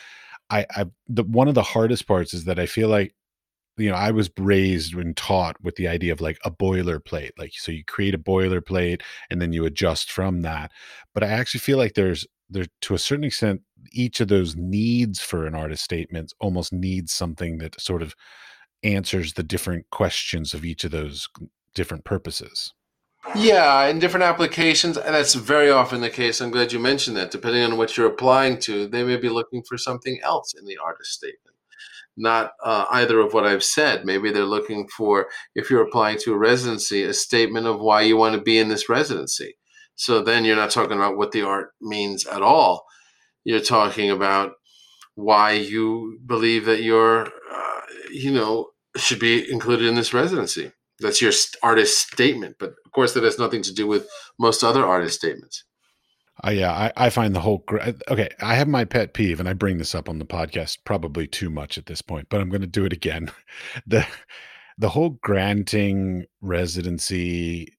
I, 0.51 0.67
I 0.77 0.85
the 1.09 1.25
one 1.25 1.49
of 1.49 1.55
the 1.55 1.63
hardest 1.63 2.07
parts 2.07 2.35
is 2.35 2.45
that 2.45 2.59
I 2.59 2.67
feel 2.67 2.89
like 2.89 3.15
you 3.77 3.89
know, 3.89 3.97
I 3.97 4.11
was 4.11 4.31
raised 4.39 4.95
and 4.95 5.17
taught 5.17 5.57
with 5.63 5.77
the 5.77 5.89
idea 5.89 6.13
of 6.13 6.21
like 6.21 6.39
a 6.45 6.51
boilerplate. 6.51 7.31
Like, 7.39 7.53
so 7.55 7.73
you 7.73 7.85
create 7.85 8.15
a 8.15 8.19
boilerplate 8.19 9.03
and 9.31 9.41
then 9.41 9.53
you 9.53 9.65
adjust 9.65 10.13
from 10.13 10.43
that. 10.43 10.71
But 11.15 11.25
I 11.25 11.29
actually 11.29 11.61
feel 11.61 11.79
like 11.79 11.95
there's 11.95 12.27
there 12.51 12.67
to 12.83 12.95
a 12.95 12.99
certain 12.99 13.25
extent 13.25 13.63
each 13.93 14.21
of 14.21 14.29
those 14.29 14.57
needs 14.57 15.21
for 15.21 15.47
an 15.47 15.55
artist 15.55 15.85
statement 15.85 16.33
almost 16.41 16.73
needs 16.73 17.13
something 17.13 17.59
that 17.59 17.81
sort 17.81 18.03
of 18.03 18.15
answers 18.83 19.35
the 19.35 19.43
different 19.43 19.89
questions 19.91 20.55
of 20.55 20.65
each 20.65 20.85
of 20.85 20.91
those 20.91 21.29
different 21.75 22.05
purposes. 22.05 22.73
Yeah, 23.37 23.87
in 23.87 23.99
different 23.99 24.25
applications, 24.25 24.97
and 24.97 25.15
that's 25.15 25.35
very 25.35 25.71
often 25.71 26.01
the 26.01 26.09
case. 26.09 26.41
I'm 26.41 26.51
glad 26.51 26.73
you 26.73 26.79
mentioned 26.79 27.17
that. 27.19 27.31
Depending 27.31 27.63
on 27.65 27.77
what 27.77 27.97
you're 27.97 28.07
applying 28.07 28.59
to, 28.61 28.87
they 28.87 29.05
may 29.05 29.17
be 29.17 29.29
looking 29.29 29.63
for 29.69 29.77
something 29.77 30.19
else 30.23 30.55
in 30.59 30.65
the 30.65 30.79
artist 30.79 31.13
statement, 31.13 31.57
not 32.17 32.53
uh, 32.65 32.87
either 32.91 33.21
of 33.21 33.35
what 33.35 33.45
I've 33.45 33.63
said. 33.63 34.07
Maybe 34.07 34.31
they're 34.31 34.45
looking 34.45 34.89
for, 34.89 35.29
if 35.55 35.69
you're 35.69 35.83
applying 35.83 36.17
to 36.21 36.33
a 36.33 36.39
residency, 36.39 37.03
a 37.03 37.13
statement 37.13 37.67
of 37.67 37.79
why 37.79 38.03
you 38.03 38.17
want 38.17 38.37
to 38.37 38.41
be 38.41 38.59
in 38.59 38.69
this 38.69 38.89
residency. 38.89 39.55
So 39.97 40.23
then 40.23 40.47
you're 40.47 40.57
not 40.57 40.71
talking 40.71 40.97
about 40.97 41.19
what 41.19 41.33
the 41.33 41.43
art 41.43 41.73
means 41.83 42.27
at 42.27 42.41
all. 42.41 42.87
You're 43.45 43.61
talking 43.61 44.11
about 44.11 44.53
why 45.15 45.53
you 45.53 46.19
believe 46.25 46.65
that 46.67 46.83
you're, 46.83 47.27
uh, 47.27 47.81
you 48.11 48.33
know, 48.33 48.71
should 48.97 49.19
be 49.19 49.51
included 49.51 49.89
in 49.89 49.95
this 49.95 50.15
residency. 50.15 50.73
That's 50.99 51.23
your 51.23 51.33
artist 51.63 52.13
statement. 52.13 52.57
But 52.59 52.75
of 52.85 52.93
course, 52.93 53.15
that 53.15 53.25
has 53.25 53.39
nothing 53.39 53.63
to 53.63 53.75
do 53.75 53.87
with 53.87 54.09
most 54.39 54.63
other 54.63 54.85
artist 54.85 55.19
statements. 55.19 55.65
Uh, 56.43 56.51
yeah, 56.51 56.73
I, 56.73 57.07
I 57.07 57.11
find 57.11 57.35
the 57.35 57.41
whole 57.41 57.65
okay. 58.09 58.31
I 58.41 58.55
have 58.55 58.69
my 58.69 58.85
pet 58.85 59.13
peeve, 59.13 59.41
and 59.41 59.49
I 59.49 59.53
bring 59.53 59.77
this 59.77 59.95
up 59.95 60.09
on 60.09 60.19
the 60.19 60.25
podcast 60.25 60.79
probably 60.85 61.27
too 61.27 61.51
much 61.51 61.77
at 61.77 61.87
this 61.87 62.01
point, 62.01 62.29
but 62.31 62.41
I'm 62.41 62.49
going 62.49 62.63
to 62.63 62.67
do 62.67 62.85
it 62.85 62.93
again. 62.93 63.31
the 63.87 64.07
The 64.81 64.89
whole 64.89 65.11
granting 65.23 66.25
residency 66.41 67.77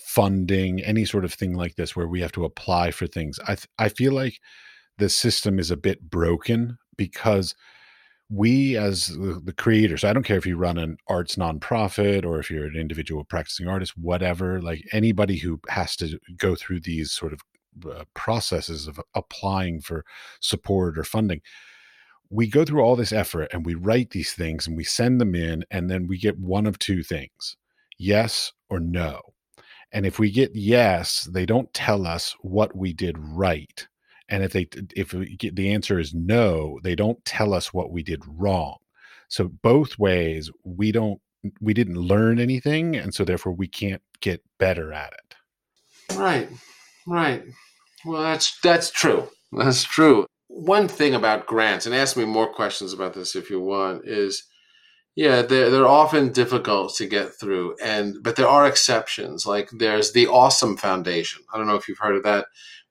funding, 0.00 0.80
any 0.80 1.04
sort 1.04 1.24
of 1.24 1.32
thing 1.32 1.54
like 1.54 1.76
this, 1.76 1.94
where 1.94 2.08
we 2.08 2.20
have 2.22 2.32
to 2.32 2.44
apply 2.44 2.90
for 2.90 3.06
things. 3.06 3.38
I 3.46 3.56
I 3.78 3.88
feel 3.88 4.12
like 4.12 4.40
the 5.00 5.08
system 5.08 5.58
is 5.58 5.70
a 5.70 5.76
bit 5.76 6.10
broken 6.10 6.78
because 6.96 7.54
we 8.28 8.76
as 8.76 9.08
the, 9.08 9.54
creators 9.56 10.04
i 10.04 10.12
don't 10.12 10.22
care 10.22 10.38
if 10.38 10.46
you 10.46 10.56
run 10.56 10.78
an 10.78 10.96
arts 11.08 11.34
nonprofit 11.36 12.24
or 12.24 12.38
if 12.38 12.50
you're 12.50 12.66
an 12.66 12.76
individual 12.76 13.24
practicing 13.24 13.66
artist 13.66 13.96
whatever 13.96 14.62
like 14.62 14.84
anybody 14.92 15.36
who 15.36 15.60
has 15.68 15.96
to 15.96 16.18
go 16.36 16.54
through 16.54 16.78
these 16.78 17.10
sort 17.10 17.32
of 17.32 17.40
uh, 17.90 18.04
processes 18.14 18.86
of 18.86 19.00
applying 19.14 19.80
for 19.80 20.04
support 20.40 20.96
or 20.96 21.04
funding 21.04 21.40
we 22.30 22.46
go 22.46 22.64
through 22.64 22.80
all 22.80 22.94
this 22.94 23.12
effort 23.12 23.48
and 23.52 23.66
we 23.66 23.74
write 23.74 24.10
these 24.10 24.32
things 24.32 24.66
and 24.66 24.76
we 24.76 24.84
send 24.84 25.20
them 25.20 25.34
in 25.34 25.64
and 25.70 25.90
then 25.90 26.06
we 26.06 26.16
get 26.16 26.38
one 26.38 26.66
of 26.66 26.78
two 26.78 27.02
things 27.02 27.56
yes 27.98 28.52
or 28.70 28.80
no. 28.80 29.20
And 29.92 30.06
if 30.06 30.18
we 30.20 30.30
get 30.30 30.54
yes 30.54 31.28
they 31.32 31.44
don't 31.44 31.74
tell 31.74 32.06
us 32.06 32.36
what 32.40 32.74
we 32.76 32.92
did 32.92 33.16
right 33.18 33.88
and 34.30 34.44
if 34.44 34.52
they 34.52 34.68
if 34.96 35.10
the 35.10 35.72
answer 35.72 35.98
is 35.98 36.14
no 36.14 36.78
they 36.82 36.94
don't 36.94 37.22
tell 37.24 37.52
us 37.52 37.74
what 37.74 37.90
we 37.90 38.02
did 38.02 38.22
wrong. 38.26 38.76
So 39.28 39.48
both 39.48 39.98
ways 39.98 40.50
we 40.64 40.92
don't 40.92 41.20
we 41.60 41.74
didn't 41.74 41.96
learn 41.96 42.38
anything 42.38 42.96
and 42.96 43.12
so 43.12 43.24
therefore 43.24 43.52
we 43.52 43.66
can't 43.66 44.02
get 44.20 44.42
better 44.58 44.92
at 44.92 45.12
it. 45.12 46.16
Right 46.16 46.48
right. 47.06 47.42
Well 48.04 48.22
that's 48.22 48.58
that's 48.60 48.90
true. 48.90 49.28
That's 49.52 49.82
true. 49.82 50.26
One 50.46 50.88
thing 50.88 51.14
about 51.14 51.46
grants 51.46 51.86
and 51.86 51.94
ask 51.94 52.16
me 52.16 52.24
more 52.24 52.52
questions 52.52 52.92
about 52.92 53.14
this 53.14 53.34
if 53.34 53.50
you 53.50 53.60
want 53.60 54.06
is 54.06 54.44
yeah 55.16 55.42
they're, 55.42 55.70
they're 55.70 55.86
often 55.86 56.32
difficult 56.32 56.94
to 56.94 57.06
get 57.06 57.34
through 57.34 57.74
and 57.82 58.16
but 58.22 58.36
there 58.36 58.48
are 58.48 58.66
exceptions 58.66 59.44
like 59.44 59.68
there's 59.72 60.12
the 60.12 60.28
awesome 60.28 60.76
foundation. 60.76 61.42
I 61.52 61.58
don't 61.58 61.66
know 61.66 61.76
if 61.76 61.88
you've 61.88 61.98
heard 61.98 62.16
of 62.16 62.22
that 62.22 62.46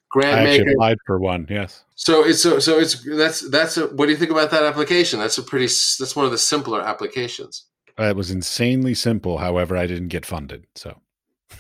grant 0.10 0.40
I 0.40 0.44
maker. 0.44 0.70
applied 0.72 0.98
for 1.06 1.20
one. 1.20 1.48
Yes. 1.50 1.84
So 1.96 2.26
it's 2.26 2.42
so 2.42 2.60
so 2.60 2.80
it's 2.80 3.04
that's 3.04 3.50
that's 3.50 3.78
a, 3.78 3.88
what 3.88 4.06
do 4.06 4.12
you 4.12 4.18
think 4.18 4.32
about 4.32 4.52
that 4.52 4.64
application? 4.64 5.20
That's 5.20 5.38
a 5.38 5.44
pretty 5.44 5.66
that's 5.66 6.16
one 6.16 6.26
of 6.26 6.32
the 6.32 6.38
simpler 6.38 6.82
applications. 6.82 7.66
Uh, 7.98 8.04
it 8.04 8.16
was 8.16 8.32
insanely 8.32 8.94
simple. 8.94 9.38
However, 9.38 9.76
I 9.76 9.86
didn't 9.86 10.08
get 10.08 10.26
funded. 10.26 10.66
So. 10.76 11.02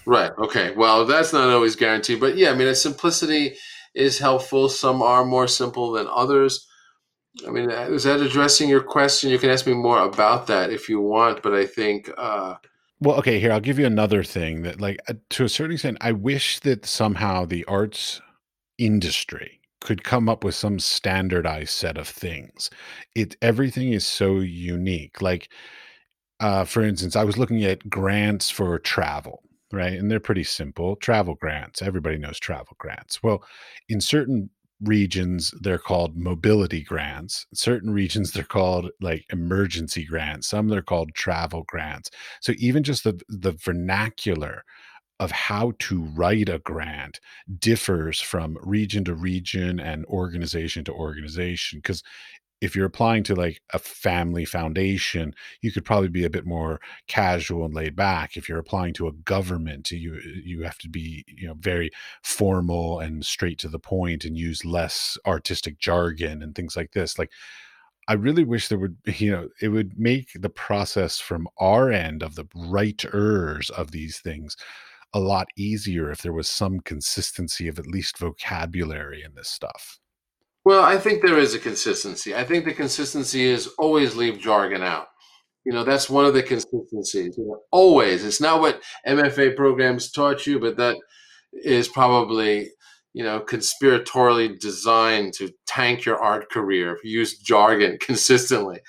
Right. 0.05 0.31
Okay. 0.37 0.71
Well, 0.71 1.05
that's 1.05 1.33
not 1.33 1.49
always 1.49 1.75
guaranteed, 1.75 2.19
but 2.19 2.37
yeah, 2.37 2.51
I 2.51 2.55
mean, 2.55 2.67
a 2.67 2.75
simplicity 2.75 3.55
is 3.93 4.19
helpful. 4.19 4.69
Some 4.69 5.01
are 5.01 5.25
more 5.25 5.47
simple 5.47 5.91
than 5.91 6.07
others. 6.07 6.67
I 7.47 7.51
mean, 7.51 7.71
uh, 7.71 7.89
is 7.89 8.03
that 8.03 8.19
addressing 8.19 8.69
your 8.69 8.81
question? 8.81 9.29
You 9.29 9.39
can 9.39 9.49
ask 9.49 9.67
me 9.67 9.73
more 9.73 9.99
about 9.99 10.47
that 10.47 10.71
if 10.71 10.89
you 10.89 10.99
want, 10.99 11.41
but 11.41 11.53
I 11.53 11.65
think. 11.65 12.09
Uh, 12.17 12.55
well, 12.99 13.17
okay, 13.17 13.39
here 13.39 13.51
I'll 13.51 13.59
give 13.59 13.79
you 13.79 13.85
another 13.85 14.23
thing 14.23 14.63
that, 14.63 14.81
like, 14.81 14.99
uh, 15.07 15.13
to 15.31 15.45
a 15.45 15.49
certain 15.49 15.73
extent, 15.73 15.97
I 16.01 16.11
wish 16.11 16.59
that 16.61 16.85
somehow 16.85 17.45
the 17.45 17.63
arts 17.65 18.21
industry 18.79 19.61
could 19.81 20.03
come 20.03 20.27
up 20.29 20.43
with 20.43 20.55
some 20.55 20.79
standardized 20.79 21.71
set 21.71 21.97
of 21.97 22.07
things. 22.07 22.69
It 23.15 23.35
everything 23.41 23.93
is 23.93 24.05
so 24.05 24.39
unique. 24.39 25.21
Like 25.21 25.49
uh, 26.39 26.65
for 26.65 26.83
instance, 26.83 27.15
I 27.15 27.23
was 27.23 27.37
looking 27.37 27.63
at 27.65 27.89
grants 27.89 28.49
for 28.49 28.77
travel, 28.79 29.43
right? 29.71 29.93
And 29.93 30.09
they're 30.09 30.19
pretty 30.19 30.43
simple 30.43 30.95
travel 30.95 31.35
grants. 31.35 31.81
Everybody 31.81 32.17
knows 32.17 32.39
travel 32.39 32.75
grants. 32.79 33.21
Well, 33.21 33.43
in 33.89 33.99
certain 34.01 34.49
regions, 34.81 35.53
they're 35.59 35.77
called 35.77 36.15
mobility 36.17 36.81
grants. 36.83 37.45
certain 37.53 37.91
regions, 37.91 38.31
they're 38.31 38.43
called 38.43 38.89
like 39.01 39.25
emergency 39.31 40.05
grants. 40.05 40.47
Some 40.47 40.69
they're 40.69 40.81
called 40.81 41.13
travel 41.13 41.63
grants. 41.67 42.09
So 42.41 42.53
even 42.57 42.83
just 42.83 43.03
the 43.03 43.19
the 43.27 43.51
vernacular 43.53 44.63
of 45.19 45.31
how 45.31 45.73
to 45.79 46.03
write 46.15 46.49
a 46.49 46.59
grant 46.59 47.19
differs 47.59 48.21
from 48.21 48.57
region 48.61 49.03
to 49.03 49.13
region 49.13 49.79
and 49.79 50.05
organization 50.05 50.83
to 50.83 50.93
organization 50.93 51.79
because 51.79 52.03
if 52.61 52.75
you're 52.75 52.85
applying 52.85 53.23
to 53.23 53.35
like 53.35 53.61
a 53.73 53.79
family 53.79 54.45
foundation 54.45 55.33
you 55.61 55.71
could 55.71 55.85
probably 55.85 56.09
be 56.09 56.25
a 56.25 56.29
bit 56.29 56.45
more 56.45 56.79
casual 57.07 57.65
and 57.65 57.73
laid 57.73 57.95
back. 57.95 58.35
If 58.35 58.49
you're 58.49 58.59
applying 58.59 58.93
to 58.95 59.07
a 59.07 59.13
government 59.13 59.91
you 59.91 60.19
you 60.43 60.63
have 60.63 60.77
to 60.79 60.89
be 60.89 61.23
you 61.27 61.47
know 61.47 61.55
very 61.59 61.91
formal 62.23 62.99
and 62.99 63.25
straight 63.25 63.59
to 63.59 63.69
the 63.69 63.79
point 63.79 64.25
and 64.25 64.37
use 64.37 64.65
less 64.65 65.17
artistic 65.25 65.79
jargon 65.79 66.41
and 66.43 66.55
things 66.55 66.75
like 66.75 66.91
this. 66.91 67.17
Like 67.17 67.31
I 68.07 68.13
really 68.13 68.43
wish 68.43 68.67
there 68.67 68.79
would, 68.79 68.97
you 69.05 69.31
know, 69.31 69.49
it 69.61 69.69
would 69.69 69.99
make 69.99 70.31
the 70.33 70.49
process 70.49 71.19
from 71.19 71.47
our 71.59 71.91
end 71.91 72.23
of 72.23 72.35
the 72.35 72.45
writers 72.55 73.69
of 73.69 73.91
these 73.91 74.19
things 74.19 74.57
a 75.13 75.19
lot 75.19 75.47
easier 75.57 76.11
if 76.11 76.21
there 76.21 76.33
was 76.33 76.47
some 76.47 76.79
consistency 76.81 77.67
of 77.67 77.79
at 77.79 77.87
least 77.87 78.17
vocabulary 78.17 79.23
in 79.23 79.33
this 79.35 79.49
stuff. 79.49 79.99
Well, 80.65 80.83
I 80.83 80.97
think 80.97 81.21
there 81.21 81.39
is 81.39 81.55
a 81.55 81.59
consistency. 81.59 82.35
I 82.35 82.43
think 82.43 82.65
the 82.65 82.73
consistency 82.73 83.45
is 83.45 83.67
always 83.77 84.15
leave 84.15 84.39
jargon 84.39 84.83
out. 84.83 85.07
You 85.65 85.73
know, 85.73 85.83
that's 85.83 86.09
one 86.09 86.25
of 86.25 86.33
the 86.33 86.43
consistencies. 86.43 87.37
You 87.37 87.45
know, 87.45 87.59
always. 87.71 88.23
It's 88.23 88.41
not 88.41 88.59
what 88.59 88.81
MFA 89.07 89.55
programs 89.55 90.11
taught 90.11 90.45
you, 90.45 90.59
but 90.59 90.77
that 90.77 90.97
is 91.53 91.87
probably, 91.87 92.69
you 93.13 93.23
know, 93.23 93.39
conspiratorially 93.39 94.59
designed 94.59 95.33
to 95.33 95.51
tank 95.65 96.05
your 96.05 96.17
art 96.17 96.51
career. 96.51 96.97
Use 97.03 97.37
jargon 97.39 97.97
consistently 98.01 98.79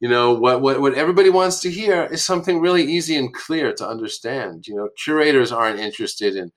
you 0.00 0.08
know 0.08 0.32
what, 0.32 0.62
what 0.62 0.80
what 0.80 0.94
everybody 0.94 1.28
wants 1.28 1.60
to 1.60 1.70
hear 1.70 2.04
is 2.04 2.24
something 2.24 2.60
really 2.60 2.82
easy 2.82 3.16
and 3.16 3.32
clear 3.32 3.72
to 3.74 3.86
understand. 3.86 4.66
You 4.66 4.74
know 4.74 4.88
curators 5.02 5.52
aren't 5.52 5.78
interested 5.78 6.36
in 6.36 6.50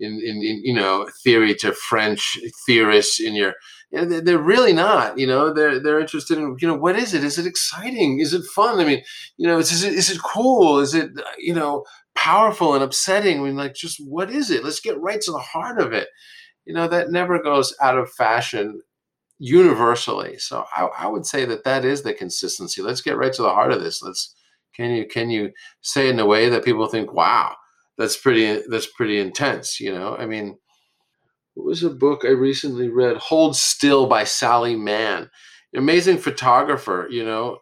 in, 0.00 0.20
in, 0.24 0.36
in 0.42 0.60
you 0.64 0.74
know 0.74 1.08
theory 1.22 1.54
to 1.56 1.72
french 1.72 2.36
theorists 2.66 3.20
in 3.20 3.34
your 3.34 3.54
you 3.92 4.04
know, 4.04 4.20
they're 4.20 4.38
really 4.38 4.72
not 4.72 5.18
you 5.18 5.26
know 5.26 5.52
they're 5.52 5.78
they're 5.78 6.00
interested 6.00 6.36
in 6.36 6.56
you 6.60 6.66
know 6.66 6.76
what 6.76 6.96
is 6.96 7.14
it? 7.14 7.22
Is 7.22 7.38
it 7.38 7.46
exciting? 7.46 8.18
Is 8.18 8.34
it 8.34 8.44
fun? 8.44 8.80
I 8.80 8.84
mean 8.84 9.02
you 9.36 9.46
know 9.46 9.58
is, 9.58 9.70
is 9.70 9.84
it 9.84 9.94
is 9.94 10.10
it 10.10 10.20
cool? 10.22 10.80
Is 10.80 10.94
it 10.94 11.10
you 11.38 11.54
know 11.54 11.84
powerful 12.16 12.74
and 12.74 12.82
upsetting? 12.82 13.40
I 13.40 13.44
mean 13.44 13.56
like 13.56 13.74
just 13.74 13.98
what 14.04 14.30
is 14.30 14.50
it? 14.50 14.64
Let's 14.64 14.80
get 14.80 15.00
right 15.00 15.20
to 15.20 15.30
the 15.30 15.38
heart 15.38 15.80
of 15.80 15.92
it. 15.92 16.08
You 16.64 16.74
know 16.74 16.88
that 16.88 17.12
never 17.12 17.40
goes 17.40 17.72
out 17.80 17.96
of 17.96 18.10
fashion 18.12 18.80
universally. 19.40 20.38
So 20.38 20.66
I, 20.76 20.88
I, 20.98 21.06
would 21.08 21.24
say 21.24 21.46
that 21.46 21.64
that 21.64 21.84
is 21.84 22.02
the 22.02 22.12
consistency. 22.12 22.82
Let's 22.82 23.00
get 23.00 23.16
right 23.16 23.32
to 23.32 23.42
the 23.42 23.48
heart 23.48 23.72
of 23.72 23.82
this. 23.82 24.02
Let's 24.02 24.34
can 24.76 24.90
you 24.90 25.06
can 25.06 25.30
you 25.30 25.50
say 25.80 26.10
in 26.10 26.20
a 26.20 26.26
way 26.26 26.50
that 26.50 26.64
people 26.64 26.86
think, 26.86 27.12
wow, 27.12 27.56
that's 27.96 28.18
pretty 28.18 28.62
that's 28.68 28.86
pretty 28.86 29.18
intense. 29.18 29.80
You 29.80 29.92
know, 29.92 30.14
I 30.14 30.26
mean, 30.26 30.58
what 31.54 31.66
was 31.66 31.82
a 31.82 31.90
book 31.90 32.20
I 32.24 32.30
recently 32.30 32.88
read? 32.88 33.16
Hold 33.16 33.56
Still 33.56 34.06
by 34.06 34.24
Sally 34.24 34.76
Mann, 34.76 35.30
amazing 35.74 36.18
photographer. 36.18 37.08
You 37.10 37.24
know, 37.24 37.58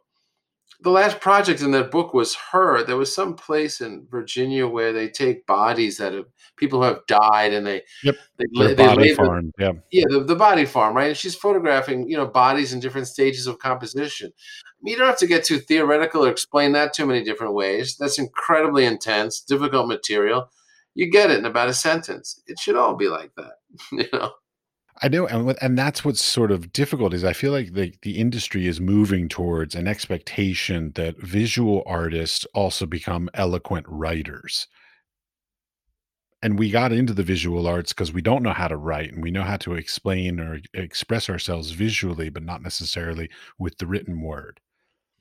the 0.81 0.91
last 0.91 1.21
project 1.21 1.61
in 1.61 1.73
that 1.73 1.91
book 1.91 2.15
was 2.15 2.37
her. 2.53 2.85
There 2.85 2.97
was 2.97 3.13
some 3.13 3.35
place 3.35 3.81
in 3.81 4.07
Virginia 4.11 4.67
where 4.67 4.93
they 4.93 5.09
take 5.09 5.47
bodies 5.47 5.97
that 5.97 6.13
have 6.13 6.27
people 6.57 6.81
who 6.81 6.87
have 6.87 7.07
died 7.07 7.53
and 7.53 7.67
they 7.67 7.83
yep. 8.05 8.17
they, 8.37 8.75
they 8.75 8.75
body 8.75 9.15
farm 9.15 9.53
yeah. 9.59 9.73
Yeah 9.91 10.05
the, 10.09 10.25
the 10.25 10.37
body 10.37 10.65
farm 10.65 10.97
right? 10.97 11.09
And 11.09 11.17
she's 11.17 11.35
photographing 11.35 12.09
you 12.09 12.17
know 12.17 12.27
bodies 12.27 12.73
in 12.73 12.81
different 12.81 13.09
stages 13.09 13.47
of 13.47 13.59
composition. 13.59 14.33
You 14.85 14.97
don't 14.97 15.09
have 15.09 15.19
to 15.19 15.27
get 15.27 15.45
too 15.45 15.59
theoretical 15.59 16.25
or 16.25 16.31
explain 16.31 16.73
that 16.73 16.93
too 16.93 17.07
many 17.07 17.25
different 17.25 17.55
ways. 17.55 17.97
That's 17.99 18.19
incredibly 18.19 18.85
intense 18.85 19.41
difficult 19.41 19.89
material. 19.89 20.51
You 20.95 21.11
get 21.11 21.31
it 21.31 21.39
in 21.39 21.45
about 21.45 21.69
a 21.69 21.75
sentence. 21.75 22.41
It 22.47 22.59
should 22.61 22.77
all 22.77 22.95
be 22.95 23.09
like 23.09 23.33
that 23.37 23.55
you 23.93 24.07
know 24.13 24.33
I 25.01 25.09
know, 25.09 25.27
and 25.27 25.57
and 25.61 25.79
that's 25.79 26.05
what's 26.05 26.23
sort 26.23 26.51
of 26.51 26.73
difficult 26.73 27.15
is 27.15 27.23
I 27.25 27.33
feel 27.33 27.53
like 27.53 27.75
the 27.75 27.95
the 28.03 28.19
industry 28.19 28.67
is 28.67 28.81
moving 28.81 29.29
towards 29.29 29.75
an 29.75 29.87
expectation 29.87 30.93
that 30.97 31.19
visual 31.19 31.83
artists 31.87 32.45
also 32.55 32.85
become 32.87 33.31
eloquent 33.35 33.87
writers. 33.89 34.67
And 36.41 36.59
we 36.59 36.71
got 36.71 36.93
into 36.93 37.13
the 37.13 37.25
visual 37.25 37.67
arts 37.67 37.93
because 37.93 38.13
we 38.13 38.23
don't 38.23 38.45
know 38.45 38.53
how 38.53 38.69
to 38.69 38.77
write 38.77 39.13
and 39.13 39.23
we 39.23 39.33
know 39.33 39.43
how 39.43 39.57
to 39.59 39.75
explain 39.75 40.39
or 40.39 40.61
express 40.73 41.29
ourselves 41.29 41.73
visually, 41.73 42.29
but 42.29 42.45
not 42.45 42.63
necessarily 42.63 43.29
with 43.59 43.79
the 43.79 43.89
written 43.89 44.23
word. 44.23 44.61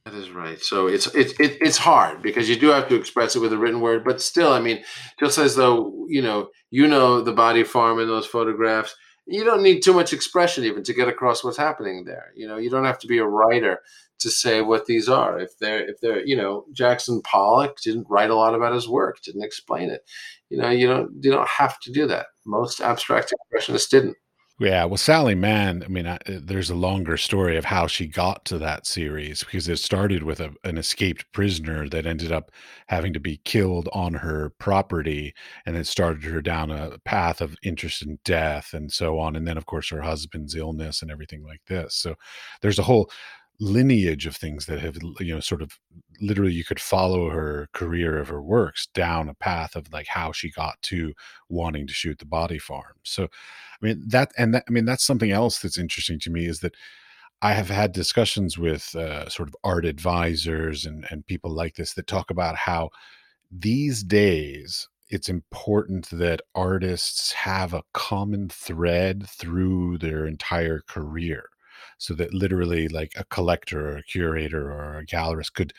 That 0.05 0.13
is 0.13 0.29
right. 0.29 0.61
So 0.61 0.87
it's 0.87 1.07
it's 1.07 1.33
it, 1.39 1.57
it's 1.59 1.77
hard 1.77 2.21
because 2.21 2.49
you 2.49 2.55
do 2.57 2.67
have 2.67 2.87
to 2.89 2.95
express 2.95 3.35
it 3.35 3.39
with 3.39 3.51
a 3.53 3.57
written 3.57 3.81
word, 3.81 4.05
but 4.05 4.21
still, 4.21 4.53
I 4.53 4.59
mean, 4.59 4.83
just 5.19 5.37
as 5.37 5.55
though 5.55 6.05
you 6.07 6.21
know, 6.21 6.49
you 6.71 6.87
know 6.87 7.21
the 7.21 7.33
body 7.33 7.63
farm 7.63 7.99
in 7.99 8.07
those 8.07 8.25
photographs, 8.25 8.95
you 9.27 9.43
don't 9.43 9.61
need 9.61 9.81
too 9.81 9.93
much 9.93 10.13
expression 10.13 10.63
even 10.63 10.83
to 10.83 10.93
get 10.93 11.07
across 11.07 11.43
what's 11.43 11.57
happening 11.57 12.05
there. 12.05 12.31
You 12.35 12.47
know, 12.47 12.57
you 12.57 12.69
don't 12.69 12.85
have 12.85 12.99
to 12.99 13.07
be 13.07 13.17
a 13.17 13.25
writer 13.25 13.81
to 14.19 14.29
say 14.29 14.61
what 14.61 14.85
these 14.85 15.09
are. 15.09 15.37
If 15.37 15.57
they're 15.59 15.87
if 15.87 15.99
they're 15.99 16.25
you 16.25 16.35
know 16.35 16.65
Jackson 16.71 17.21
Pollock 17.21 17.79
didn't 17.81 18.07
write 18.09 18.29
a 18.29 18.35
lot 18.35 18.55
about 18.55 18.73
his 18.73 18.87
work, 18.87 19.21
didn't 19.21 19.43
explain 19.43 19.89
it. 19.89 20.05
You 20.49 20.57
know, 20.57 20.69
you 20.69 20.87
don't 20.87 21.11
you 21.21 21.31
don't 21.31 21.47
have 21.47 21.79
to 21.81 21.91
do 21.91 22.07
that. 22.07 22.27
Most 22.45 22.81
abstract 22.81 23.33
expressionists 23.33 23.89
didn't. 23.89 24.17
Yeah, 24.59 24.85
well, 24.85 24.97
Sally 24.97 25.35
Mann, 25.35 25.83
I 25.83 25.87
mean, 25.87 26.07
I, 26.07 26.15
uh, 26.15 26.39
there's 26.41 26.71
a 26.71 26.75
longer 26.75 27.15
story 27.15 27.57
of 27.57 27.65
how 27.65 27.85
she 27.85 28.07
got 28.07 28.43
to 28.45 28.57
that 28.57 28.87
series 28.87 29.43
because 29.43 29.67
it 29.69 29.77
started 29.77 30.23
with 30.23 30.39
a, 30.39 30.51
an 30.63 30.79
escaped 30.79 31.31
prisoner 31.31 31.87
that 31.89 32.07
ended 32.07 32.31
up 32.31 32.49
having 32.87 33.13
to 33.13 33.19
be 33.19 33.37
killed 33.45 33.87
on 33.93 34.15
her 34.15 34.51
property, 34.57 35.35
and 35.67 35.77
it 35.77 35.85
started 35.85 36.23
her 36.23 36.41
down 36.41 36.71
a 36.71 36.97
path 37.05 37.39
of 37.39 37.55
interest 37.61 38.01
in 38.01 38.17
death 38.25 38.73
and 38.73 38.91
so 38.91 39.19
on. 39.19 39.35
And 39.35 39.47
then, 39.47 39.57
of 39.57 39.67
course, 39.67 39.89
her 39.91 40.01
husband's 40.01 40.55
illness 40.55 41.03
and 41.03 41.11
everything 41.11 41.43
like 41.43 41.61
this. 41.67 41.93
So 41.95 42.15
there's 42.63 42.79
a 42.79 42.83
whole 42.83 43.11
lineage 43.59 44.27
of 44.27 44.35
things 44.35 44.67
that 44.67 44.79
have 44.79 44.97
you 45.19 45.33
know 45.33 45.39
sort 45.39 45.61
of 45.63 45.79
literally 46.21 46.53
you 46.53 46.63
could 46.63 46.79
follow 46.79 47.29
her 47.29 47.67
career 47.73 48.17
of 48.19 48.27
her 48.27 48.41
works 48.41 48.87
down 48.93 49.29
a 49.29 49.33
path 49.35 49.75
of 49.75 49.91
like 49.91 50.07
how 50.07 50.31
she 50.31 50.51
got 50.51 50.79
to 50.83 51.13
wanting 51.49 51.87
to 51.87 51.93
shoot 51.93 52.19
the 52.19 52.25
body 52.25 52.59
farm. 52.59 52.93
So 53.03 53.23
i 53.25 53.85
mean 53.85 54.03
that 54.07 54.31
and 54.37 54.53
that, 54.53 54.63
i 54.67 54.71
mean 54.71 54.85
that's 54.85 55.05
something 55.05 55.31
else 55.31 55.59
that's 55.59 55.77
interesting 55.77 56.19
to 56.19 56.29
me 56.31 56.45
is 56.45 56.59
that 56.61 56.75
i 57.41 57.53
have 57.53 57.69
had 57.69 57.91
discussions 57.91 58.57
with 58.57 58.95
uh, 58.95 59.29
sort 59.29 59.49
of 59.49 59.55
art 59.63 59.85
advisors 59.85 60.85
and 60.85 61.05
and 61.11 61.25
people 61.27 61.51
like 61.51 61.75
this 61.75 61.93
that 61.93 62.07
talk 62.07 62.31
about 62.31 62.55
how 62.55 62.89
these 63.51 64.03
days 64.03 64.87
it's 65.09 65.29
important 65.29 66.09
that 66.11 66.41
artists 66.55 67.31
have 67.33 67.73
a 67.73 67.83
common 67.93 68.49
thread 68.49 69.27
through 69.29 69.97
their 69.99 70.27
entire 70.27 70.81
career 70.87 71.49
so 71.97 72.13
that 72.13 72.33
literally 72.33 72.87
like 72.87 73.13
a 73.15 73.25
collector 73.25 73.91
or 73.91 73.97
a 73.97 74.03
curator 74.03 74.71
or 74.71 74.99
a 74.99 75.05
gallerist 75.05 75.53
could 75.53 75.73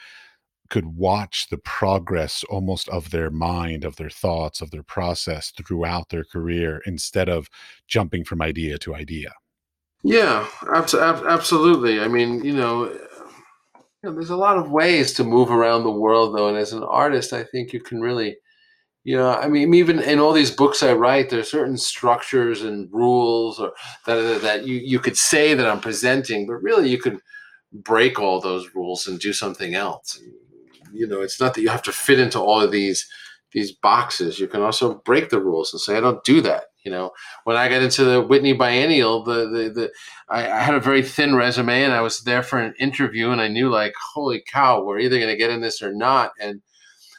could 0.70 0.96
watch 0.96 1.46
the 1.50 1.56
progress 1.56 2.44
almost 2.50 2.88
of 2.90 3.10
their 3.10 3.30
mind 3.30 3.84
of 3.84 3.96
their 3.96 4.10
thoughts 4.10 4.60
of 4.60 4.70
their 4.70 4.82
process 4.82 5.50
throughout 5.50 6.10
their 6.10 6.24
career 6.24 6.82
instead 6.84 7.28
of 7.28 7.48
jumping 7.86 8.22
from 8.22 8.42
idea 8.42 8.76
to 8.78 8.94
idea. 8.94 9.32
Yeah 10.02 10.46
absolutely. 10.72 12.00
I 12.00 12.08
mean 12.08 12.44
you 12.44 12.52
know, 12.52 12.84
you 12.84 14.10
know 14.10 14.12
there's 14.12 14.30
a 14.30 14.36
lot 14.36 14.58
of 14.58 14.70
ways 14.70 15.12
to 15.14 15.24
move 15.24 15.50
around 15.50 15.84
the 15.84 15.90
world 15.90 16.36
though 16.36 16.48
and 16.48 16.56
as 16.56 16.72
an 16.72 16.84
artist 16.84 17.32
i 17.32 17.42
think 17.42 17.72
you 17.72 17.80
can 17.80 18.00
really 18.00 18.36
you 19.08 19.16
know, 19.16 19.30
I 19.30 19.48
mean, 19.48 19.72
even 19.72 20.00
in 20.00 20.18
all 20.18 20.34
these 20.34 20.50
books 20.50 20.82
I 20.82 20.92
write, 20.92 21.30
there 21.30 21.40
are 21.40 21.54
certain 21.58 21.78
structures 21.78 22.60
and 22.60 22.92
rules 22.92 23.58
or 23.58 23.72
that 24.04 24.42
that 24.42 24.66
you 24.66 24.74
you 24.74 24.98
could 24.98 25.16
say 25.16 25.54
that 25.54 25.66
I'm 25.66 25.80
presenting, 25.80 26.46
but 26.46 26.56
really 26.56 26.90
you 26.90 26.98
could 26.98 27.18
break 27.72 28.18
all 28.18 28.38
those 28.38 28.68
rules 28.74 29.06
and 29.06 29.18
do 29.18 29.32
something 29.32 29.74
else. 29.74 30.20
You 30.92 31.06
know, 31.06 31.22
it's 31.22 31.40
not 31.40 31.54
that 31.54 31.62
you 31.62 31.70
have 31.70 31.84
to 31.84 31.92
fit 32.06 32.20
into 32.20 32.38
all 32.38 32.60
of 32.60 32.70
these 32.70 33.08
these 33.52 33.72
boxes. 33.72 34.38
You 34.38 34.46
can 34.46 34.60
also 34.60 35.00
break 35.06 35.30
the 35.30 35.40
rules 35.40 35.72
and 35.72 35.80
say, 35.80 35.96
I 35.96 36.00
don't 36.00 36.22
do 36.22 36.42
that. 36.42 36.64
You 36.84 36.90
know, 36.90 37.12
when 37.44 37.56
I 37.56 37.70
got 37.70 37.80
into 37.80 38.04
the 38.04 38.20
Whitney 38.20 38.52
Biennial, 38.52 39.24
the 39.24 39.48
the, 39.48 39.70
the 39.70 39.90
I, 40.28 40.52
I 40.52 40.60
had 40.60 40.74
a 40.74 40.80
very 40.80 41.02
thin 41.02 41.34
resume 41.34 41.82
and 41.82 41.94
I 41.94 42.02
was 42.02 42.20
there 42.24 42.42
for 42.42 42.58
an 42.58 42.74
interview 42.78 43.30
and 43.30 43.40
I 43.40 43.48
knew 43.48 43.70
like, 43.70 43.94
holy 44.12 44.42
cow, 44.46 44.84
we're 44.84 44.98
either 44.98 45.16
going 45.18 45.32
to 45.32 45.42
get 45.42 45.48
in 45.48 45.62
this 45.62 45.80
or 45.80 45.94
not. 45.94 46.32
And 46.38 46.60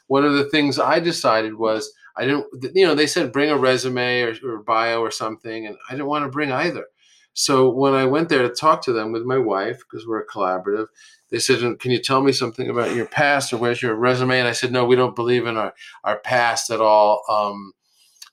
one 0.10 0.26
of 0.26 0.34
the 0.34 0.50
things 0.50 0.80
I 0.80 1.00
decided 1.00 1.54
was 1.54 1.94
I 2.18 2.26
didn't, 2.26 2.48
you 2.76 2.86
know, 2.86 2.96
they 2.96 3.08
said 3.08 3.32
bring 3.32 3.52
a 3.52 3.58
resume 3.58 4.24
or, 4.24 4.36
or 4.44 4.64
bio 4.64 5.02
or 5.02 5.12
something, 5.12 5.68
and 5.68 5.78
I 5.88 5.94
didn't 5.94 6.08
want 6.08 6.26
to 6.26 6.32
bring 6.32 6.52
either. 6.52 6.86
So 7.34 7.70
when 7.70 7.94
I 7.94 8.06
went 8.06 8.28
there 8.28 8.42
to 8.42 8.54
talk 8.54 8.82
to 8.84 8.92
them 8.92 9.12
with 9.12 9.24
my 9.24 9.38
wife, 9.38 9.80
because 9.80 10.08
we're 10.08 10.22
a 10.22 10.28
collaborative, 10.28 10.88
they 11.30 11.38
said, 11.38 11.80
"Can 11.80 11.92
you 11.92 12.00
tell 12.00 12.22
me 12.24 12.32
something 12.32 12.70
about 12.70 12.96
your 12.96 13.06
past, 13.06 13.54
or 13.54 13.58
where's 13.58 13.84
your 13.84 13.96
resume?" 13.96 14.40
And 14.40 14.48
I 14.48 14.52
said, 14.52 14.72
"No, 14.72 14.84
we 14.84 14.96
don't 14.96 15.16
believe 15.16 15.46
in 15.46 15.58
our 15.58 15.74
our 16.04 16.20
past 16.20 16.72
at 16.72 16.82
all. 16.82 17.24
Um, 17.30 17.74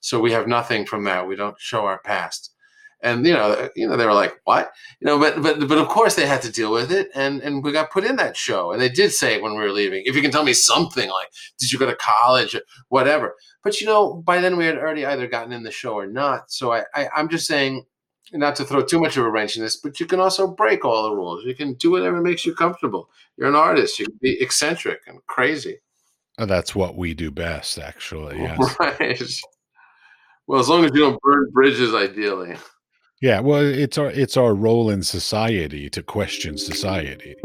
so 0.01 0.19
we 0.19 0.31
have 0.31 0.47
nothing 0.47 0.85
from 0.85 1.03
that. 1.03 1.27
We 1.27 1.35
don't 1.35 1.59
show 1.59 1.85
our 1.85 1.99
past." 1.99 2.51
And 3.01 3.25
you 3.25 3.33
know, 3.33 3.69
you 3.75 3.87
know, 3.87 3.95
they 3.95 4.05
were 4.05 4.13
like, 4.13 4.39
"What?" 4.45 4.71
You 4.99 5.05
know, 5.05 5.19
but 5.19 5.41
but 5.41 5.67
but 5.67 5.77
of 5.77 5.87
course 5.87 6.15
they 6.15 6.25
had 6.25 6.41
to 6.43 6.51
deal 6.51 6.71
with 6.71 6.91
it, 6.91 7.09
and 7.13 7.41
and 7.41 7.63
we 7.63 7.71
got 7.71 7.91
put 7.91 8.03
in 8.03 8.15
that 8.15 8.35
show, 8.35 8.71
and 8.71 8.81
they 8.81 8.89
did 8.89 9.11
say 9.11 9.39
when 9.39 9.53
we 9.53 9.59
were 9.59 9.71
leaving, 9.71 10.03
if 10.05 10.15
you 10.15 10.21
can 10.21 10.31
tell 10.31 10.43
me 10.43 10.53
something 10.53 11.09
like, 11.09 11.27
"Did 11.59 11.71
you 11.71 11.79
go 11.79 11.85
to 11.85 11.95
college?" 11.95 12.55
or 12.55 12.61
whatever. 12.89 13.35
But 13.63 13.79
you 13.79 13.87
know, 13.87 14.15
by 14.15 14.41
then 14.41 14.57
we 14.57 14.65
had 14.65 14.77
already 14.77 15.05
either 15.05 15.27
gotten 15.27 15.53
in 15.53 15.63
the 15.63 15.71
show 15.71 15.93
or 15.93 16.07
not. 16.07 16.51
So 16.51 16.73
I, 16.73 16.85
I 16.95 17.07
I'm 17.15 17.29
just 17.29 17.47
saying, 17.47 17.85
not 18.33 18.55
to 18.57 18.65
throw 18.65 18.81
too 18.81 18.99
much 18.99 19.15
of 19.17 19.25
a 19.25 19.29
wrench 19.29 19.57
in 19.57 19.63
this, 19.63 19.77
but 19.77 19.99
you 19.99 20.05
can 20.05 20.19
also 20.19 20.47
break 20.47 20.83
all 20.83 21.03
the 21.03 21.15
rules. 21.15 21.45
You 21.45 21.55
can 21.55 21.75
do 21.75 21.91
whatever 21.91 22.21
makes 22.21 22.45
you 22.45 22.55
comfortable. 22.55 23.09
You're 23.37 23.49
an 23.49 23.55
artist. 23.55 23.99
You 23.99 24.05
can 24.05 24.17
be 24.21 24.41
eccentric 24.41 25.01
and 25.07 25.25
crazy. 25.27 25.77
Oh, 26.39 26.45
that's 26.45 26.75
what 26.75 26.95
we 26.95 27.13
do 27.13 27.31
best, 27.31 27.79
actually. 27.79 28.39
Yes. 28.39 28.75
Right. 28.79 29.21
Well, 30.45 30.61
as 30.61 30.69
long 30.69 30.85
as 30.85 30.91
you 30.93 31.01
don't 31.01 31.21
burn 31.21 31.49
bridges, 31.51 31.93
ideally. 31.93 32.55
Yeah, 33.19 33.39
well, 33.39 33.65
it's 33.65 33.97
our 33.97 34.11
it's 34.11 34.37
our 34.37 34.53
role 34.53 34.91
in 34.91 35.01
society 35.01 35.89
to 35.89 36.03
question 36.03 36.55
society. 36.59 37.35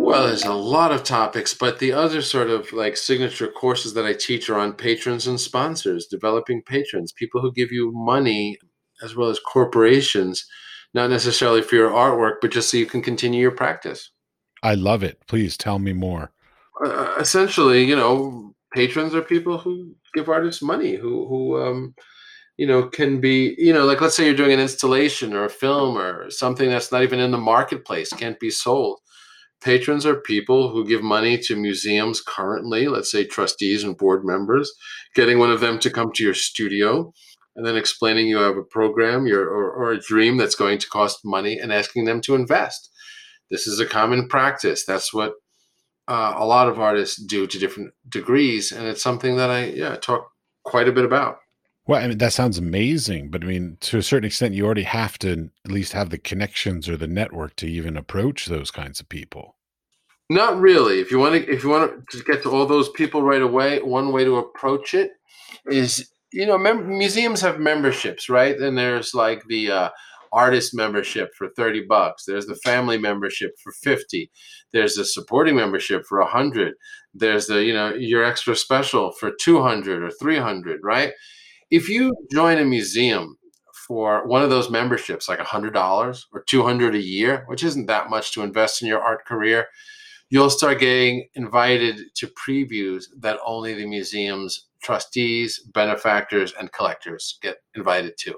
Well, 0.00 0.28
there's 0.28 0.44
a 0.44 0.52
lot 0.52 0.92
of 0.92 1.02
topics, 1.02 1.52
but 1.52 1.80
the 1.80 1.92
other 1.92 2.22
sort 2.22 2.50
of 2.50 2.72
like 2.72 2.96
signature 2.96 3.48
courses 3.48 3.94
that 3.94 4.06
I 4.06 4.12
teach 4.12 4.48
are 4.48 4.58
on 4.60 4.72
patrons 4.72 5.26
and 5.26 5.40
sponsors, 5.40 6.06
developing 6.06 6.62
patrons, 6.62 7.12
people 7.12 7.40
who 7.40 7.52
give 7.52 7.72
you 7.72 7.90
money 7.92 8.56
as 9.02 9.16
well 9.16 9.30
as 9.30 9.40
corporations, 9.40 10.46
not 10.94 11.10
necessarily 11.10 11.60
for 11.60 11.74
your 11.74 11.90
artwork, 11.90 12.34
but 12.40 12.52
just 12.52 12.70
so 12.70 12.76
you 12.76 12.86
can 12.86 13.02
continue 13.02 13.40
your 13.40 13.50
practice. 13.50 14.12
I 14.62 14.74
love 14.74 15.02
it. 15.02 15.18
Please 15.26 15.56
tell 15.56 15.80
me 15.80 15.92
more. 15.92 16.30
Uh, 16.86 17.16
essentially, 17.18 17.82
you 17.82 17.96
know, 17.96 18.54
patrons 18.72 19.12
are 19.12 19.22
people 19.22 19.58
who 19.58 19.96
give 20.14 20.28
artists 20.28 20.62
money, 20.62 20.94
who 20.94 21.26
who 21.26 21.60
um, 21.60 21.96
you 22.56 22.66
know 22.66 22.88
can 22.88 23.20
be 23.20 23.54
you 23.58 23.72
know 23.72 23.84
like 23.84 24.00
let's 24.00 24.16
say 24.16 24.24
you're 24.24 24.34
doing 24.34 24.52
an 24.52 24.60
installation 24.60 25.32
or 25.32 25.44
a 25.44 25.50
film 25.50 25.96
or 25.96 26.30
something 26.30 26.68
that's 26.68 26.92
not 26.92 27.02
even 27.02 27.20
in 27.20 27.30
the 27.30 27.38
marketplace 27.38 28.12
can't 28.12 28.40
be 28.40 28.50
sold. 28.50 29.00
Patrons 29.62 30.04
are 30.04 30.16
people 30.16 30.70
who 30.70 30.86
give 30.86 31.02
money 31.02 31.38
to 31.38 31.56
museums 31.56 32.20
currently 32.20 32.86
let's 32.86 33.10
say 33.10 33.24
trustees 33.24 33.82
and 33.82 33.96
board 33.96 34.24
members 34.24 34.70
getting 35.14 35.38
one 35.38 35.50
of 35.50 35.60
them 35.60 35.78
to 35.78 35.90
come 35.90 36.12
to 36.12 36.22
your 36.22 36.34
studio 36.34 37.12
and 37.56 37.64
then 37.64 37.76
explaining 37.76 38.26
you 38.26 38.38
have 38.38 38.56
a 38.56 38.62
program 38.62 39.26
your, 39.26 39.44
or, 39.44 39.70
or 39.70 39.92
a 39.92 40.00
dream 40.00 40.36
that's 40.36 40.56
going 40.56 40.78
to 40.78 40.88
cost 40.88 41.20
money 41.24 41.58
and 41.58 41.72
asking 41.72 42.04
them 42.04 42.20
to 42.20 42.34
invest. 42.34 42.90
This 43.50 43.66
is 43.66 43.78
a 43.78 43.86
common 43.86 44.28
practice. 44.28 44.84
That's 44.84 45.14
what 45.14 45.34
uh, 46.08 46.34
a 46.36 46.44
lot 46.44 46.68
of 46.68 46.78
artists 46.78 47.22
do 47.22 47.46
to 47.46 47.58
different 47.58 47.92
degrees 48.08 48.72
and 48.72 48.86
it's 48.86 49.02
something 49.02 49.36
that 49.36 49.50
i 49.50 49.64
yeah 49.66 49.96
talk 49.96 50.28
quite 50.62 50.88
a 50.88 50.92
bit 50.92 51.04
about 51.04 51.38
well, 51.86 52.02
I 52.02 52.08
mean, 52.08 52.18
that 52.18 52.32
sounds 52.32 52.58
amazing, 52.58 53.30
but 53.30 53.42
I 53.44 53.46
mean, 53.46 53.76
to 53.80 53.98
a 53.98 54.02
certain 54.02 54.26
extent, 54.26 54.54
you 54.54 54.64
already 54.64 54.84
have 54.84 55.18
to 55.18 55.50
at 55.64 55.70
least 55.70 55.92
have 55.92 56.10
the 56.10 56.18
connections 56.18 56.88
or 56.88 56.96
the 56.96 57.06
network 57.06 57.56
to 57.56 57.66
even 57.66 57.96
approach 57.96 58.46
those 58.46 58.70
kinds 58.70 59.00
of 59.00 59.08
people. 59.08 59.56
Not 60.30 60.58
really. 60.58 61.00
If 61.00 61.10
you 61.10 61.18
want 61.18 61.34
to, 61.34 61.52
if 61.52 61.62
you 61.62 61.68
want 61.68 62.08
to 62.10 62.22
get 62.24 62.42
to 62.42 62.50
all 62.50 62.64
those 62.64 62.88
people 62.90 63.22
right 63.22 63.42
away, 63.42 63.80
one 63.82 64.12
way 64.12 64.24
to 64.24 64.36
approach 64.36 64.94
it 64.94 65.10
is, 65.66 66.10
you 66.32 66.46
know, 66.46 66.56
mem- 66.56 66.88
museums 66.88 67.42
have 67.42 67.60
memberships, 67.60 68.30
right? 68.30 68.56
And 68.56 68.78
there's 68.78 69.12
like 69.12 69.44
the 69.48 69.70
uh, 69.70 69.90
artist 70.32 70.74
membership 70.74 71.34
for 71.36 71.50
thirty 71.50 71.84
bucks. 71.86 72.24
There's 72.24 72.46
the 72.46 72.56
family 72.56 72.96
membership 72.96 73.50
for 73.62 73.72
fifty. 73.82 74.30
There's 74.72 74.94
the 74.94 75.04
supporting 75.04 75.56
membership 75.56 76.04
for 76.08 76.20
a 76.20 76.26
hundred. 76.26 76.72
There's 77.12 77.46
the, 77.46 77.62
you 77.62 77.74
know, 77.74 77.92
your 77.92 78.24
extra 78.24 78.56
special 78.56 79.12
for 79.12 79.30
two 79.38 79.60
hundred 79.62 80.02
or 80.02 80.10
three 80.10 80.38
hundred, 80.38 80.80
right? 80.82 81.12
If 81.74 81.88
you 81.88 82.14
join 82.30 82.58
a 82.58 82.64
museum 82.64 83.36
for 83.88 84.24
one 84.28 84.42
of 84.42 84.50
those 84.50 84.70
memberships, 84.70 85.28
like 85.28 85.40
$100 85.40 86.24
or 86.32 86.42
200 86.42 86.94
a 86.94 87.02
year, 87.02 87.44
which 87.48 87.64
isn't 87.64 87.86
that 87.86 88.08
much 88.08 88.32
to 88.32 88.42
invest 88.42 88.80
in 88.80 88.86
your 88.86 89.02
art 89.02 89.26
career, 89.26 89.66
you'll 90.30 90.50
start 90.50 90.78
getting 90.78 91.28
invited 91.34 92.00
to 92.14 92.28
previews 92.28 93.06
that 93.18 93.40
only 93.44 93.74
the 93.74 93.86
museum's 93.86 94.68
trustees, 94.84 95.58
benefactors, 95.74 96.52
and 96.58 96.70
collectors 96.70 97.38
get 97.42 97.56
invited 97.74 98.16
to. 98.18 98.36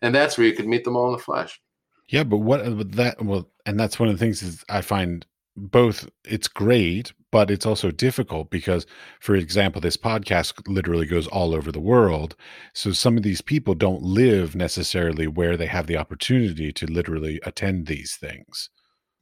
And 0.00 0.14
that's 0.14 0.38
where 0.38 0.46
you 0.46 0.54
could 0.54 0.66
meet 0.66 0.84
them 0.84 0.96
all 0.96 1.08
in 1.08 1.16
the 1.18 1.22
flesh. 1.22 1.60
Yeah, 2.08 2.24
but 2.24 2.38
what 2.38 2.62
that 2.92 3.22
well, 3.22 3.46
and 3.66 3.78
that's 3.78 4.00
one 4.00 4.08
of 4.08 4.18
the 4.18 4.24
things 4.24 4.42
is 4.42 4.64
I 4.70 4.80
find 4.80 5.26
both 5.56 6.08
it's 6.24 6.48
great, 6.48 7.12
but 7.30 7.50
it's 7.50 7.66
also 7.66 7.90
difficult 7.90 8.50
because, 8.50 8.86
for 9.20 9.34
example, 9.34 9.80
this 9.80 9.96
podcast 9.96 10.54
literally 10.66 11.06
goes 11.06 11.26
all 11.26 11.54
over 11.54 11.70
the 11.70 11.80
world. 11.80 12.36
So 12.72 12.92
some 12.92 13.16
of 13.16 13.22
these 13.22 13.40
people 13.40 13.74
don't 13.74 14.02
live 14.02 14.54
necessarily 14.54 15.26
where 15.26 15.56
they 15.56 15.66
have 15.66 15.86
the 15.86 15.96
opportunity 15.96 16.72
to 16.72 16.86
literally 16.86 17.40
attend 17.44 17.86
these 17.86 18.16
things. 18.16 18.70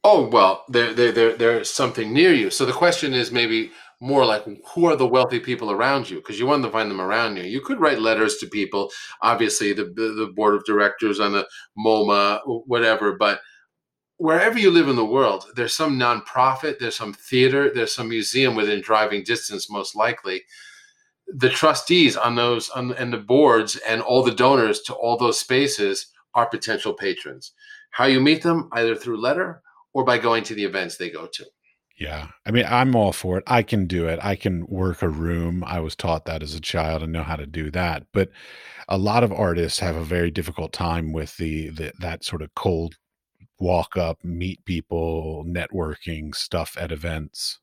Oh 0.03 0.27
well, 0.27 0.63
there, 0.69 0.93
there, 0.93 1.11
there, 1.11 1.35
there's 1.35 1.69
something 1.69 2.13
near 2.13 2.33
you. 2.33 2.49
So 2.49 2.65
the 2.65 2.71
question 2.71 3.13
is 3.13 3.31
maybe 3.31 3.71
more 4.01 4.25
like 4.25 4.45
who 4.73 4.85
are 4.85 4.95
the 4.95 5.07
wealthy 5.07 5.39
people 5.39 5.71
around 5.71 6.09
you 6.09 6.17
because 6.17 6.39
you 6.39 6.45
want 6.45 6.63
to 6.63 6.71
find 6.71 6.89
them 6.89 7.01
around 7.01 7.35
you 7.35 7.43
you 7.43 7.59
could 7.59 7.81
write 7.81 7.99
letters 7.99 8.37
to 8.37 8.47
people 8.47 8.89
obviously 9.21 9.73
the, 9.73 9.83
the, 9.83 10.31
board 10.35 10.55
of 10.55 10.63
directors 10.63 11.19
on 11.19 11.33
the 11.33 11.45
moma 11.77 12.39
whatever 12.65 13.17
but 13.17 13.41
wherever 14.19 14.59
you 14.59 14.69
live 14.69 14.87
in 14.89 14.97
the 14.97 15.05
world 15.05 15.45
there's 15.55 15.73
some 15.73 15.97
nonprofit 15.97 16.77
there's 16.77 16.95
some 16.95 17.13
theater 17.13 17.71
there's 17.73 17.95
some 17.95 18.09
museum 18.09 18.53
within 18.53 18.81
driving 18.81 19.23
distance 19.23 19.69
most 19.69 19.95
likely 19.95 20.43
the 21.35 21.49
trustees 21.49 22.17
on 22.17 22.35
those 22.35 22.69
on, 22.69 22.91
and 22.93 23.13
the 23.13 23.17
boards 23.17 23.77
and 23.87 24.01
all 24.01 24.21
the 24.21 24.31
donors 24.31 24.81
to 24.81 24.93
all 24.93 25.17
those 25.17 25.39
spaces 25.39 26.07
are 26.35 26.45
potential 26.45 26.93
patrons 26.93 27.53
how 27.91 28.05
you 28.05 28.19
meet 28.19 28.43
them 28.43 28.69
either 28.73 28.95
through 28.95 29.19
letter 29.19 29.61
or 29.93 30.03
by 30.03 30.17
going 30.17 30.43
to 30.43 30.53
the 30.53 30.65
events 30.65 30.97
they 30.97 31.09
go 31.09 31.25
to 31.25 31.45
yeah. 31.99 32.29
I 32.45 32.51
mean, 32.51 32.65
I'm 32.65 32.95
all 32.95 33.11
for 33.11 33.37
it. 33.37 33.43
I 33.45 33.61
can 33.61 33.85
do 33.85 34.07
it. 34.07 34.19
I 34.23 34.37
can 34.37 34.65
work 34.67 35.01
a 35.01 35.09
room. 35.09 35.65
I 35.67 35.81
was 35.81 35.97
taught 35.97 36.23
that 36.25 36.41
as 36.41 36.55
a 36.55 36.61
child 36.61 37.03
and 37.03 37.11
know 37.11 37.23
how 37.23 37.35
to 37.35 37.45
do 37.45 37.69
that. 37.71 38.05
But 38.13 38.29
a 38.87 38.97
lot 38.97 39.21
of 39.21 39.33
artists 39.33 39.79
have 39.79 39.97
a 39.97 40.03
very 40.03 40.31
difficult 40.31 40.71
time 40.71 41.11
with 41.11 41.35
the, 41.35 41.69
the 41.71 41.91
that 41.99 42.23
sort 42.23 42.41
of 42.41 42.55
cold 42.55 42.95
walk 43.59 43.97
up, 43.97 44.23
meet 44.23 44.63
people, 44.65 45.43
networking 45.47 46.33
stuff 46.33 46.77
at 46.79 46.91
events. 46.91 47.59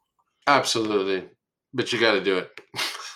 Absolutely. 0.47 1.29
But 1.75 1.93
you 1.93 2.01
got 2.01 2.13
to 2.13 2.23
do 2.23 2.39
it. 2.39 2.61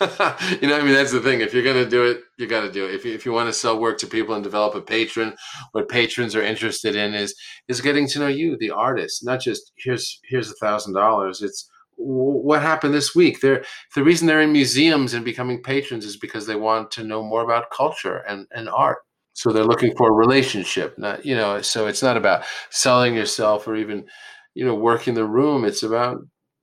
you 0.62 0.68
know, 0.68 0.78
I 0.78 0.82
mean, 0.82 0.94
that's 0.94 1.12
the 1.12 1.20
thing. 1.20 1.40
If 1.40 1.52
you're 1.52 1.62
going 1.62 1.82
to 1.82 1.88
do 1.88 2.04
it, 2.04 2.22
you 2.38 2.46
got 2.46 2.62
to 2.62 2.72
do 2.72 2.86
it. 2.86 2.94
If 2.94 3.04
you, 3.04 3.12
if 3.12 3.26
you 3.26 3.32
want 3.32 3.48
to 3.48 3.52
sell 3.52 3.78
work 3.78 3.98
to 3.98 4.06
people 4.06 4.34
and 4.34 4.42
develop 4.42 4.74
a 4.74 4.80
patron, 4.80 5.36
what 5.72 5.88
patrons 5.88 6.34
are 6.34 6.42
interested 6.42 6.96
in 6.96 7.14
is 7.14 7.34
is 7.68 7.80
getting 7.80 8.08
to 8.08 8.18
know 8.18 8.26
you, 8.26 8.56
the 8.58 8.70
artist, 8.70 9.24
not 9.24 9.40
just 9.40 9.72
here's 9.76 10.20
here's 10.24 10.50
a 10.50 10.54
thousand 10.54 10.94
dollars. 10.94 11.42
It's 11.42 11.68
what 11.96 12.62
happened 12.62 12.94
this 12.94 13.14
week. 13.14 13.40
They're 13.40 13.62
the 13.94 14.02
reason 14.02 14.26
they're 14.26 14.40
in 14.40 14.52
museums 14.52 15.12
and 15.12 15.24
becoming 15.24 15.62
patrons 15.62 16.06
is 16.06 16.16
because 16.16 16.46
they 16.46 16.56
want 16.56 16.90
to 16.92 17.04
know 17.04 17.22
more 17.22 17.42
about 17.42 17.70
culture 17.70 18.18
and 18.26 18.46
and 18.52 18.68
art. 18.70 18.98
So 19.32 19.52
they're 19.52 19.64
looking 19.64 19.94
for 19.96 20.08
a 20.08 20.12
relationship, 20.12 20.98
not 20.98 21.24
you 21.24 21.34
know. 21.34 21.62
So 21.62 21.86
it's 21.86 22.02
not 22.02 22.16
about 22.16 22.44
selling 22.70 23.14
yourself 23.14 23.66
or 23.66 23.76
even 23.76 24.06
you 24.54 24.64
know 24.64 24.74
working 24.74 25.14
the 25.14 25.24
room. 25.24 25.64
It's 25.64 25.82
about 25.82 26.18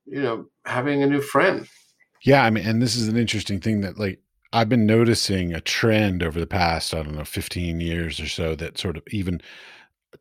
you 0.06 0.22
know 0.22 0.46
having 0.64 1.02
a 1.02 1.06
new 1.06 1.20
friend 1.20 1.66
yeah, 2.22 2.44
I 2.44 2.50
mean, 2.50 2.66
and 2.66 2.82
this 2.82 2.96
is 2.96 3.08
an 3.08 3.16
interesting 3.16 3.60
thing 3.60 3.80
that 3.82 3.98
like 3.98 4.20
I've 4.52 4.68
been 4.68 4.86
noticing 4.86 5.52
a 5.52 5.60
trend 5.60 6.22
over 6.22 6.40
the 6.40 6.46
past, 6.46 6.94
I 6.94 7.02
don't 7.02 7.14
know, 7.14 7.24
15 7.24 7.80
years 7.80 8.18
or 8.20 8.28
so 8.28 8.54
that 8.56 8.78
sort 8.78 8.96
of 8.96 9.04
even 9.10 9.40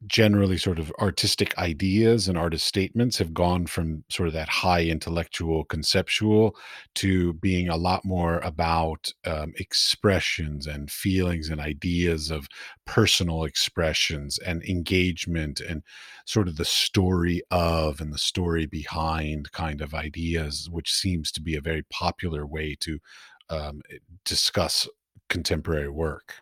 generally 0.06 0.58
sort 0.58 0.78
of 0.78 0.92
artistic 1.00 1.58
ideas 1.58 2.28
and 2.28 2.38
artist 2.38 2.68
statements 2.68 3.18
have 3.18 3.34
gone 3.34 3.66
from 3.66 4.04
sort 4.10 4.28
of 4.28 4.34
that 4.34 4.50
high 4.50 4.84
intellectual 4.84 5.64
conceptual 5.66 6.56
to 6.94 7.34
being 7.34 7.68
a 7.68 7.76
lot 7.78 8.06
more 8.06 8.40
about 8.40 9.12
um, 9.26 9.54
expressions 9.58 10.68
and 10.68 10.92
feelings 10.92 11.50
and 11.50 11.60
ideas 11.60 12.30
of 12.30 12.48
personal 12.86 13.44
expressions 13.44 14.38
and 14.40 14.64
engagement 14.64 15.60
and 15.60 15.82
sort 16.26 16.48
of 16.48 16.58
the 16.58 16.66
story 16.66 17.42
of 17.50 18.00
and 18.00 18.14
the 18.14 18.18
story 18.20 18.66
behind 18.66 19.52
kind 19.52 19.82
of 19.82 19.94
ideas 19.94 20.70
which 20.72 20.94
seems 20.94 21.32
to 21.32 21.42
be 21.42 21.56
a 21.56 21.62
very 21.62 21.84
popular 21.90 22.46
way 22.46 22.76
to 22.80 23.00
um, 23.50 23.82
discuss 24.26 24.88
contemporary 25.30 25.90
work 25.90 26.36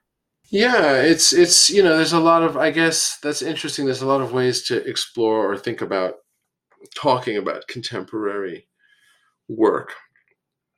yeah, 0.49 1.01
it's 1.01 1.33
it's 1.33 1.69
you 1.69 1.83
know, 1.83 1.95
there's 1.95 2.13
a 2.13 2.19
lot 2.19 2.43
of 2.43 2.57
I 2.57 2.71
guess 2.71 3.17
that's 3.21 3.41
interesting. 3.41 3.85
There's 3.85 4.01
a 4.01 4.07
lot 4.07 4.21
of 4.21 4.31
ways 4.31 4.63
to 4.63 4.87
explore 4.87 5.51
or 5.51 5.57
think 5.57 5.81
about 5.81 6.15
talking 6.95 7.37
about 7.37 7.67
contemporary 7.67 8.67
work. 9.47 9.93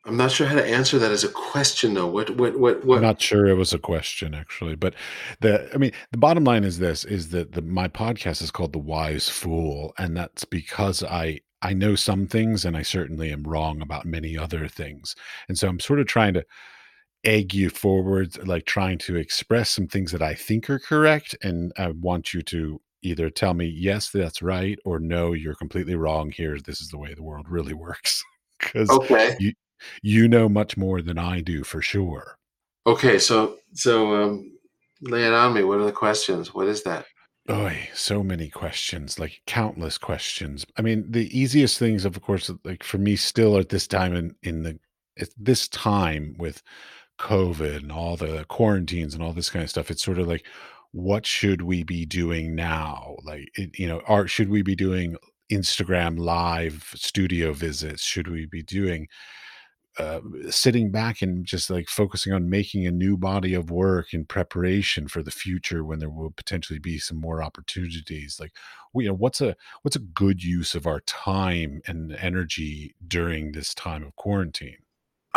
I'm 0.05 0.15
not 0.15 0.31
sure 0.31 0.47
how 0.47 0.55
to 0.55 0.65
answer 0.65 0.97
that 0.99 1.11
as 1.11 1.25
a 1.25 1.29
question 1.29 1.93
though. 1.93 2.07
What 2.07 2.29
what 2.37 2.57
what 2.57 2.85
what 2.85 2.97
I'm 2.97 3.01
not 3.01 3.21
sure 3.21 3.45
it 3.45 3.55
was 3.55 3.73
a 3.73 3.79
question 3.79 4.33
actually, 4.33 4.75
but 4.75 4.95
the 5.41 5.69
I 5.73 5.77
mean 5.77 5.91
the 6.11 6.17
bottom 6.17 6.45
line 6.45 6.63
is 6.63 6.79
this 6.79 7.03
is 7.03 7.29
that 7.31 7.51
the 7.51 7.61
my 7.61 7.89
podcast 7.89 8.41
is 8.41 8.51
called 8.51 8.71
The 8.71 8.79
Wise 8.79 9.27
Fool 9.27 9.93
and 9.97 10.15
that's 10.15 10.45
because 10.45 11.03
I 11.03 11.41
I 11.61 11.73
know 11.73 11.95
some 11.95 12.25
things 12.25 12.63
and 12.63 12.77
I 12.77 12.83
certainly 12.83 13.31
am 13.31 13.43
wrong 13.43 13.81
about 13.81 14.05
many 14.05 14.37
other 14.37 14.67
things. 14.69 15.15
And 15.49 15.57
so 15.59 15.67
I'm 15.67 15.79
sort 15.79 15.99
of 15.99 16.07
trying 16.07 16.35
to 16.35 16.45
egg 17.27 17.53
you 17.53 17.69
forward, 17.69 18.47
like 18.47 18.65
trying 18.65 18.97
to 18.99 19.17
express 19.17 19.69
some 19.69 19.87
things 19.87 20.11
that 20.13 20.21
I 20.21 20.33
think 20.33 20.69
are 20.69 20.79
correct. 20.79 21.35
And 21.43 21.73
I 21.77 21.89
want 21.89 22.33
you 22.33 22.41
to 22.43 22.81
either 23.03 23.29
tell 23.29 23.53
me, 23.53 23.65
yes, 23.65 24.09
that's 24.09 24.41
right, 24.41 24.79
or 24.85 24.99
no, 24.99 25.33
you're 25.33 25.53
completely 25.53 25.95
wrong 25.95 26.31
here. 26.31 26.57
This 26.59 26.81
is 26.81 26.87
the 26.87 26.97
way 26.97 27.13
the 27.13 27.23
world 27.23 27.45
really 27.49 27.75
works. 27.75 28.23
Because 28.59 28.89
okay. 28.89 29.37
you, 29.39 29.53
you 30.01 30.27
know 30.27 30.49
much 30.49 30.77
more 30.77 31.03
than 31.03 31.19
I 31.19 31.41
do 31.41 31.63
for 31.63 31.79
sure. 31.79 32.39
Okay. 32.87 33.19
So, 33.19 33.57
so, 33.73 34.15
um, 34.15 34.57
lay 34.99 35.27
it 35.27 35.31
on 35.31 35.53
me. 35.53 35.63
What 35.63 35.77
are 35.77 35.85
the 35.85 35.91
questions? 35.91 36.55
What 36.55 36.67
is 36.67 36.81
that? 36.81 37.05
Oh, 37.47 37.71
so 37.93 38.23
many 38.23 38.49
questions, 38.49 39.19
like 39.19 39.43
countless 39.45 39.99
questions. 39.99 40.65
I 40.75 40.81
mean, 40.81 41.05
the 41.07 41.29
easiest 41.37 41.77
things, 41.77 42.03
of 42.03 42.19
course, 42.19 42.49
like 42.65 42.83
for 42.83 42.97
me, 42.97 43.15
still 43.15 43.59
at 43.59 43.69
this 43.69 43.85
time 43.85 44.15
in 44.15 44.35
in 44.41 44.63
the 44.63 44.79
at 45.19 45.29
this 45.37 45.67
time 45.67 46.35
with 46.39 46.61
COVID 47.17 47.77
and 47.77 47.91
all 47.91 48.15
the 48.15 48.45
quarantines 48.47 49.13
and 49.13 49.23
all 49.23 49.33
this 49.33 49.49
kind 49.49 49.63
of 49.63 49.69
stuff, 49.69 49.91
it's 49.91 50.03
sort 50.03 50.19
of 50.19 50.27
like, 50.27 50.45
what 50.91 51.25
should 51.25 51.61
we 51.61 51.83
be 51.83 52.05
doing 52.05 52.55
now? 52.55 53.17
Like, 53.23 53.49
it, 53.55 53.77
you 53.77 53.87
know, 53.87 54.01
art, 54.07 54.29
should 54.29 54.49
we 54.49 54.61
be 54.61 54.75
doing 54.75 55.17
Instagram 55.51 56.19
live 56.19 56.91
studio 56.95 57.53
visits? 57.53 58.03
Should 58.03 58.27
we 58.27 58.45
be 58.45 58.63
doing 58.63 59.07
uh, 59.99 60.21
sitting 60.49 60.91
back 60.91 61.23
and 61.23 61.43
just 61.43 61.71
like 61.71 61.89
focusing 61.89 62.31
on 62.31 62.49
making 62.49 62.85
a 62.85 62.91
new 62.91 63.17
body 63.17 63.55
of 63.55 63.71
work 63.71 64.13
in 64.13 64.25
preparation 64.25 65.07
for 65.07 65.23
the 65.23 65.31
future 65.31 65.83
when 65.83 65.97
there 65.97 66.09
will 66.09 66.29
potentially 66.29 66.77
be 66.77 66.99
some 66.99 67.19
more 67.19 67.41
opportunities 67.41 68.37
like 68.39 68.51
you 68.93 69.07
know 69.07 69.13
what's 69.13 69.41
a 69.41 69.55
what's 69.81 69.95
a 69.95 69.99
good 69.99 70.43
use 70.43 70.75
of 70.75 70.85
our 70.85 70.99
time 71.01 71.81
and 71.87 72.13
energy 72.13 72.93
during 73.07 73.51
this 73.51 73.73
time 73.73 74.03
of 74.03 74.15
quarantine 74.15 74.77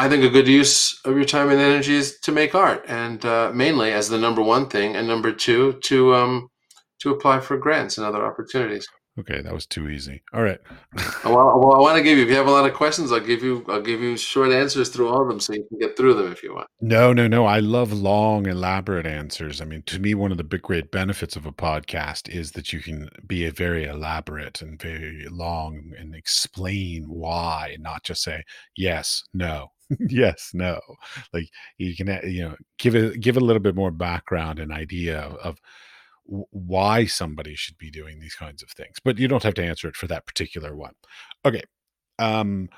I 0.00 0.08
think 0.08 0.24
a 0.24 0.30
good 0.30 0.48
use 0.48 0.98
of 1.04 1.14
your 1.14 1.26
time 1.26 1.50
and 1.50 1.60
energy 1.60 1.94
is 1.94 2.18
to 2.20 2.32
make 2.32 2.54
art, 2.54 2.86
and 2.88 3.22
uh, 3.22 3.52
mainly 3.54 3.92
as 3.92 4.08
the 4.08 4.16
number 4.16 4.40
one 4.40 4.66
thing, 4.66 4.96
and 4.96 5.06
number 5.06 5.30
two 5.30 5.74
to 5.84 6.14
um, 6.14 6.48
to 7.00 7.10
apply 7.10 7.40
for 7.40 7.58
grants 7.58 7.98
and 7.98 8.06
other 8.06 8.24
opportunities. 8.24 8.88
Okay, 9.18 9.42
that 9.42 9.52
was 9.52 9.66
too 9.66 9.90
easy. 9.90 10.22
All 10.32 10.42
right. 10.42 10.58
well, 11.24 11.60
well, 11.60 11.74
I 11.74 11.80
want 11.80 11.98
to 11.98 12.02
give 12.02 12.16
you. 12.16 12.24
If 12.24 12.30
you 12.30 12.36
have 12.36 12.46
a 12.46 12.50
lot 12.50 12.64
of 12.64 12.72
questions, 12.72 13.12
I'll 13.12 13.20
give 13.20 13.42
you. 13.42 13.62
I'll 13.68 13.82
give 13.82 14.00
you 14.00 14.16
short 14.16 14.52
answers 14.52 14.88
through 14.88 15.08
all 15.08 15.20
of 15.20 15.28
them, 15.28 15.38
so 15.38 15.52
you 15.52 15.66
can 15.68 15.78
get 15.78 15.98
through 15.98 16.14
them 16.14 16.32
if 16.32 16.42
you 16.42 16.54
want. 16.54 16.68
No, 16.80 17.12
no, 17.12 17.28
no. 17.28 17.44
I 17.44 17.58
love 17.58 17.92
long, 17.92 18.46
elaborate 18.46 19.04
answers. 19.04 19.60
I 19.60 19.66
mean, 19.66 19.82
to 19.82 19.98
me, 19.98 20.14
one 20.14 20.30
of 20.30 20.38
the 20.38 20.44
big, 20.44 20.62
great 20.62 20.90
benefits 20.90 21.36
of 21.36 21.44
a 21.44 21.52
podcast 21.52 22.30
is 22.30 22.52
that 22.52 22.72
you 22.72 22.80
can 22.80 23.10
be 23.26 23.44
a 23.44 23.52
very 23.52 23.84
elaborate 23.84 24.62
and 24.62 24.80
very 24.80 25.26
long 25.30 25.92
and 25.98 26.14
explain 26.14 27.04
why, 27.06 27.76
not 27.78 28.02
just 28.02 28.22
say 28.22 28.44
yes, 28.78 29.22
no, 29.34 29.68
yes, 30.08 30.50
no. 30.54 30.80
Like 31.32 31.48
you 31.78 31.94
can, 31.96 32.08
you 32.30 32.42
know, 32.42 32.56
give 32.78 32.94
it 32.94 33.20
give 33.20 33.36
it 33.36 33.42
a 33.42 33.44
little 33.44 33.62
bit 33.62 33.74
more 33.74 33.90
background 33.90 34.58
and 34.58 34.72
idea 34.72 35.20
of, 35.20 35.36
of 35.36 35.58
why 36.24 37.06
somebody 37.06 37.54
should 37.56 37.78
be 37.78 37.90
doing 37.90 38.20
these 38.20 38.34
kinds 38.34 38.62
of 38.62 38.70
things. 38.70 38.96
But 39.04 39.18
you 39.18 39.28
don't 39.28 39.42
have 39.42 39.54
to 39.54 39.64
answer 39.64 39.88
it 39.88 39.96
for 39.96 40.06
that 40.08 40.26
particular 40.26 40.76
one. 40.76 40.94
Okay. 41.44 41.62
Um 42.18 42.68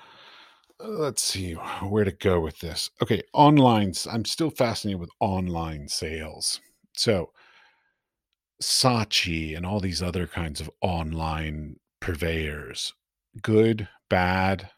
let's 0.80 1.22
see 1.22 1.54
where 1.54 2.04
to 2.04 2.12
go 2.12 2.40
with 2.40 2.58
this. 2.60 2.90
Okay, 3.02 3.22
online 3.34 3.92
I'm 4.10 4.24
still 4.24 4.50
fascinated 4.50 5.00
with 5.00 5.10
online 5.20 5.88
sales. 5.88 6.60
So 6.94 7.30
Saatchi 8.62 9.56
and 9.56 9.66
all 9.66 9.80
these 9.80 10.02
other 10.02 10.26
kinds 10.26 10.60
of 10.60 10.70
online 10.80 11.76
purveyors, 12.00 12.94
good, 13.42 13.88
bad, 14.08 14.70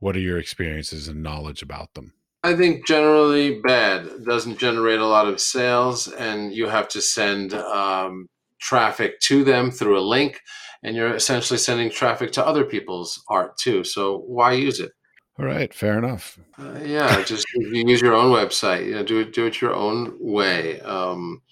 what 0.00 0.16
are 0.16 0.20
your 0.20 0.38
experiences 0.38 1.08
and 1.08 1.22
knowledge 1.22 1.62
about 1.62 1.94
them? 1.94 2.14
I 2.42 2.56
think 2.56 2.86
generally 2.86 3.60
bad. 3.60 4.06
It 4.06 4.24
doesn't 4.24 4.58
generate 4.58 4.98
a 4.98 5.06
lot 5.06 5.28
of 5.28 5.40
sales, 5.40 6.08
and 6.08 6.52
you 6.52 6.68
have 6.68 6.88
to 6.88 7.00
send 7.02 7.52
um, 7.54 8.26
traffic 8.58 9.20
to 9.20 9.44
them 9.44 9.70
through 9.70 9.98
a 9.98 10.00
link, 10.00 10.40
and 10.82 10.96
you're 10.96 11.14
essentially 11.14 11.58
sending 11.58 11.90
traffic 11.90 12.32
to 12.32 12.46
other 12.46 12.64
people's 12.64 13.22
art 13.28 13.58
too. 13.58 13.84
So 13.84 14.18
why 14.26 14.52
use 14.52 14.80
it? 14.80 14.92
All 15.38 15.44
right, 15.44 15.72
fair 15.72 15.98
enough. 15.98 16.38
Uh, 16.58 16.80
yeah, 16.82 17.22
just 17.24 17.46
you 17.54 17.86
use 17.86 18.00
your 18.00 18.14
own 18.14 18.32
website. 18.32 18.86
You 18.86 18.94
know, 18.94 19.02
do 19.02 19.20
it 19.20 19.32
do 19.32 19.46
it 19.46 19.60
your 19.60 19.74
own 19.74 20.16
way. 20.18 20.80
Um, 20.80 21.42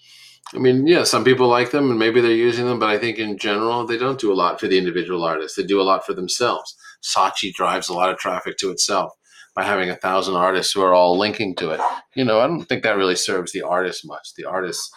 I 0.53 0.57
mean, 0.57 0.87
yeah, 0.87 1.03
some 1.03 1.23
people 1.23 1.47
like 1.47 1.71
them 1.71 1.91
and 1.91 1.99
maybe 1.99 2.21
they're 2.21 2.31
using 2.31 2.65
them, 2.65 2.79
but 2.79 2.89
I 2.89 2.97
think 2.97 3.19
in 3.19 3.37
general 3.37 3.85
they 3.85 3.97
don't 3.97 4.19
do 4.19 4.31
a 4.31 4.35
lot 4.35 4.59
for 4.59 4.67
the 4.67 4.77
individual 4.77 5.23
artist. 5.23 5.55
They 5.55 5.63
do 5.63 5.79
a 5.79 5.83
lot 5.83 6.05
for 6.05 6.13
themselves. 6.13 6.75
Saatchi 7.03 7.53
drives 7.53 7.89
a 7.89 7.93
lot 7.93 8.09
of 8.09 8.17
traffic 8.17 8.57
to 8.57 8.71
itself 8.71 9.13
by 9.55 9.63
having 9.63 9.89
a 9.89 9.95
thousand 9.95 10.35
artists 10.35 10.73
who 10.73 10.81
are 10.81 10.93
all 10.93 11.17
linking 11.17 11.55
to 11.55 11.71
it. 11.71 11.81
You 12.15 12.25
know, 12.25 12.39
I 12.39 12.47
don't 12.47 12.65
think 12.65 12.83
that 12.83 12.97
really 12.97 13.15
serves 13.15 13.51
the 13.51 13.61
artist 13.61 14.05
much. 14.05 14.33
The 14.35 14.45
artists 14.45 14.89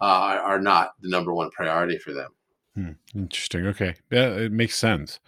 uh, 0.00 0.38
are 0.42 0.60
not 0.60 0.90
the 1.00 1.08
number 1.08 1.34
one 1.34 1.50
priority 1.50 1.98
for 1.98 2.12
them. 2.12 2.30
Hmm, 2.74 2.92
interesting. 3.14 3.66
Okay, 3.66 3.94
yeah, 4.10 4.28
it 4.30 4.52
makes 4.52 4.76
sense. 4.76 5.20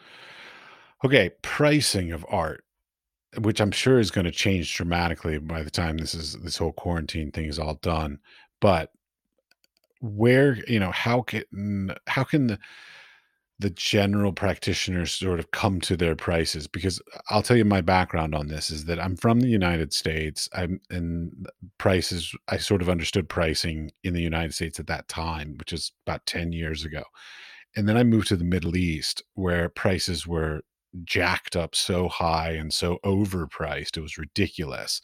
Okay, 1.05 1.31
pricing 1.43 2.13
of 2.13 2.27
art, 2.29 2.65
which 3.39 3.61
I'm 3.61 3.71
sure 3.71 3.99
is 3.99 4.11
going 4.11 4.27
to 4.27 4.31
change 4.31 4.75
dramatically 4.75 5.39
by 5.39 5.63
the 5.63 5.71
time 5.71 5.99
this 5.99 6.15
is 6.15 6.35
this 6.41 6.59
whole 6.59 6.73
quarantine 6.73 7.33
thing 7.33 7.47
is 7.47 7.59
all 7.59 7.75
done. 7.75 8.19
But 8.61 8.93
where 10.01 10.59
you 10.67 10.81
know 10.81 10.91
how 10.91 11.23
can 11.23 11.95
how 12.07 12.25
can 12.25 12.47
the 12.49 12.59
the 13.61 13.71
general 13.71 14.33
practitioners 14.33 15.13
sort 15.13 15.39
of 15.39 15.51
come 15.51 15.83
to 15.83 15.95
their 15.95 16.17
prices 16.17 16.67
because 16.67 17.01
I'll 17.29 17.43
tell 17.43 17.59
you 17.59 17.65
my 17.67 17.83
background 17.83 18.35
on 18.35 18.49
this 18.49 18.71
is 18.71 18.87
that 18.87 18.99
I'm 18.99 19.17
from 19.17 19.41
the 19.41 19.49
United 19.49 19.93
States. 19.93 20.49
I'm 20.55 20.81
and 20.89 21.47
prices 21.77 22.35
I 22.49 22.57
sort 22.57 22.81
of 22.81 22.89
understood 22.89 23.29
pricing 23.29 23.93
in 24.03 24.15
the 24.15 24.23
United 24.23 24.55
States 24.55 24.81
at 24.81 24.87
that 24.87 25.09
time, 25.09 25.57
which 25.59 25.75
is 25.75 25.93
about 26.07 26.25
10 26.25 26.53
years 26.53 26.87
ago. 26.87 27.03
And 27.77 27.87
then 27.87 27.99
I 27.99 28.03
moved 28.03 28.29
to 28.29 28.37
the 28.37 28.45
Middle 28.45 28.77
East 28.77 29.23
where 29.35 29.69
prices 29.69 30.27
were 30.27 30.63
jacked 31.05 31.57
up 31.57 31.75
so 31.75 32.09
high 32.09 32.51
and 32.51 32.73
so 32.73 32.99
overpriced. 33.05 33.97
It 33.97 34.01
was 34.01 34.19
ridiculous. 34.19 35.01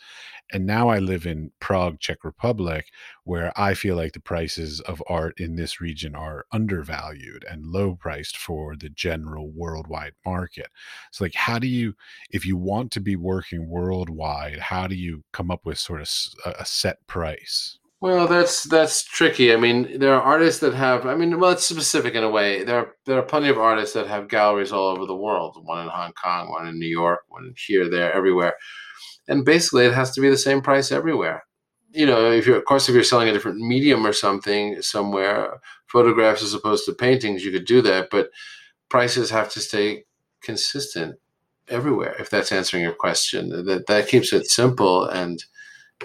And 0.53 0.66
now 0.66 0.89
I 0.89 0.99
live 0.99 1.26
in 1.26 1.53
Prague, 1.61 2.01
Czech 2.01 2.24
Republic, 2.24 2.87
where 3.24 3.53
I 3.57 3.74
feel 3.74 3.97
like 3.97 4.12
the 4.12 4.20
prices 4.20 4.80
of 4.80 5.03
art 5.09 5.39
in 5.39 5.57
this 5.57 5.80
region 5.80 6.14
are 6.14 6.47
undervalued 6.53 7.45
and 7.49 7.66
low 7.66 7.95
priced 7.95 8.37
for 8.37 8.76
the 8.76 8.89
general 8.89 9.51
worldwide 9.51 10.14
market. 10.24 10.68
So, 11.12 11.24
like, 11.24 11.34
how 11.34 11.59
do 11.59 11.66
you, 11.66 11.95
if 12.30 12.45
you 12.45 12.57
want 12.57 12.91
to 12.93 13.01
be 13.01 13.16
working 13.16 13.68
worldwide, 13.68 14.59
how 14.59 14.87
do 14.87 14.95
you 14.95 15.24
come 15.32 15.51
up 15.51 15.64
with 15.64 15.78
sort 15.78 16.03
of 16.03 16.11
a 16.59 16.64
set 16.64 17.07
price? 17.07 17.78
Well, 18.01 18.26
that's 18.28 18.64
that's 18.64 19.05
tricky. 19.05 19.53
I 19.53 19.57
mean, 19.57 19.99
there 19.99 20.14
are 20.14 20.20
artists 20.20 20.61
that 20.61 20.74
have. 20.74 21.07
I 21.07 21.14
mean, 21.14 21.40
well, 21.40 21.53
it's 21.53 21.66
specific 21.66 22.14
in 22.14 22.24
a 22.24 22.28
way. 22.30 22.62
There 22.62 22.78
are 22.78 22.94
there 23.07 23.18
are 23.18 23.22
plenty 23.22 23.49
of 23.49 23.57
artists 23.59 23.94
that 23.94 24.07
have 24.07 24.28
galleries 24.28 24.70
all 24.70 24.88
over 24.88 25.07
the 25.07 25.16
world. 25.16 25.57
One 25.64 25.82
in 25.82 25.88
Hong 25.88 26.12
Kong, 26.12 26.51
one 26.51 26.66
in 26.68 26.78
New 26.78 26.86
York, 26.88 27.20
one 27.28 27.55
here, 27.66 27.88
there, 27.88 28.12
everywhere. 28.12 28.55
And 29.28 29.44
basically, 29.44 29.86
it 29.86 29.94
has 29.94 30.12
to 30.12 30.20
be 30.22 30.30
the 30.30 30.38
same 30.38 30.62
price 30.62 30.92
everywhere. 30.92 31.44
You 31.92 32.07
know, 32.07 32.30
if 32.32 32.47
you're 32.47 32.59
of 32.59 32.66
course 32.66 32.88
if 32.88 32.94
you're 32.94 33.05
selling 33.05 33.28
a 33.30 33.32
different 33.32 33.59
medium 33.61 34.07
or 34.07 34.12
something 34.14 34.82
somewhere, 34.82 35.61
photographs 35.88 36.42
as 36.42 36.55
opposed 36.55 36.86
to 36.86 36.94
paintings, 36.94 37.44
you 37.44 37.53
could 37.53 37.66
do 37.66 37.82
that. 37.82 38.09
But 38.11 38.30
prices 38.90 39.30
have 39.30 39.51
to 39.53 39.61
stay 39.61 40.05
consistent 40.42 41.16
everywhere. 41.68 42.16
If 42.20 42.30
that's 42.30 42.53
answering 42.53 42.82
your 42.84 42.94
question, 42.94 43.51
that 43.66 43.86
that 43.88 44.09
keeps 44.09 44.32
it 44.32 44.47
simple 44.49 45.05
and 45.07 45.42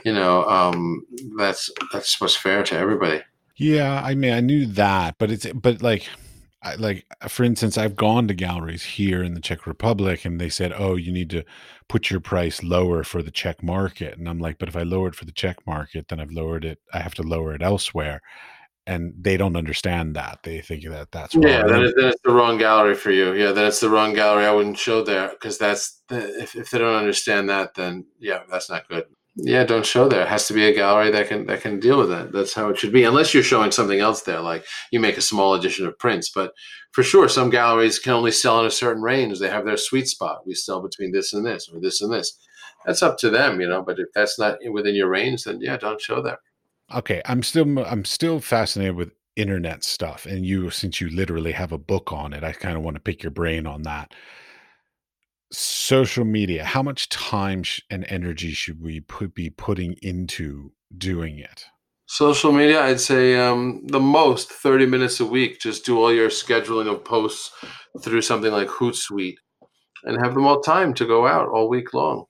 you 0.06 0.14
know, 0.14 0.46
um, 0.46 1.06
that's 1.38 1.70
that's 1.92 2.20
what's 2.20 2.36
fair 2.36 2.64
to 2.64 2.78
everybody. 2.78 3.22
Yeah, 3.56 4.02
I 4.04 4.16
mean, 4.16 4.34
I 4.34 4.40
knew 4.40 4.66
that, 4.68 5.16
but 5.20 5.32
it's 5.32 5.46
but 5.54 5.82
like, 5.82 6.10
I, 6.64 6.76
like 6.76 7.06
for 7.28 7.44
instance, 7.44 7.78
I've 7.78 7.96
gone 7.96 8.28
to 8.28 8.34
galleries 8.34 8.84
here 8.84 9.24
in 9.24 9.34
the 9.34 9.42
Czech 9.42 9.68
Republic, 9.68 10.26
and 10.26 10.40
they 10.40 10.50
said, 10.50 10.74
"Oh, 10.76 10.96
you 10.96 11.12
need 11.12 11.30
to 11.32 11.44
put 11.88 12.10
your 12.10 12.22
price 12.22 12.64
lower 12.64 13.04
for 13.04 13.22
the 13.22 13.32
Czech 13.32 13.62
market," 13.62 14.18
and 14.18 14.28
I'm 14.28 14.40
like, 14.40 14.58
"But 14.58 14.70
if 14.70 14.76
I 14.76 14.84
lower 14.84 15.10
it 15.10 15.16
for 15.16 15.26
the 15.26 15.32
Czech 15.32 15.58
market, 15.68 16.08
then 16.08 16.20
I've 16.20 16.32
lowered 16.32 16.66
it. 16.66 16.80
I 16.94 17.00
have 17.00 17.14
to 17.16 17.24
lower 17.24 17.54
it 17.54 17.62
elsewhere." 17.62 18.22
And 18.88 19.14
they 19.16 19.38
don't 19.38 19.56
understand 19.56 20.16
that. 20.16 20.40
They 20.42 20.60
think 20.60 20.84
that 20.86 21.12
that's 21.12 21.36
wrong. 21.36 21.48
yeah. 21.48 21.64
Then, 21.68 21.84
it, 21.84 21.94
then 21.96 22.08
it's 22.08 22.22
the 22.24 22.34
wrong 22.34 22.58
gallery 22.58 22.96
for 22.96 23.12
you. 23.12 23.34
Yeah, 23.34 23.52
then 23.52 23.68
it's 23.68 23.80
the 23.80 23.90
wrong 23.90 24.14
gallery. 24.14 24.46
I 24.46 24.54
wouldn't 24.54 24.80
show 24.80 25.04
there 25.04 25.30
because 25.30 25.60
that's 25.60 26.02
if 26.10 26.56
if 26.56 26.72
they 26.72 26.80
don't 26.80 26.96
understand 26.96 27.50
that, 27.50 27.76
then 27.76 28.08
yeah, 28.20 28.42
that's 28.50 28.70
not 28.70 28.90
good 28.90 29.06
yeah 29.36 29.64
don't 29.64 29.86
show 29.86 30.08
there. 30.08 30.22
It 30.22 30.28
has 30.28 30.48
to 30.48 30.54
be 30.54 30.66
a 30.66 30.74
gallery 30.74 31.12
that 31.12 31.28
can 31.28 31.46
that 31.48 31.62
can 31.62 31.80
deal 31.80 31.98
with 31.98 32.10
that. 32.10 32.32
That's 32.32 32.54
how 32.54 32.70
it 32.70 32.78
should 32.78 32.92
be 32.92 33.04
unless 33.04 33.34
you're 33.34 33.44
showing 33.44 33.72
something 33.72 34.00
else 34.00 34.22
there 34.24 34.42
like 34.42 34.66
you 34.92 35.00
make 35.00 35.18
a 35.18 35.22
small 35.22 35.54
edition 35.54 35.86
of 35.88 35.98
prints. 36.00 36.30
But 36.30 36.54
for 36.92 37.04
sure 37.04 37.30
some 37.30 37.50
galleries 37.50 38.00
can 38.00 38.14
only 38.14 38.32
sell 38.32 38.60
in 38.60 38.66
a 38.66 38.72
certain 38.72 39.02
range. 39.02 39.40
They 39.40 39.50
have 39.50 39.66
their 39.66 39.78
sweet 39.78 40.08
spot. 40.08 40.46
We 40.46 40.54
sell 40.54 40.82
between 40.82 41.12
this 41.12 41.34
and 41.34 41.46
this 41.46 41.70
or 41.72 41.80
this 41.80 42.02
and 42.02 42.12
this. 42.12 42.38
That's 42.86 43.04
up 43.04 43.18
to 43.20 43.30
them 43.30 43.62
you 43.62 43.68
know 43.68 43.82
but 43.82 44.00
if 44.00 44.08
that's 44.14 44.40
not 44.40 44.58
within 44.72 44.96
your 44.96 45.10
range 45.10 45.44
then 45.44 45.60
yeah 45.62 45.78
don't 45.78 46.02
show 46.02 46.22
that. 46.22 46.40
Okay 46.94 47.22
i'm 47.26 47.44
still 47.44 47.80
i'm 47.86 48.06
still 48.06 48.40
fascinated 48.40 48.96
with 48.96 49.12
internet 49.38 49.84
stuff 49.84 50.26
and 50.26 50.46
you 50.46 50.70
since 50.70 51.00
you 51.00 51.10
literally 51.10 51.54
have 51.54 51.72
a 51.72 51.78
book 51.78 52.12
on 52.12 52.34
it 52.34 52.44
i 52.44 52.52
kind 52.52 52.76
of 52.76 52.84
want 52.84 52.96
to 52.96 53.02
pick 53.02 53.24
your 53.24 53.32
brain 53.32 53.66
on 53.66 53.84
that 53.84 54.14
social 55.52 56.26
media 56.26 56.64
how 56.64 56.82
much 56.82 57.10
time 57.10 57.64
sh- 57.64 57.82
and 57.90 58.06
energy 58.08 58.52
should 58.52 58.82
we 58.82 59.02
put, 59.02 59.34
be 59.34 59.50
putting 59.50 59.96
into 60.02 60.72
doing 60.98 61.40
it? 61.40 61.66
Social 62.08 62.52
media 62.52 62.82
i'd 62.84 63.00
say 63.00 63.38
um, 63.38 63.82
the 63.88 64.00
most 64.00 64.52
30 64.52 64.86
minutes 64.86 65.20
a 65.20 65.26
week 65.26 65.60
just 65.60 65.86
do 65.86 65.98
all 65.98 66.14
your 66.14 66.30
scheduling 66.30 66.92
of 66.92 67.06
posts 67.06 67.52
through 68.02 68.22
something 68.22 68.52
like 68.52 68.68
hootsuite 68.68 69.38
and 70.04 70.18
have 70.22 70.34
them 70.34 70.46
all 70.46 70.62
time 70.62 70.94
to 70.96 71.06
go 71.06 71.28
out 71.28 71.50
all 71.50 71.70
week 71.70 71.94
long. 71.94 72.26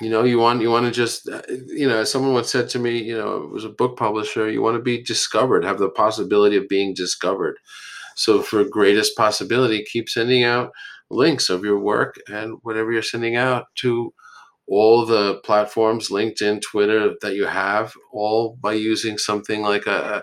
You 0.00 0.10
know 0.10 0.24
you 0.24 0.38
want 0.38 0.60
you 0.60 0.70
want 0.70 0.84
to 0.84 0.92
just 0.92 1.26
uh, 1.26 1.40
you 1.48 1.88
know 1.88 2.04
someone 2.04 2.34
once 2.34 2.52
said 2.52 2.68
to 2.70 2.78
me 2.78 2.98
you 3.02 3.16
know 3.16 3.44
it 3.44 3.50
was 3.50 3.64
a 3.64 3.70
book 3.70 3.96
publisher 3.96 4.50
you 4.50 4.60
want 4.60 4.76
to 4.76 4.82
be 4.82 5.02
discovered 5.02 5.64
have 5.64 5.78
the 5.78 5.88
possibility 5.88 6.56
of 6.56 6.68
being 6.68 6.92
discovered. 6.92 7.56
So 8.14 8.42
for 8.42 8.62
greatest 8.64 9.16
possibility 9.16 9.82
keep 9.84 10.10
sending 10.10 10.44
out 10.44 10.70
links 11.10 11.48
of 11.48 11.64
your 11.64 11.78
work 11.78 12.16
and 12.28 12.58
whatever 12.62 12.92
you're 12.92 13.02
sending 13.02 13.36
out 13.36 13.66
to 13.76 14.12
all 14.68 15.06
the 15.06 15.40
platforms, 15.44 16.08
LinkedIn, 16.08 16.60
Twitter 16.60 17.14
that 17.20 17.34
you 17.34 17.46
have, 17.46 17.94
all 18.12 18.58
by 18.60 18.72
using 18.72 19.16
something 19.16 19.62
like 19.62 19.86
a, 19.86 20.22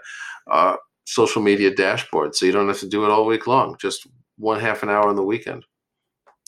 a, 0.51 0.75
social 1.05 1.41
media 1.41 1.73
dashboard. 1.73 2.35
So 2.35 2.45
you 2.45 2.51
don't 2.51 2.67
have 2.67 2.79
to 2.79 2.87
do 2.87 3.05
it 3.05 3.11
all 3.11 3.25
week 3.25 3.47
long, 3.47 3.75
just 3.79 4.07
one 4.37 4.59
half 4.59 4.83
an 4.83 4.89
hour 4.89 5.07
on 5.07 5.15
the 5.15 5.23
weekend. 5.23 5.65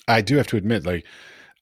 I 0.08 0.22
do 0.22 0.38
have 0.38 0.48
to 0.48 0.58
admit, 0.58 0.86
like 0.86 1.06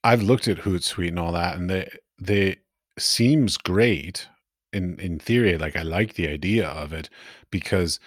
I've 0.03 0.21
looked 0.21 0.47
at 0.47 0.59
Hootsuite 0.59 1.09
and 1.09 1.19
all 1.19 1.31
that, 1.31 1.55
and 1.55 1.69
they 1.69 1.89
they 2.19 2.57
seems 2.99 3.57
great 3.57 4.27
in 4.71 4.99
in 4.99 5.19
theory. 5.19 5.57
Like 5.57 5.75
I 5.75 5.83
like 5.83 6.13
the 6.13 6.27
idea 6.27 6.67
of 6.67 6.93
it 6.93 7.09
because 7.51 7.99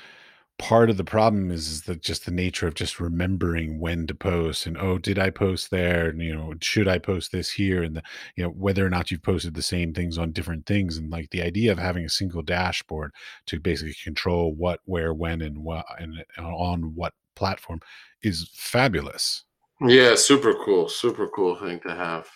part 0.58 0.88
of 0.88 0.96
the 0.96 1.04
problem 1.04 1.50
is, 1.50 1.68
is 1.68 1.82
that 1.82 2.02
just 2.02 2.24
the 2.24 2.30
nature 2.30 2.66
of 2.66 2.74
just 2.74 2.98
remembering 2.98 3.78
when 3.78 4.06
to 4.06 4.14
post 4.14 4.66
and 4.66 4.76
oh 4.78 4.98
did 4.98 5.18
i 5.18 5.30
post 5.30 5.70
there? 5.70 6.08
And 6.08 6.20
you 6.22 6.34
know 6.34 6.54
should 6.60 6.88
i 6.88 6.98
post 6.98 7.32
this 7.32 7.50
here? 7.50 7.82
And 7.82 7.96
the 7.96 8.02
you 8.36 8.44
know 8.44 8.50
whether 8.50 8.84
or 8.84 8.90
not 8.90 9.10
you've 9.10 9.22
posted 9.22 9.54
the 9.54 9.62
same 9.62 9.92
things 9.92 10.16
on 10.18 10.32
different 10.32 10.66
things. 10.66 10.96
And 10.96 11.10
like 11.10 11.30
the 11.30 11.42
idea 11.42 11.72
of 11.72 11.78
having 11.78 12.04
a 12.04 12.10
single 12.10 12.42
dashboard 12.42 13.12
to 13.46 13.60
basically 13.60 13.96
control 14.02 14.54
what 14.54 14.80
where 14.84 15.12
when 15.12 15.42
and 15.42 15.58
what 15.58 15.84
and 15.98 16.24
uh, 16.38 16.42
on 16.42 16.94
what 16.94 17.12
platform 17.34 17.80
is 18.22 18.50
fabulous. 18.54 19.44
Yeah 19.80 20.14
super 20.14 20.54
cool 20.64 20.88
super 20.88 21.28
cool 21.28 21.56
thing 21.56 21.80
to 21.80 21.94
have. 21.94 22.28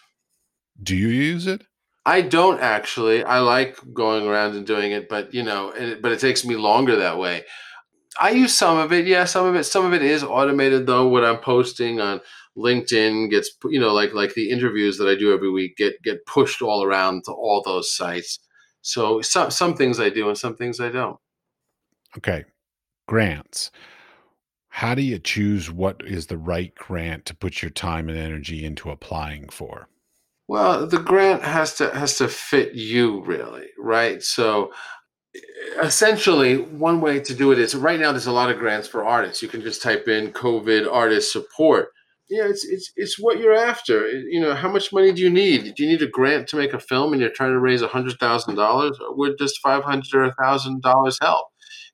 Do 0.83 0.97
you 0.97 1.09
use 1.09 1.47
it? 1.47 1.63
I 2.07 2.23
don't 2.23 2.61
actually. 2.61 3.23
I 3.25 3.41
like 3.41 3.79
going 3.93 4.27
around 4.27 4.57
and 4.57 4.67
doing 4.67 4.93
it, 4.93 5.09
but 5.09 5.35
you 5.35 5.43
know, 5.43 5.71
it, 5.71 6.01
but 6.01 6.13
it 6.13 6.21
takes 6.21 6.45
me 6.45 6.57
longer 6.57 6.97
that 6.97 7.19
way. 7.19 7.45
I 8.21 8.31
use 8.31 8.55
some 8.55 8.77
of 8.77 8.93
it. 8.93 9.07
Yeah, 9.07 9.25
some 9.25 9.47
of 9.47 9.55
it. 9.57 9.65
Some 9.65 9.87
of 9.87 9.95
it 9.95 10.03
is 10.03 10.23
automated 10.23 10.87
though. 10.87 11.09
What 11.09 11.25
I'm 11.25 11.39
posting 11.39 12.01
on 12.01 12.21
LinkedIn 12.57 13.31
gets, 13.31 13.51
you 13.65 13.81
know, 13.81 13.95
like 13.95 14.13
like 14.13 14.35
the 14.35 14.51
interviews 14.51 14.99
that 14.99 15.09
I 15.09 15.15
do 15.15 15.33
every 15.33 15.51
week 15.51 15.77
get 15.77 16.01
get 16.03 16.27
pushed 16.27 16.61
all 16.61 16.85
around 16.85 17.25
to 17.25 17.33
all 17.33 17.63
those 17.65 17.93
sites. 17.95 18.39
So 18.83 19.23
some 19.23 19.51
some 19.51 19.75
things 19.75 19.99
I 19.99 20.11
do 20.11 20.29
and 20.29 20.37
some 20.37 20.55
things 20.55 20.81
I 20.81 20.91
don't. 20.91 21.17
Okay, 22.19 22.45
grants. 23.09 23.71
How 24.69 24.95
do 24.95 25.03
you 25.03 25.19
choose 25.19 25.71
what 25.71 26.03
is 26.05 26.27
the 26.27 26.39
right 26.39 26.75
grant 26.75 27.25
to 27.27 27.35
put 27.35 27.63
your 27.63 27.71
time 27.71 28.09
and 28.09 28.19
energy 28.19 28.65
into 28.65 28.91
applying 28.91 29.49
for? 29.49 29.89
Well, 30.47 30.87
the 30.87 30.99
grant 30.99 31.43
has 31.43 31.75
to 31.77 31.91
has 31.91 32.19
to 32.19 32.29
fit 32.29 32.75
you 32.75 33.23
really, 33.25 33.69
right? 33.79 34.23
So 34.23 34.73
essentially 35.81 36.57
one 36.57 37.01
way 37.01 37.21
to 37.21 37.35
do 37.35 37.53
it 37.53 37.59
is 37.59 37.75
right 37.75 38.01
now 38.01 38.11
there's 38.11 38.27
a 38.27 38.33
lot 38.33 38.51
of 38.51 38.59
grants 38.59 38.89
for 38.89 39.05
artists 39.05 39.43
you 39.43 39.49
can 39.49 39.61
just 39.61 39.81
type 39.81 40.09
in 40.09 40.33
covid 40.33 40.93
artist 40.93 41.33
support 41.33 41.91
yeah 42.29 42.45
it's 42.45 42.65
it's 42.65 42.93
it's 42.97 43.17
what 43.19 43.39
you're 43.39 43.55
after 43.55 44.09
you 44.09 44.41
know 44.41 44.55
how 44.55 44.69
much 44.69 44.93
money 44.93 45.13
do 45.13 45.23
you 45.23 45.31
need 45.31 45.73
do 45.75 45.85
you 45.85 45.89
need 45.89 46.03
a 46.03 46.09
grant 46.09 46.49
to 46.49 46.57
make 46.57 46.73
a 46.73 46.81
film 46.81 47.13
and 47.13 47.23
you're 47.23 47.31
trying 47.31 47.53
to 47.53 47.61
raise 47.61 47.81
a 47.81 47.89
hundred 47.89 48.19
thousand 48.19 48.57
dollars 48.57 48.99
would 49.11 49.39
just 49.39 49.61
five 49.61 49.85
hundred 49.85 50.13
or 50.15 50.25
a 50.25 50.35
thousand 50.35 50.83
dollars 50.83 51.17
help 51.21 51.47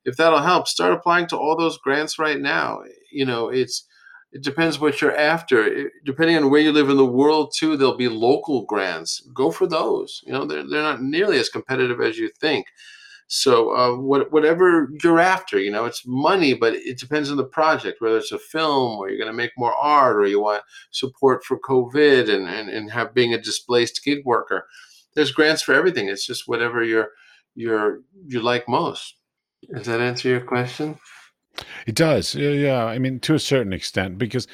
if 0.07 0.17
that'll 0.17 0.41
help 0.41 0.67
start 0.67 0.95
applying 0.95 1.27
to 1.27 1.37
all 1.37 1.57
those 1.57 1.79
grants 1.79 2.19
right 2.19 2.41
now 2.41 2.81
you 3.13 3.25
know 3.27 3.49
it's 3.49 3.87
it 4.33 4.43
depends 4.43 4.79
what 4.79 5.01
you're 5.01 5.17
after. 5.17 5.65
It, 5.65 5.93
depending 6.05 6.37
on 6.37 6.51
where 6.51 6.61
you 6.61 6.71
live 6.71 6.91
in 6.91 6.99
the 6.99 7.07
world, 7.07 7.55
too, 7.57 7.77
there'll 7.77 7.97
be 7.97 8.09
local 8.09 8.67
grants. 8.67 9.21
Go 9.33 9.51
for 9.51 9.67
those. 9.67 10.21
You 10.27 10.33
know, 10.33 10.45
they're, 10.45 10.69
they're 10.69 10.83
not 10.83 11.01
nearly 11.01 11.39
as 11.39 11.49
competitive 11.49 12.03
as 12.03 12.19
you 12.19 12.31
think. 12.39 12.67
So 13.29 13.75
uh, 13.75 13.97
what, 13.97 14.31
whatever 14.31 14.89
you're 15.03 15.19
after, 15.19 15.59
you 15.59 15.71
know, 15.71 15.85
it's 15.85 16.07
money, 16.07 16.55
but 16.55 16.75
it 16.75 16.99
depends 16.99 17.31
on 17.31 17.37
the 17.37 17.45
project, 17.45 18.01
whether 18.01 18.19
it's 18.19 18.31
a 18.31 18.39
film 18.39 18.99
or 18.99 19.09
you're 19.09 19.19
going 19.19 19.31
to 19.31 19.37
make 19.37 19.51
more 19.59 19.75
art 19.75 20.17
or 20.17 20.27
you 20.27 20.41
want 20.41 20.63
support 20.93 21.45
for 21.45 21.59
COVID 21.59 22.33
and, 22.33 22.49
and, 22.49 22.69
and 22.69 22.91
have 22.93 23.15
being 23.15 23.35
a 23.35 23.41
displaced 23.41 24.05
gig 24.05 24.25
worker. 24.25 24.67
There's 25.15 25.33
grants 25.33 25.63
for 25.63 25.75
everything. 25.75 26.09
It's 26.09 26.27
just 26.27 26.47
whatever 26.47 26.85
you're, 26.85 27.11
you're, 27.57 28.03
you 28.27 28.41
like 28.41 28.69
most. 28.69 29.17
Does 29.75 29.87
that 29.87 30.01
answer 30.01 30.29
your 30.29 30.43
question? 30.43 30.97
It 31.87 31.97
does. 31.97 32.35
Yeah, 32.35 32.51
yeah. 32.51 32.85
I 32.85 32.99
mean, 32.99 33.19
to 33.21 33.35
a 33.35 33.41
certain 33.41 33.73
extent, 33.73 34.19
because 34.19 34.47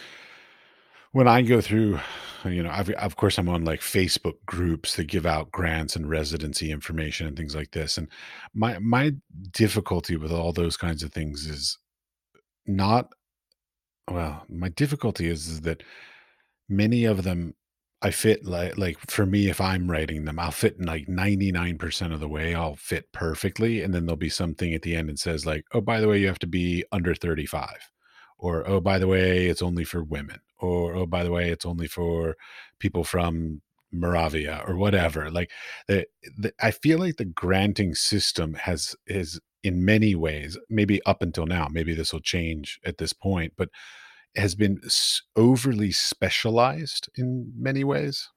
when 1.10 1.28
I 1.28 1.42
go 1.42 1.60
through, 1.60 2.00
you 2.44 2.62
know, 2.62 2.70
I've, 2.70 2.90
of 2.90 3.16
course, 3.16 3.38
I'm 3.38 3.48
on 3.48 3.64
like 3.64 3.80
Facebook 3.80 4.34
groups 4.46 4.96
that 4.96 5.04
give 5.04 5.26
out 5.26 5.52
grants 5.52 5.96
and 5.96 6.08
residency 6.08 6.70
information 6.70 7.26
and 7.26 7.36
things 7.36 7.54
like 7.54 7.72
this. 7.72 7.98
And 7.98 8.08
my 8.54 8.78
my 8.78 9.12
difficulty 9.52 10.16
with 10.16 10.32
all 10.32 10.52
those 10.52 10.76
kinds 10.76 11.02
of 11.02 11.12
things 11.12 11.46
is 11.46 11.78
not 12.66 13.10
well. 14.10 14.44
My 14.48 14.68
difficulty 14.70 15.28
is, 15.28 15.48
is 15.48 15.60
that 15.62 15.82
many 16.68 17.04
of 17.04 17.22
them 17.24 17.54
I 18.02 18.10
fit 18.10 18.44
like 18.44 18.76
like 18.76 18.98
for 19.08 19.24
me, 19.26 19.48
if 19.48 19.60
I'm 19.60 19.88
writing 19.90 20.24
them, 20.24 20.38
I'll 20.38 20.50
fit 20.50 20.76
in 20.78 20.86
like 20.86 21.06
99% 21.06 22.12
of 22.12 22.18
the 22.20 22.28
way, 22.28 22.54
I'll 22.54 22.74
fit 22.74 23.10
perfectly. 23.12 23.82
And 23.82 23.94
then 23.94 24.06
there'll 24.06 24.16
be 24.16 24.28
something 24.28 24.74
at 24.74 24.82
the 24.82 24.96
end 24.96 25.08
and 25.08 25.18
says, 25.18 25.46
like, 25.46 25.64
oh, 25.72 25.80
by 25.80 26.00
the 26.00 26.08
way, 26.08 26.18
you 26.18 26.26
have 26.26 26.40
to 26.40 26.46
be 26.48 26.84
under 26.90 27.14
35. 27.14 27.68
Or, 28.38 28.68
oh, 28.68 28.80
by 28.80 28.98
the 28.98 29.06
way, 29.06 29.46
it's 29.46 29.62
only 29.62 29.84
for 29.84 30.02
women. 30.02 30.40
Or, 30.62 30.94
oh, 30.94 31.06
by 31.06 31.24
the 31.24 31.32
way, 31.32 31.50
it's 31.50 31.66
only 31.66 31.88
for 31.88 32.36
people 32.78 33.04
from 33.04 33.60
Moravia 33.92 34.62
or 34.66 34.76
whatever. 34.76 35.30
Like 35.30 35.50
the, 35.86 36.06
the 36.38 36.52
I 36.60 36.70
feel 36.70 36.98
like 36.98 37.16
the 37.16 37.24
granting 37.24 37.94
system 37.94 38.54
has 38.54 38.96
is 39.06 39.40
in 39.62 39.84
many 39.84 40.14
ways, 40.14 40.58
maybe 40.68 41.02
up 41.04 41.22
until 41.22 41.46
now, 41.46 41.68
maybe 41.70 41.94
this 41.94 42.12
will 42.12 42.20
change 42.20 42.80
at 42.84 42.98
this 42.98 43.12
point, 43.12 43.52
but 43.56 43.68
has 44.34 44.54
been 44.54 44.80
overly 45.36 45.92
specialized 45.92 47.08
in 47.16 47.52
many 47.56 47.84
ways. 47.84 48.28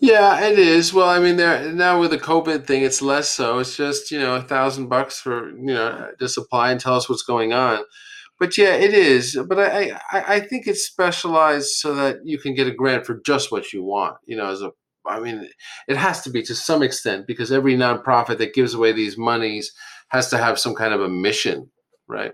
Yeah, 0.00 0.44
it 0.44 0.58
is. 0.58 0.92
Well, 0.92 1.08
I 1.08 1.18
mean, 1.20 1.36
there 1.36 1.72
now 1.72 2.00
with 2.00 2.10
the 2.10 2.18
COVID 2.18 2.66
thing, 2.66 2.82
it's 2.82 3.00
less 3.00 3.28
so. 3.28 3.58
It's 3.58 3.76
just 3.76 4.10
you 4.10 4.18
know 4.18 4.34
a 4.36 4.42
thousand 4.42 4.88
bucks 4.88 5.20
for 5.20 5.50
you 5.50 5.74
know 5.74 6.10
just 6.18 6.38
apply 6.38 6.72
and 6.72 6.80
tell 6.80 6.96
us 6.96 7.08
what's 7.08 7.22
going 7.22 7.52
on. 7.52 7.84
But 8.38 8.58
yeah, 8.58 8.74
it 8.74 8.92
is. 8.92 9.38
But 9.48 9.58
I, 9.58 9.98
I 10.10 10.24
I 10.34 10.40
think 10.40 10.66
it's 10.66 10.86
specialized 10.86 11.74
so 11.74 11.94
that 11.94 12.18
you 12.24 12.38
can 12.38 12.54
get 12.54 12.66
a 12.66 12.74
grant 12.74 13.06
for 13.06 13.20
just 13.24 13.52
what 13.52 13.72
you 13.72 13.82
want. 13.82 14.16
You 14.26 14.36
know, 14.36 14.46
as 14.46 14.62
a 14.62 14.70
I 15.06 15.20
mean, 15.20 15.48
it 15.86 15.96
has 15.96 16.22
to 16.22 16.30
be 16.30 16.42
to 16.44 16.54
some 16.54 16.82
extent 16.82 17.26
because 17.26 17.52
every 17.52 17.76
nonprofit 17.76 18.38
that 18.38 18.54
gives 18.54 18.74
away 18.74 18.92
these 18.92 19.18
monies 19.18 19.72
has 20.08 20.30
to 20.30 20.38
have 20.38 20.58
some 20.58 20.74
kind 20.74 20.94
of 20.94 21.00
a 21.00 21.08
mission, 21.08 21.70
right? 22.08 22.32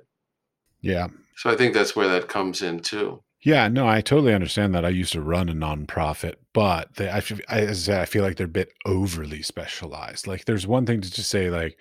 Yeah, 0.81 1.09
so 1.41 1.49
I 1.49 1.57
think 1.57 1.73
that's 1.73 1.97
where 1.97 2.09
that 2.09 2.29
comes 2.29 2.61
in 2.61 2.81
too. 2.81 3.23
Yeah, 3.43 3.69
no, 3.69 3.89
I 3.89 4.03
totally 4.03 4.35
understand 4.35 4.75
that. 4.75 4.85
I 4.85 4.91
used 4.91 5.15
to 5.15 5.23
run 5.23 5.49
a 5.49 5.55
nonprofit, 5.55 6.35
but 6.53 6.97
they, 6.97 7.09
I, 7.09 7.23
I, 7.49 7.61
as 7.61 7.89
I, 7.89 7.93
said, 7.93 8.01
I 8.03 8.05
feel 8.05 8.23
like 8.23 8.37
they're 8.37 8.45
a 8.45 8.49
bit 8.51 8.75
overly 8.85 9.41
specialized. 9.41 10.27
Like, 10.27 10.45
there's 10.45 10.67
one 10.67 10.85
thing 10.85 11.01
to 11.01 11.11
just 11.11 11.31
say, 11.31 11.49
like, 11.49 11.79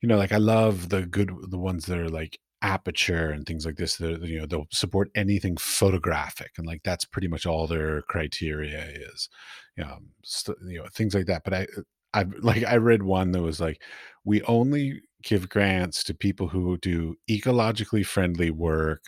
you 0.00 0.08
know, 0.08 0.16
like 0.16 0.30
I 0.30 0.36
love 0.36 0.90
the 0.90 1.04
good, 1.04 1.32
the 1.50 1.58
ones 1.58 1.86
that 1.86 1.98
are 1.98 2.08
like 2.08 2.38
aperture 2.62 3.30
and 3.30 3.46
things 3.46 3.66
like 3.66 3.76
this. 3.76 3.96
That 3.96 4.22
you 4.22 4.40
know, 4.40 4.46
they'll 4.46 4.66
support 4.72 5.10
anything 5.14 5.56
photographic, 5.56 6.52
and 6.58 6.66
like 6.66 6.82
that's 6.84 7.04
pretty 7.04 7.28
much 7.28 7.46
all 7.46 7.66
their 7.66 8.02
criteria 8.02 8.84
is. 8.84 9.28
You 9.76 9.84
know, 9.84 9.98
st- 10.24 10.58
you 10.66 10.78
know, 10.80 10.88
things 10.92 11.14
like 11.14 11.26
that. 11.26 11.44
But 11.44 11.54
I, 11.54 11.66
uh, 11.76 11.82
I 12.14 12.24
like 12.40 12.64
I 12.64 12.76
read 12.76 13.02
one 13.02 13.32
that 13.32 13.42
was 13.42 13.60
like, 13.60 13.82
we 14.24 14.42
only 14.42 15.02
give 15.22 15.48
grants 15.48 16.04
to 16.04 16.14
people 16.14 16.48
who 16.48 16.76
do 16.78 17.16
ecologically 17.28 18.06
friendly 18.06 18.50
work 18.50 19.02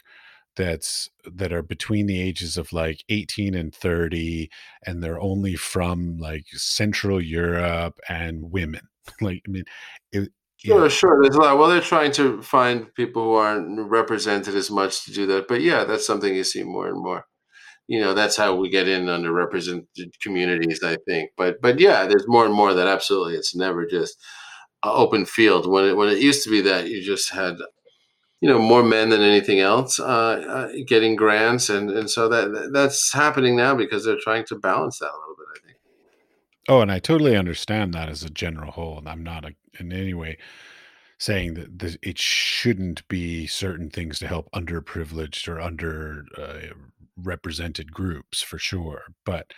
that's 0.56 1.08
that 1.24 1.52
are 1.52 1.62
between 1.62 2.06
the 2.06 2.20
ages 2.20 2.56
of 2.56 2.72
like 2.72 3.04
18 3.08 3.54
and 3.54 3.74
30 3.74 4.50
and 4.86 5.02
they're 5.02 5.20
only 5.20 5.54
from 5.56 6.18
like 6.18 6.44
central 6.52 7.20
europe 7.20 7.98
and 8.08 8.50
women 8.50 8.82
like 9.20 9.42
i 9.46 9.50
mean 9.50 9.64
it, 10.12 10.30
sure 10.64 10.80
know. 10.80 10.88
sure. 10.88 11.22
There's 11.22 11.36
a 11.36 11.40
lot. 11.40 11.58
Well 11.58 11.68
they're 11.68 11.80
trying 11.80 12.12
to 12.12 12.42
find 12.42 12.92
people 12.94 13.24
who 13.24 13.34
aren't 13.34 13.90
represented 13.90 14.54
as 14.54 14.70
much 14.70 15.04
to 15.04 15.12
do 15.12 15.26
that 15.26 15.48
but 15.48 15.60
yeah 15.60 15.84
that's 15.84 16.06
something 16.06 16.34
you 16.34 16.44
see 16.44 16.62
more 16.62 16.88
and 16.88 17.02
more. 17.02 17.24
You 17.88 18.00
know 18.00 18.14
that's 18.14 18.36
how 18.36 18.54
we 18.54 18.68
get 18.70 18.88
in 18.88 19.06
underrepresented 19.06 20.20
communities 20.22 20.82
i 20.84 20.96
think. 21.06 21.30
But 21.36 21.60
but 21.60 21.80
yeah 21.80 22.06
there's 22.06 22.28
more 22.28 22.46
and 22.46 22.54
more 22.54 22.74
that 22.74 22.86
absolutely 22.86 23.34
it's 23.34 23.54
never 23.54 23.86
just 23.86 24.16
open 24.82 25.26
field. 25.26 25.68
When 25.68 25.84
it 25.84 25.96
when 25.96 26.08
it 26.08 26.18
used 26.18 26.44
to 26.44 26.50
be 26.50 26.60
that 26.62 26.88
you 26.88 27.02
just 27.02 27.30
had 27.30 27.56
you 28.40 28.48
know 28.48 28.58
more 28.58 28.82
men 28.82 29.10
than 29.10 29.20
anything 29.20 29.60
else 29.60 30.00
uh, 30.00 30.04
uh, 30.04 30.68
getting 30.86 31.14
grants 31.14 31.68
and 31.68 31.90
and 31.90 32.10
so 32.10 32.28
that 32.28 32.70
that's 32.72 33.12
happening 33.12 33.56
now 33.56 33.74
because 33.74 34.04
they're 34.04 34.18
trying 34.20 34.44
to 34.46 34.56
balance 34.56 34.98
that 34.98 35.10
a 35.10 35.18
little 35.20 35.36
bit 35.36 35.46
i 35.54 35.66
think. 35.66 35.78
Oh 36.68 36.80
and 36.80 36.90
i 36.90 36.98
totally 36.98 37.36
understand 37.36 37.92
that 37.94 38.08
as 38.08 38.22
a 38.22 38.30
general 38.30 38.72
whole 38.72 38.98
and 38.98 39.08
i'm 39.08 39.22
not 39.22 39.44
a, 39.44 39.54
in 39.78 39.92
any 39.92 40.14
way 40.14 40.36
saying 41.18 41.54
that 41.54 41.78
this, 41.78 41.98
it 42.02 42.18
shouldn't 42.18 43.06
be 43.08 43.46
certain 43.46 43.90
things 43.90 44.18
to 44.18 44.26
help 44.26 44.50
underprivileged 44.52 45.46
or 45.48 45.60
under 45.60 46.24
uh, 46.38 46.74
represented 47.16 47.92
groups 47.92 48.40
for 48.42 48.58
sure 48.58 49.04
but 49.24 49.52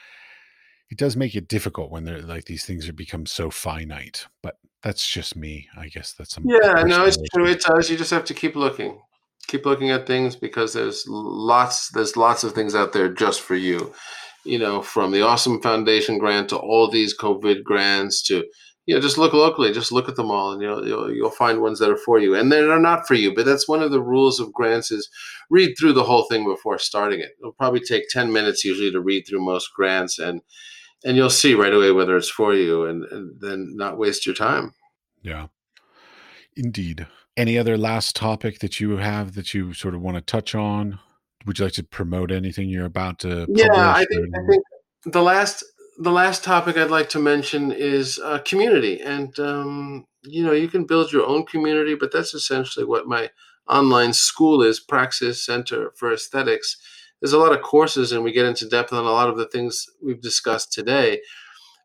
it 0.90 0.98
does 0.98 1.16
make 1.16 1.34
it 1.34 1.48
difficult 1.48 1.90
when 1.90 2.04
they're 2.04 2.20
like 2.20 2.44
these 2.44 2.66
things 2.66 2.88
are 2.88 2.92
become 2.92 3.26
so 3.26 3.50
finite 3.50 4.26
but 4.42 4.56
that's 4.82 5.08
just 5.08 5.36
me. 5.36 5.68
I 5.76 5.88
guess 5.88 6.12
that's 6.12 6.34
some 6.34 6.44
Yeah, 6.46 6.82
no, 6.82 7.04
it's 7.04 7.18
true. 7.32 7.46
It 7.46 7.62
does. 7.62 7.88
You 7.88 7.96
just 7.96 8.10
have 8.10 8.24
to 8.26 8.34
keep 8.34 8.56
looking. 8.56 9.00
Keep 9.46 9.64
looking 9.64 9.90
at 9.90 10.06
things 10.06 10.36
because 10.36 10.72
there's 10.72 11.04
lots 11.08 11.88
there's 11.90 12.16
lots 12.16 12.44
of 12.44 12.52
things 12.52 12.74
out 12.74 12.92
there 12.92 13.08
just 13.08 13.40
for 13.40 13.54
you. 13.54 13.92
You 14.44 14.58
know, 14.58 14.82
from 14.82 15.12
the 15.12 15.22
Awesome 15.22 15.62
Foundation 15.62 16.18
grant 16.18 16.48
to 16.48 16.56
all 16.56 16.90
these 16.90 17.16
COVID 17.16 17.62
grants 17.62 18.22
to 18.24 18.44
you 18.86 18.94
know, 18.94 19.00
just 19.00 19.18
look 19.18 19.32
locally. 19.32 19.72
Just 19.72 19.92
look 19.92 20.08
at 20.08 20.16
them 20.16 20.30
all, 20.30 20.52
and 20.52 20.60
you'll, 20.60 20.86
you'll 20.86 21.12
you'll 21.12 21.30
find 21.30 21.60
ones 21.60 21.78
that 21.78 21.90
are 21.90 21.96
for 21.96 22.18
you, 22.18 22.34
and 22.34 22.50
they're 22.50 22.78
not 22.80 23.06
for 23.06 23.14
you. 23.14 23.34
But 23.34 23.44
that's 23.44 23.68
one 23.68 23.82
of 23.82 23.90
the 23.90 24.02
rules 24.02 24.40
of 24.40 24.52
grants: 24.52 24.90
is 24.90 25.08
read 25.50 25.74
through 25.78 25.92
the 25.92 26.04
whole 26.04 26.24
thing 26.24 26.44
before 26.44 26.78
starting 26.78 27.20
it. 27.20 27.30
It'll 27.40 27.52
probably 27.52 27.80
take 27.80 28.08
ten 28.08 28.32
minutes 28.32 28.64
usually 28.64 28.90
to 28.90 29.00
read 29.00 29.24
through 29.26 29.44
most 29.44 29.70
grants, 29.74 30.18
and 30.18 30.42
and 31.04 31.16
you'll 31.16 31.30
see 31.30 31.54
right 31.54 31.74
away 31.74 31.92
whether 31.92 32.16
it's 32.16 32.30
for 32.30 32.54
you 32.54 32.84
and, 32.84 33.04
and 33.04 33.40
then 33.40 33.72
not 33.76 33.98
waste 33.98 34.26
your 34.26 34.34
time. 34.34 34.74
Yeah. 35.22 35.48
Indeed. 36.56 37.06
Any 37.36 37.58
other 37.58 37.78
last 37.78 38.14
topic 38.14 38.58
that 38.60 38.78
you 38.78 38.98
have 38.98 39.34
that 39.34 39.54
you 39.54 39.72
sort 39.72 39.94
of 39.94 40.02
want 40.02 40.16
to 40.16 40.20
touch 40.20 40.54
on? 40.54 40.98
Would 41.46 41.58
you 41.58 41.64
like 41.64 41.74
to 41.74 41.82
promote 41.82 42.30
anything 42.30 42.68
you're 42.68 42.84
about 42.84 43.18
to 43.20 43.46
Yeah, 43.48 43.68
I 43.72 44.04
think, 44.04 44.26
I 44.34 44.46
think 44.48 44.62
the 45.06 45.22
last 45.22 45.64
the 46.02 46.10
last 46.10 46.42
topic 46.42 46.76
I'd 46.76 46.90
like 46.90 47.08
to 47.10 47.20
mention 47.20 47.70
is 47.70 48.18
uh, 48.18 48.40
community, 48.44 49.00
and 49.00 49.38
um, 49.38 50.06
you 50.22 50.44
know 50.44 50.52
you 50.52 50.68
can 50.68 50.84
build 50.84 51.12
your 51.12 51.26
own 51.26 51.46
community, 51.46 51.94
but 51.94 52.12
that's 52.12 52.34
essentially 52.34 52.84
what 52.84 53.06
my 53.06 53.30
online 53.68 54.12
school 54.12 54.62
is, 54.62 54.80
Praxis 54.80 55.44
Center 55.44 55.92
for 55.96 56.12
Aesthetics. 56.12 56.76
There's 57.20 57.32
a 57.32 57.38
lot 57.38 57.52
of 57.52 57.62
courses 57.62 58.10
and 58.10 58.24
we 58.24 58.32
get 58.32 58.46
into 58.46 58.68
depth 58.68 58.92
on 58.92 59.04
a 59.04 59.10
lot 59.10 59.28
of 59.28 59.36
the 59.36 59.46
things 59.46 59.86
we've 60.02 60.20
discussed 60.20 60.72
today. 60.72 61.20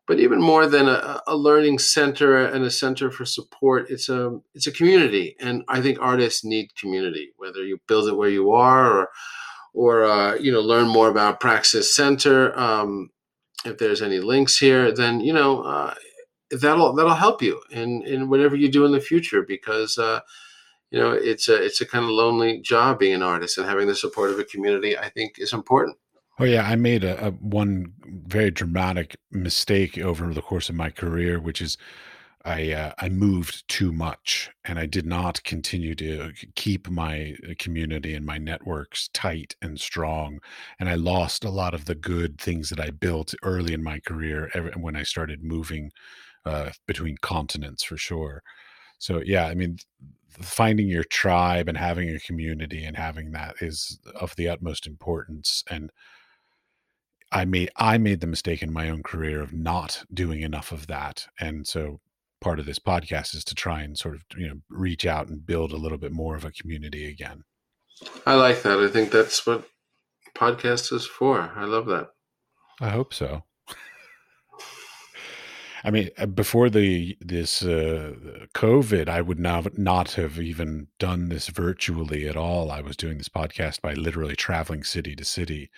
But 0.08 0.18
even 0.18 0.40
more 0.40 0.66
than 0.66 0.88
a, 0.88 1.20
a, 1.28 1.36
learning 1.36 1.78
center 1.78 2.44
and 2.44 2.64
a 2.64 2.70
center 2.70 3.10
for 3.10 3.24
support 3.24 3.90
it's 3.90 4.08
a 4.08 4.40
it's 4.54 4.66
a 4.66 4.72
community. 4.72 5.36
And 5.38 5.62
i 5.68 5.80
think 5.80 5.98
artists 6.00 6.44
need 6.44 6.74
community 6.74 7.32
whether 7.36 7.62
you 7.64 7.78
build 7.86 8.08
it 8.08 8.16
where 8.16 8.30
you 8.30 8.50
are 8.50 8.90
or 8.90 9.08
or 9.74 10.04
uh, 10.04 10.34
you 10.34 10.50
know 10.50 10.60
learn 10.60 10.88
more 10.88 11.08
about 11.08 11.40
praxis 11.40 11.94
center. 11.94 12.58
Um, 12.58 13.10
if 13.68 13.78
there's 13.78 14.02
any 14.02 14.18
links 14.18 14.58
here 14.58 14.92
then 14.92 15.20
you 15.20 15.32
know 15.32 15.62
uh, 15.62 15.94
that'll 16.50 16.92
that'll 16.94 17.14
help 17.14 17.42
you 17.42 17.60
in 17.70 18.02
in 18.02 18.28
whatever 18.28 18.56
you 18.56 18.70
do 18.70 18.84
in 18.84 18.92
the 18.92 19.00
future 19.00 19.42
because 19.42 19.98
uh, 19.98 20.20
you 20.90 20.98
know 20.98 21.12
it's 21.12 21.48
a 21.48 21.62
it's 21.62 21.80
a 21.80 21.86
kind 21.86 22.04
of 22.04 22.10
lonely 22.10 22.60
job 22.60 22.98
being 22.98 23.14
an 23.14 23.22
artist 23.22 23.58
and 23.58 23.68
having 23.68 23.86
the 23.86 23.94
support 23.94 24.30
of 24.30 24.38
a 24.38 24.44
community 24.44 24.96
i 24.96 25.08
think 25.08 25.34
is 25.38 25.52
important. 25.52 25.96
Oh 26.40 26.44
yeah 26.44 26.68
i 26.68 26.76
made 26.76 27.04
a, 27.04 27.26
a, 27.26 27.30
one 27.30 27.92
very 28.04 28.50
dramatic 28.50 29.16
mistake 29.30 29.98
over 29.98 30.32
the 30.32 30.42
course 30.42 30.68
of 30.68 30.74
my 30.74 30.90
career 30.90 31.40
which 31.40 31.60
is 31.60 31.76
i 32.44 32.72
uh, 32.72 32.92
i 32.98 33.08
moved 33.08 33.66
too 33.68 33.92
much 33.92 34.50
and 34.64 34.78
i 34.78 34.86
did 34.86 35.06
not 35.06 35.42
continue 35.44 35.94
to 35.94 36.32
keep 36.54 36.88
my 36.88 37.36
uh, 37.48 37.52
community 37.58 38.14
and 38.14 38.24
my 38.26 38.38
networks 38.38 39.08
tight 39.12 39.56
and 39.62 39.80
strong 39.80 40.40
and 40.78 40.88
i 40.88 40.94
lost 40.94 41.44
a 41.44 41.50
lot 41.50 41.74
of 41.74 41.84
the 41.86 41.94
good 41.94 42.38
things 42.40 42.68
that 42.70 42.80
i 42.80 42.90
built 42.90 43.34
early 43.42 43.74
in 43.74 43.82
my 43.82 43.98
career 44.00 44.50
when 44.76 44.96
i 44.96 45.02
started 45.02 45.42
moving 45.42 45.90
uh, 46.46 46.70
between 46.86 47.16
continents 47.18 47.82
for 47.82 47.96
sure 47.96 48.42
So 48.98 49.22
yeah, 49.24 49.46
I 49.46 49.54
mean, 49.54 49.78
finding 50.30 50.88
your 50.88 51.04
tribe 51.04 51.68
and 51.68 51.78
having 51.78 52.10
a 52.10 52.20
community 52.20 52.84
and 52.84 52.96
having 52.96 53.32
that 53.32 53.56
is 53.60 53.98
of 54.14 54.36
the 54.36 54.48
utmost 54.48 54.86
importance. 54.86 55.64
And 55.70 55.90
I 57.32 57.44
made 57.44 57.70
I 57.76 57.98
made 57.98 58.20
the 58.20 58.26
mistake 58.26 58.62
in 58.62 58.72
my 58.72 58.88
own 58.88 59.02
career 59.02 59.40
of 59.42 59.52
not 59.52 60.04
doing 60.12 60.40
enough 60.42 60.72
of 60.72 60.86
that. 60.86 61.26
And 61.40 61.66
so 61.66 62.00
part 62.40 62.58
of 62.58 62.66
this 62.66 62.78
podcast 62.78 63.34
is 63.34 63.44
to 63.44 63.54
try 63.54 63.82
and 63.82 63.98
sort 63.98 64.14
of, 64.14 64.22
you 64.36 64.48
know, 64.48 64.60
reach 64.68 65.06
out 65.06 65.28
and 65.28 65.46
build 65.46 65.72
a 65.72 65.76
little 65.76 65.98
bit 65.98 66.12
more 66.12 66.36
of 66.36 66.44
a 66.44 66.52
community 66.52 67.08
again. 67.08 67.44
I 68.26 68.34
like 68.34 68.62
that. 68.62 68.78
I 68.78 68.88
think 68.88 69.10
that's 69.10 69.46
what 69.46 69.68
podcast 70.34 70.92
is 70.92 71.06
for. 71.06 71.52
I 71.56 71.64
love 71.64 71.86
that. 71.86 72.10
I 72.80 72.90
hope 72.90 73.12
so. 73.12 73.42
I 75.84 75.90
mean, 75.90 76.10
uh, 76.18 76.26
before 76.26 76.68
the 76.70 77.16
this 77.20 77.62
uh, 77.62 78.14
COVID, 78.54 79.08
I 79.08 79.20
would 79.20 79.38
not 79.38 79.78
not 79.78 80.12
have 80.12 80.38
even 80.38 80.88
done 80.98 81.28
this 81.28 81.48
virtually 81.48 82.28
at 82.28 82.36
all. 82.36 82.70
I 82.70 82.80
was 82.80 82.96
doing 82.96 83.18
this 83.18 83.28
podcast 83.28 83.80
by 83.80 83.94
literally 83.94 84.36
traveling 84.36 84.82
city 84.82 85.14
to 85.14 85.24
city. 85.24 85.70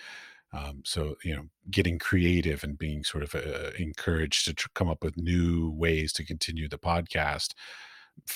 Um, 0.52 0.82
so 0.84 1.14
you 1.24 1.34
know, 1.34 1.44
getting 1.70 1.98
creative 1.98 2.64
and 2.64 2.78
being 2.78 3.04
sort 3.04 3.22
of 3.22 3.34
uh, 3.34 3.70
encouraged 3.78 4.46
to 4.46 4.54
tr- 4.54 4.68
come 4.74 4.88
up 4.88 5.04
with 5.04 5.16
new 5.16 5.70
ways 5.70 6.12
to 6.14 6.24
continue 6.24 6.68
the 6.68 6.78
podcast 6.78 7.54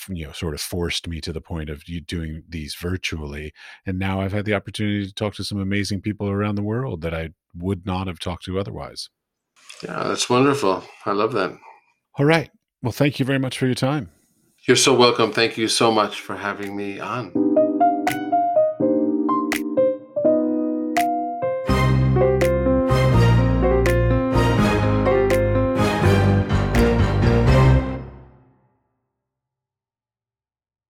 you 0.09 0.25
know 0.25 0.31
sort 0.31 0.53
of 0.53 0.61
forced 0.61 1.07
me 1.07 1.21
to 1.21 1.33
the 1.33 1.41
point 1.41 1.69
of 1.69 1.87
you 1.87 2.01
doing 2.01 2.43
these 2.47 2.75
virtually. 2.75 3.53
And 3.85 3.99
now 3.99 4.21
i've 4.21 4.31
had 4.31 4.45
the 4.45 4.53
opportunity 4.53 5.05
to 5.05 5.13
talk 5.13 5.35
to 5.35 5.43
some 5.43 5.59
amazing 5.59 6.01
people 6.01 6.29
around 6.29 6.55
the 6.55 6.63
world 6.63 7.01
that 7.01 7.13
i 7.13 7.29
would 7.55 7.85
not 7.85 8.07
have 8.07 8.19
talked 8.19 8.45
to 8.45 8.59
otherwise. 8.59 9.09
Yeah 9.83 10.07
that's 10.07 10.29
wonderful. 10.29 10.83
I 11.05 11.11
love 11.11 11.33
that. 11.33 11.57
All 12.17 12.25
right. 12.25 12.49
Well 12.81 12.91
thank 12.91 13.19
you 13.19 13.25
very 13.25 13.39
much 13.39 13.57
for 13.57 13.65
your 13.65 13.75
time. 13.75 14.09
You're 14.67 14.77
so 14.77 14.95
welcome. 14.95 15.31
Thank 15.31 15.57
you 15.57 15.67
so 15.67 15.91
much 15.91 16.21
for 16.21 16.35
having 16.35 16.75
me 16.75 16.99
on 16.99 17.31